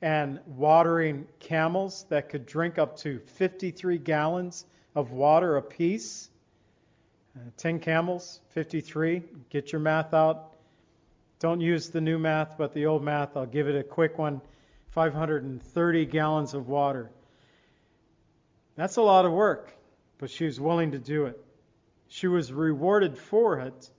and 0.00 0.40
watering 0.46 1.26
camels 1.38 2.06
that 2.08 2.30
could 2.30 2.46
drink 2.46 2.78
up 2.78 2.96
to 2.96 3.20
53 3.36 3.98
gallons 3.98 4.64
of 4.94 5.12
water 5.12 5.58
apiece? 5.58 6.30
Uh, 7.36 7.50
10 7.58 7.78
camels, 7.78 8.40
53. 8.54 9.22
Get 9.50 9.70
your 9.70 9.82
math 9.82 10.14
out. 10.14 10.51
Don't 11.42 11.60
use 11.60 11.88
the 11.88 12.00
new 12.00 12.20
math, 12.20 12.56
but 12.56 12.72
the 12.72 12.86
old 12.86 13.02
math. 13.02 13.36
I'll 13.36 13.46
give 13.46 13.66
it 13.66 13.74
a 13.74 13.82
quick 13.82 14.16
one 14.16 14.40
530 14.90 16.06
gallons 16.06 16.54
of 16.54 16.68
water. 16.68 17.10
That's 18.76 18.94
a 18.94 19.02
lot 19.02 19.24
of 19.24 19.32
work, 19.32 19.74
but 20.18 20.30
she 20.30 20.44
was 20.44 20.60
willing 20.60 20.92
to 20.92 21.00
do 21.00 21.26
it. 21.26 21.44
She 22.06 22.28
was 22.28 22.52
rewarded 22.52 23.18
for 23.18 23.58
it. 23.58 23.90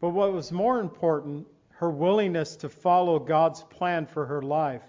But 0.00 0.10
what 0.10 0.32
was 0.32 0.50
more 0.50 0.80
important 0.80 1.46
her 1.74 1.88
willingness 1.88 2.56
to 2.56 2.68
follow 2.68 3.20
God's 3.20 3.62
plan 3.62 4.06
for 4.06 4.26
her 4.26 4.42
life. 4.42 4.82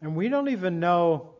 And 0.00 0.14
we 0.14 0.28
don't 0.28 0.50
even 0.50 0.78
know, 0.78 1.30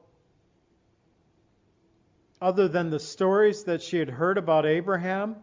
other 2.40 2.66
than 2.66 2.90
the 2.90 2.98
stories 2.98 3.62
that 3.64 3.80
she 3.80 3.98
had 3.98 4.10
heard 4.10 4.38
about 4.38 4.66
Abraham, 4.66 5.36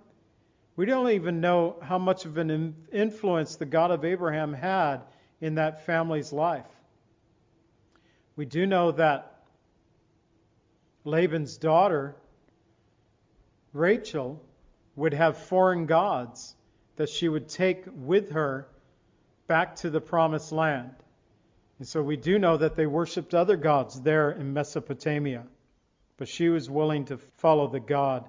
we 0.76 0.86
don't 0.86 1.10
even 1.12 1.42
know 1.42 1.78
how 1.82 1.98
much 1.98 2.26
of 2.26 2.38
an 2.38 2.76
influence 2.92 3.56
the 3.56 3.66
God 3.66 3.92
of 3.92 4.04
Abraham 4.04 4.54
had 4.54 5.02
in 5.40 5.56
that 5.56 5.86
family's 5.86 6.34
life. 6.34 6.66
We 8.36 8.46
do 8.46 8.66
know 8.66 8.92
that 8.92 9.44
Laban's 11.06 11.58
daughter, 11.58 12.16
Rachel, 13.72 14.42
would 14.96 15.14
have 15.14 15.38
foreign 15.38 15.86
gods 15.86 16.56
that 16.98 17.10
she 17.10 17.30
would 17.30 17.48
take 17.48 17.86
with 17.94 18.32
her 18.32 18.68
back 19.48 19.76
to 19.78 19.90
the 19.90 20.02
promised 20.02 20.52
land. 20.52 20.92
And 21.80 21.88
so 21.88 22.02
we 22.02 22.16
do 22.18 22.40
know 22.40 22.58
that 22.58 22.76
they 22.76 22.86
worshiped 22.86 23.34
other 23.34 23.58
gods 23.58 24.02
there 24.02 24.32
in 24.32 24.54
Mesopotamia. 24.54 25.46
But 26.18 26.30
she 26.30 26.48
was 26.50 26.70
willing 26.70 27.06
to 27.06 27.18
follow 27.38 27.68
the 27.68 27.82
God 27.82 28.26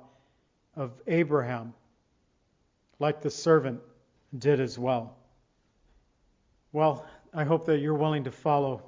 of 0.74 0.92
Abraham, 1.07 1.72
like 2.99 3.20
the 3.20 3.30
servant 3.30 3.80
did 4.36 4.61
as 4.61 4.78
well. 4.78 5.16
Well, 6.72 7.07
I 7.32 7.44
hope 7.44 7.66
that 7.66 7.78
you're 7.78 7.94
willing 7.94 8.24
to 8.24 8.30
follow 8.30 8.82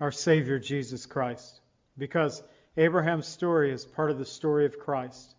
our 0.00 0.12
Savior 0.12 0.58
Jesus 0.58 1.06
Christ, 1.06 1.60
because 1.98 2.42
Abraham's 2.76 3.26
story 3.26 3.70
is 3.70 3.84
part 3.84 4.10
of 4.10 4.18
the 4.18 4.24
story 4.24 4.64
of 4.64 4.78
Christ. 4.78 5.34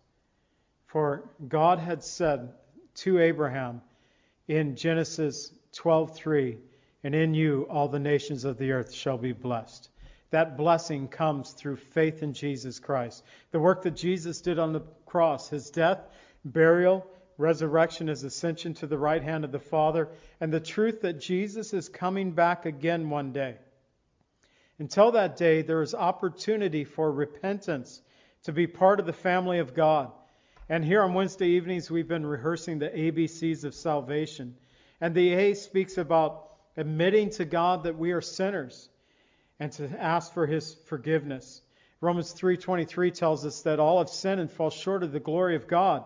For 0.86 1.28
God 1.48 1.78
had 1.78 2.04
said 2.04 2.52
to 2.96 3.18
Abraham 3.18 3.80
in 4.46 4.76
Genesis 4.76 5.52
12:3, 5.72 6.58
and 7.02 7.14
in 7.14 7.34
you 7.34 7.66
all 7.68 7.88
the 7.88 7.98
nations 7.98 8.44
of 8.44 8.58
the 8.58 8.72
earth 8.72 8.92
shall 8.92 9.18
be 9.18 9.32
blessed. 9.32 9.88
That 10.30 10.56
blessing 10.56 11.08
comes 11.08 11.52
through 11.52 11.76
faith 11.76 12.22
in 12.22 12.32
Jesus 12.32 12.78
Christ. 12.78 13.24
The 13.50 13.60
work 13.60 13.82
that 13.82 13.96
Jesus 13.96 14.40
did 14.40 14.58
on 14.58 14.72
the 14.72 14.82
cross, 15.06 15.48
his 15.48 15.70
death, 15.70 16.06
burial, 16.44 17.06
resurrection, 17.42 18.06
his 18.06 18.24
ascension 18.24 18.72
to 18.74 18.86
the 18.86 18.96
right 18.96 19.22
hand 19.22 19.44
of 19.44 19.52
the 19.52 19.58
Father, 19.58 20.08
and 20.40 20.50
the 20.52 20.60
truth 20.60 21.02
that 21.02 21.20
Jesus 21.20 21.74
is 21.74 21.88
coming 21.90 22.32
back 22.32 22.64
again 22.64 23.10
one 23.10 23.32
day. 23.32 23.56
Until 24.78 25.12
that 25.12 25.36
day, 25.36 25.60
there 25.60 25.82
is 25.82 25.94
opportunity 25.94 26.84
for 26.84 27.12
repentance 27.12 28.00
to 28.44 28.52
be 28.52 28.66
part 28.66 29.00
of 29.00 29.06
the 29.06 29.12
family 29.12 29.58
of 29.58 29.74
God. 29.74 30.10
And 30.68 30.84
here 30.84 31.02
on 31.02 31.14
Wednesday 31.14 31.48
evenings, 31.48 31.90
we've 31.90 32.08
been 32.08 32.24
rehearsing 32.24 32.78
the 32.78 32.88
ABCs 32.88 33.64
of 33.64 33.74
salvation. 33.74 34.56
And 35.00 35.14
the 35.14 35.34
A 35.34 35.54
speaks 35.54 35.98
about 35.98 36.48
admitting 36.76 37.30
to 37.30 37.44
God 37.44 37.84
that 37.84 37.98
we 37.98 38.12
are 38.12 38.20
sinners 38.20 38.88
and 39.60 39.70
to 39.72 39.88
ask 40.00 40.32
for 40.32 40.46
his 40.46 40.74
forgiveness. 40.86 41.60
Romans 42.00 42.32
3:23 42.32 43.10
tells 43.12 43.44
us 43.46 43.62
that 43.62 43.78
all 43.78 43.98
have 43.98 44.08
sinned 44.08 44.40
and 44.40 44.50
fall 44.50 44.70
short 44.70 45.02
of 45.02 45.12
the 45.12 45.20
glory 45.20 45.54
of 45.54 45.68
God. 45.68 46.04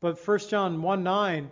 But 0.00 0.24
1 0.26 0.38
John 0.48 0.82
1 0.82 1.02
9, 1.02 1.50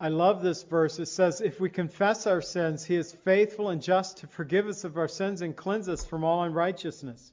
I 0.00 0.08
love 0.08 0.42
this 0.42 0.64
verse. 0.64 0.98
It 0.98 1.06
says, 1.06 1.40
If 1.40 1.60
we 1.60 1.70
confess 1.70 2.26
our 2.26 2.42
sins, 2.42 2.84
he 2.84 2.96
is 2.96 3.12
faithful 3.12 3.68
and 3.68 3.80
just 3.80 4.18
to 4.18 4.26
forgive 4.26 4.66
us 4.66 4.84
of 4.84 4.96
our 4.96 5.08
sins 5.08 5.40
and 5.40 5.56
cleanse 5.56 5.88
us 5.88 6.04
from 6.04 6.24
all 6.24 6.42
unrighteousness. 6.42 7.32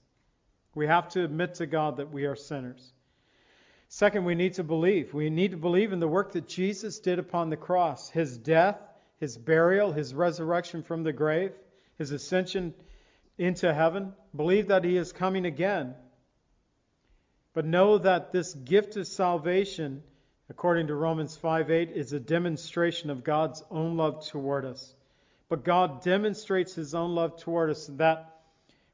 We 0.75 0.87
have 0.87 1.09
to 1.09 1.23
admit 1.23 1.55
to 1.55 1.65
God 1.65 1.97
that 1.97 2.11
we 2.11 2.25
are 2.25 2.35
sinners. 2.35 2.93
Second, 3.89 4.23
we 4.23 4.35
need 4.35 4.53
to 4.53 4.63
believe. 4.63 5.13
We 5.13 5.29
need 5.29 5.51
to 5.51 5.57
believe 5.57 5.91
in 5.91 5.99
the 5.99 6.07
work 6.07 6.31
that 6.31 6.47
Jesus 6.47 6.99
did 6.99 7.19
upon 7.19 7.49
the 7.49 7.57
cross 7.57 8.09
his 8.09 8.37
death, 8.37 8.77
his 9.19 9.37
burial, 9.37 9.91
his 9.91 10.13
resurrection 10.13 10.83
from 10.83 11.03
the 11.03 11.11
grave, 11.11 11.51
his 11.97 12.11
ascension 12.11 12.73
into 13.37 13.73
heaven. 13.73 14.13
Believe 14.35 14.67
that 14.67 14.85
he 14.85 14.95
is 14.95 15.11
coming 15.11 15.45
again. 15.45 15.95
But 17.53 17.65
know 17.65 17.97
that 17.97 18.31
this 18.31 18.53
gift 18.53 18.97
of 18.97 19.07
salvation 19.07 20.03
according 20.51 20.87
to 20.87 20.95
Romans 20.95 21.37
5:8, 21.37 21.91
is 21.91 22.11
a 22.11 22.19
demonstration 22.19 23.09
of 23.09 23.23
God's 23.23 23.63
own 23.71 23.95
love 23.95 24.27
toward 24.27 24.65
us. 24.65 24.93
But 25.47 25.63
God 25.63 26.01
demonstrates 26.01 26.75
his 26.75 26.93
own 26.93 27.15
love 27.15 27.37
toward 27.37 27.69
us 27.69 27.87
that 27.95 28.41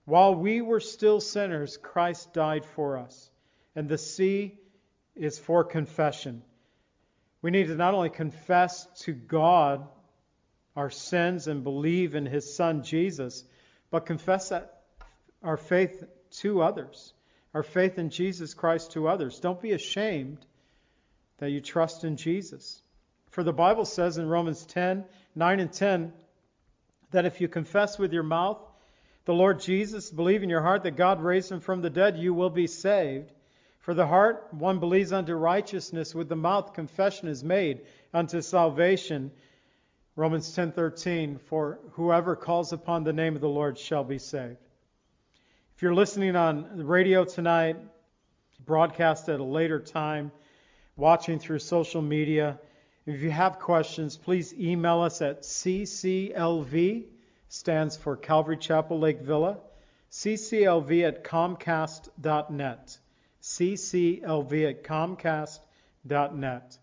while 0.05 0.35
we 0.35 0.61
were 0.61 0.79
still 0.79 1.19
sinners, 1.19 1.75
Christ 1.75 2.31
died 2.31 2.63
for 2.63 2.97
us. 2.97 3.31
And 3.75 3.89
the 3.89 3.97
C 3.97 4.59
is 5.15 5.39
for 5.39 5.63
confession. 5.63 6.43
We 7.41 7.49
need 7.49 7.67
to 7.67 7.75
not 7.75 7.95
only 7.95 8.11
confess 8.11 8.85
to 9.01 9.13
God 9.13 9.87
our 10.75 10.91
sins 10.91 11.47
and 11.47 11.63
believe 11.63 12.13
in 12.13 12.27
his 12.27 12.53
son 12.53 12.83
Jesus, 12.83 13.43
but 13.89 14.05
confess 14.05 14.49
that 14.49 14.83
our 15.41 15.57
faith 15.57 16.03
to 16.29 16.61
others, 16.61 17.15
our 17.57 17.63
faith 17.63 17.97
in 17.97 18.11
Jesus 18.11 18.53
Christ 18.53 18.91
to 18.91 19.07
others. 19.07 19.39
Don't 19.39 19.59
be 19.59 19.71
ashamed 19.71 20.37
that 21.39 21.49
you 21.49 21.59
trust 21.59 22.03
in 22.03 22.15
Jesus. 22.15 22.79
For 23.31 23.43
the 23.43 23.51
Bible 23.51 23.85
says 23.85 24.19
in 24.19 24.29
Romans 24.29 24.63
10 24.67 25.05
9 25.33 25.59
and 25.59 25.73
10 25.73 26.13
that 27.09 27.25
if 27.25 27.41
you 27.41 27.47
confess 27.47 27.97
with 27.97 28.13
your 28.13 28.21
mouth 28.21 28.59
the 29.25 29.33
Lord 29.33 29.59
Jesus, 29.59 30.11
believe 30.11 30.43
in 30.43 30.51
your 30.51 30.61
heart 30.61 30.83
that 30.83 30.97
God 30.97 31.19
raised 31.19 31.51
him 31.51 31.59
from 31.59 31.81
the 31.81 31.89
dead, 31.89 32.19
you 32.19 32.31
will 32.31 32.51
be 32.51 32.67
saved. 32.67 33.31
For 33.79 33.95
the 33.95 34.05
heart 34.05 34.49
one 34.51 34.79
believes 34.79 35.11
unto 35.11 35.33
righteousness, 35.33 36.13
with 36.13 36.29
the 36.29 36.35
mouth 36.35 36.75
confession 36.75 37.27
is 37.27 37.43
made 37.43 37.81
unto 38.13 38.41
salvation. 38.41 39.31
Romans 40.15 40.55
10:13 40.55 41.39
For 41.39 41.79
whoever 41.93 42.35
calls 42.35 42.71
upon 42.71 43.03
the 43.03 43.13
name 43.13 43.33
of 43.33 43.41
the 43.41 43.49
Lord 43.49 43.79
shall 43.79 44.03
be 44.03 44.19
saved. 44.19 44.66
If 45.77 45.83
you're 45.83 45.93
listening 45.93 46.35
on 46.35 46.75
the 46.75 46.83
radio 46.83 47.23
tonight, 47.23 47.77
broadcast 48.65 49.29
at 49.29 49.39
a 49.39 49.43
later 49.43 49.79
time, 49.79 50.31
watching 50.95 51.37
through 51.37 51.59
social 51.59 52.01
media. 52.01 52.59
If 53.05 53.21
you 53.21 53.29
have 53.29 53.59
questions, 53.59 54.17
please 54.17 54.55
email 54.55 55.01
us 55.01 55.21
at 55.21 55.43
cclv, 55.43 57.03
stands 57.49 57.95
for 57.95 58.17
Calvary 58.17 58.57
Chapel 58.57 58.97
Lake 58.97 59.21
Villa, 59.21 59.59
cclv 60.11 61.07
at 61.07 61.23
comcast.net. 61.23 62.97
cclv 63.43 64.69
at 64.69 64.83
comcast.net. 64.83 66.77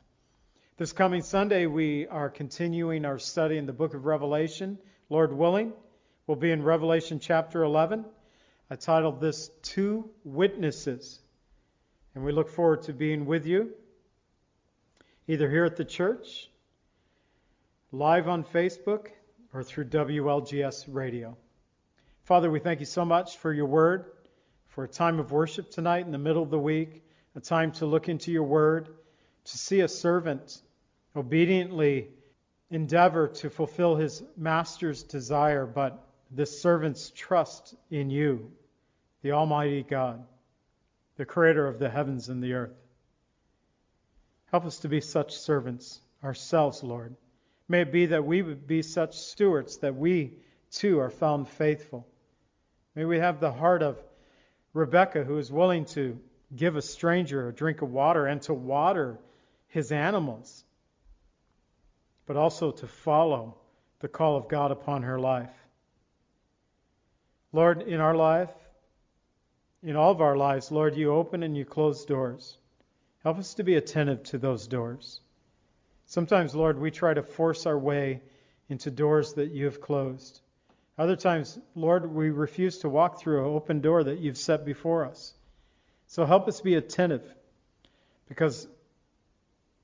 This 0.76 0.92
coming 0.92 1.22
Sunday, 1.22 1.66
we 1.66 2.06
are 2.06 2.30
continuing 2.30 3.04
our 3.04 3.18
study 3.18 3.58
in 3.58 3.66
the 3.66 3.72
book 3.72 3.94
of 3.94 4.04
Revelation. 4.04 4.78
Lord 5.10 5.32
willing, 5.32 5.72
we'll 6.28 6.36
be 6.36 6.52
in 6.52 6.62
Revelation 6.62 7.18
chapter 7.18 7.64
11. 7.64 8.04
I 8.70 8.76
titled 8.76 9.20
this 9.20 9.50
Two 9.62 10.10
Witnesses. 10.24 11.20
And 12.14 12.24
we 12.24 12.32
look 12.32 12.48
forward 12.48 12.82
to 12.82 12.92
being 12.92 13.26
with 13.26 13.46
you 13.46 13.74
either 15.26 15.50
here 15.50 15.64
at 15.64 15.76
the 15.76 15.84
church, 15.84 16.50
live 17.92 18.28
on 18.28 18.44
Facebook, 18.44 19.08
or 19.52 19.62
through 19.62 19.86
WLGS 19.86 20.84
radio. 20.88 21.36
Father, 22.24 22.50
we 22.50 22.60
thank 22.60 22.80
you 22.80 22.86
so 22.86 23.04
much 23.04 23.38
for 23.38 23.52
your 23.52 23.66
word, 23.66 24.06
for 24.68 24.84
a 24.84 24.88
time 24.88 25.18
of 25.18 25.32
worship 25.32 25.70
tonight 25.70 26.04
in 26.04 26.12
the 26.12 26.18
middle 26.18 26.42
of 26.42 26.50
the 26.50 26.58
week, 26.58 27.02
a 27.36 27.40
time 27.40 27.72
to 27.72 27.86
look 27.86 28.08
into 28.08 28.32
your 28.32 28.42
word, 28.42 28.88
to 29.44 29.58
see 29.58 29.80
a 29.80 29.88
servant 29.88 30.60
obediently 31.16 32.08
endeavor 32.70 33.28
to 33.28 33.48
fulfill 33.48 33.96
his 33.96 34.22
master's 34.36 35.02
desire, 35.02 35.64
but 35.64 36.06
this 36.34 36.60
servant's 36.60 37.10
trust 37.10 37.74
in 37.90 38.10
you, 38.10 38.50
the 39.22 39.32
Almighty 39.32 39.82
God, 39.82 40.24
the 41.16 41.24
creator 41.24 41.66
of 41.66 41.78
the 41.78 41.88
heavens 41.88 42.28
and 42.28 42.42
the 42.42 42.54
earth. 42.54 42.76
Help 44.50 44.64
us 44.64 44.80
to 44.80 44.88
be 44.88 45.00
such 45.00 45.36
servants 45.36 46.00
ourselves, 46.22 46.82
Lord. 46.82 47.14
May 47.68 47.82
it 47.82 47.92
be 47.92 48.06
that 48.06 48.24
we 48.24 48.42
would 48.42 48.66
be 48.66 48.82
such 48.82 49.16
stewards 49.16 49.78
that 49.78 49.94
we 49.94 50.32
too 50.70 50.98
are 50.98 51.10
found 51.10 51.48
faithful. 51.48 52.06
May 52.94 53.04
we 53.04 53.18
have 53.18 53.40
the 53.40 53.52
heart 53.52 53.82
of 53.82 53.96
Rebecca, 54.72 55.22
who 55.24 55.38
is 55.38 55.52
willing 55.52 55.84
to 55.86 56.18
give 56.54 56.76
a 56.76 56.82
stranger 56.82 57.48
a 57.48 57.54
drink 57.54 57.82
of 57.82 57.90
water 57.90 58.26
and 58.26 58.42
to 58.42 58.54
water 58.54 59.18
his 59.68 59.92
animals, 59.92 60.64
but 62.26 62.36
also 62.36 62.72
to 62.72 62.86
follow 62.86 63.56
the 64.00 64.08
call 64.08 64.36
of 64.36 64.48
God 64.48 64.72
upon 64.72 65.02
her 65.02 65.18
life. 65.18 65.63
Lord, 67.54 67.82
in 67.82 68.00
our 68.00 68.16
life, 68.16 68.50
in 69.80 69.94
all 69.94 70.10
of 70.10 70.20
our 70.20 70.36
lives, 70.36 70.72
Lord, 70.72 70.96
you 70.96 71.14
open 71.14 71.44
and 71.44 71.56
you 71.56 71.64
close 71.64 72.04
doors. 72.04 72.58
Help 73.22 73.38
us 73.38 73.54
to 73.54 73.62
be 73.62 73.76
attentive 73.76 74.24
to 74.24 74.38
those 74.38 74.66
doors. 74.66 75.20
Sometimes, 76.06 76.56
Lord, 76.56 76.80
we 76.80 76.90
try 76.90 77.14
to 77.14 77.22
force 77.22 77.64
our 77.64 77.78
way 77.78 78.22
into 78.68 78.90
doors 78.90 79.34
that 79.34 79.52
you 79.52 79.66
have 79.66 79.80
closed. 79.80 80.40
Other 80.98 81.14
times, 81.14 81.56
Lord, 81.76 82.12
we 82.12 82.30
refuse 82.30 82.78
to 82.78 82.88
walk 82.88 83.20
through 83.20 83.44
an 83.44 83.54
open 83.54 83.80
door 83.80 84.02
that 84.02 84.18
you've 84.18 84.36
set 84.36 84.64
before 84.64 85.04
us. 85.04 85.32
So 86.08 86.26
help 86.26 86.48
us 86.48 86.60
be 86.60 86.74
attentive 86.74 87.22
because 88.26 88.66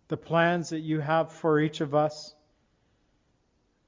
the 0.08 0.16
plans 0.16 0.70
that 0.70 0.80
you 0.80 0.98
have 0.98 1.30
for 1.30 1.60
each 1.60 1.80
of 1.80 1.94
us, 1.94 2.34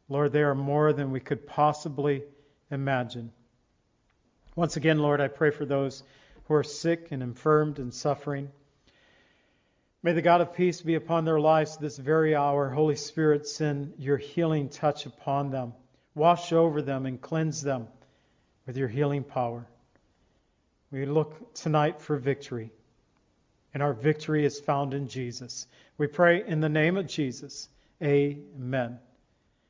Lord, 0.09 0.31
they 0.31 0.45
are 0.45 0.55
more 0.55 0.93
than 0.93 1.11
we 1.11 1.19
could 1.19 1.49
possibly 1.49 2.23
imagine. 2.71 3.33
Once 4.55 4.77
again, 4.77 4.99
Lord, 4.99 5.21
I 5.21 5.29
pray 5.29 5.51
for 5.51 5.65
those 5.65 6.03
who 6.45 6.55
are 6.55 6.65
sick 6.65 7.09
and 7.11 7.23
infirmed 7.23 7.79
and 7.79 7.93
suffering. 7.93 8.51
May 10.03 10.13
the 10.13 10.23
God 10.23 10.41
of 10.41 10.55
peace 10.55 10.83
be 10.83 10.95
upon 10.95 11.25
their 11.25 11.41
lives 11.41 11.77
this 11.77 11.97
very 11.97 12.35
hour. 12.35 12.69
Holy 12.69 12.97
Spirit, 12.97 13.47
send 13.47 13.95
your 13.99 14.19
healing 14.19 14.69
touch 14.69 15.07
upon 15.07 15.51
them. 15.51 15.73
Wash 16.15 16.53
over 16.53 16.83
them 16.83 17.07
and 17.07 17.21
cleanse 17.21 17.63
them 17.63 17.89
with 18.67 18.77
your 18.77 18.89
healing 18.89 19.25
power. 19.25 19.67
We 20.91 21.07
look 21.07 21.55
tonight 21.55 22.03
for 22.03 22.19
victory, 22.19 22.71
and 23.73 23.83
our 23.83 23.95
victory 23.95 24.45
is 24.45 24.61
found 24.61 24.93
in 24.93 25.09
Jesus. 25.09 25.67
We 25.97 26.07
pray 26.07 26.45
in 26.47 26.61
the 26.61 26.69
name 26.69 26.99
of 26.99 27.07
Jesus. 27.07 27.69
Amen. 28.03 28.99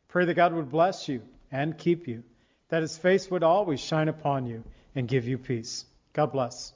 Pray 0.08 0.24
that 0.24 0.34
God 0.34 0.52
would 0.54 0.70
bless 0.70 1.08
you 1.08 1.22
and 1.52 1.78
keep 1.78 2.08
you, 2.08 2.24
that 2.72 2.80
his 2.80 2.96
face 2.96 3.30
would 3.30 3.42
always 3.42 3.80
shine 3.80 4.08
upon 4.08 4.46
you 4.46 4.64
and 4.94 5.06
give 5.06 5.28
you 5.28 5.36
peace. 5.36 5.84
God 6.14 6.32
bless. 6.32 6.72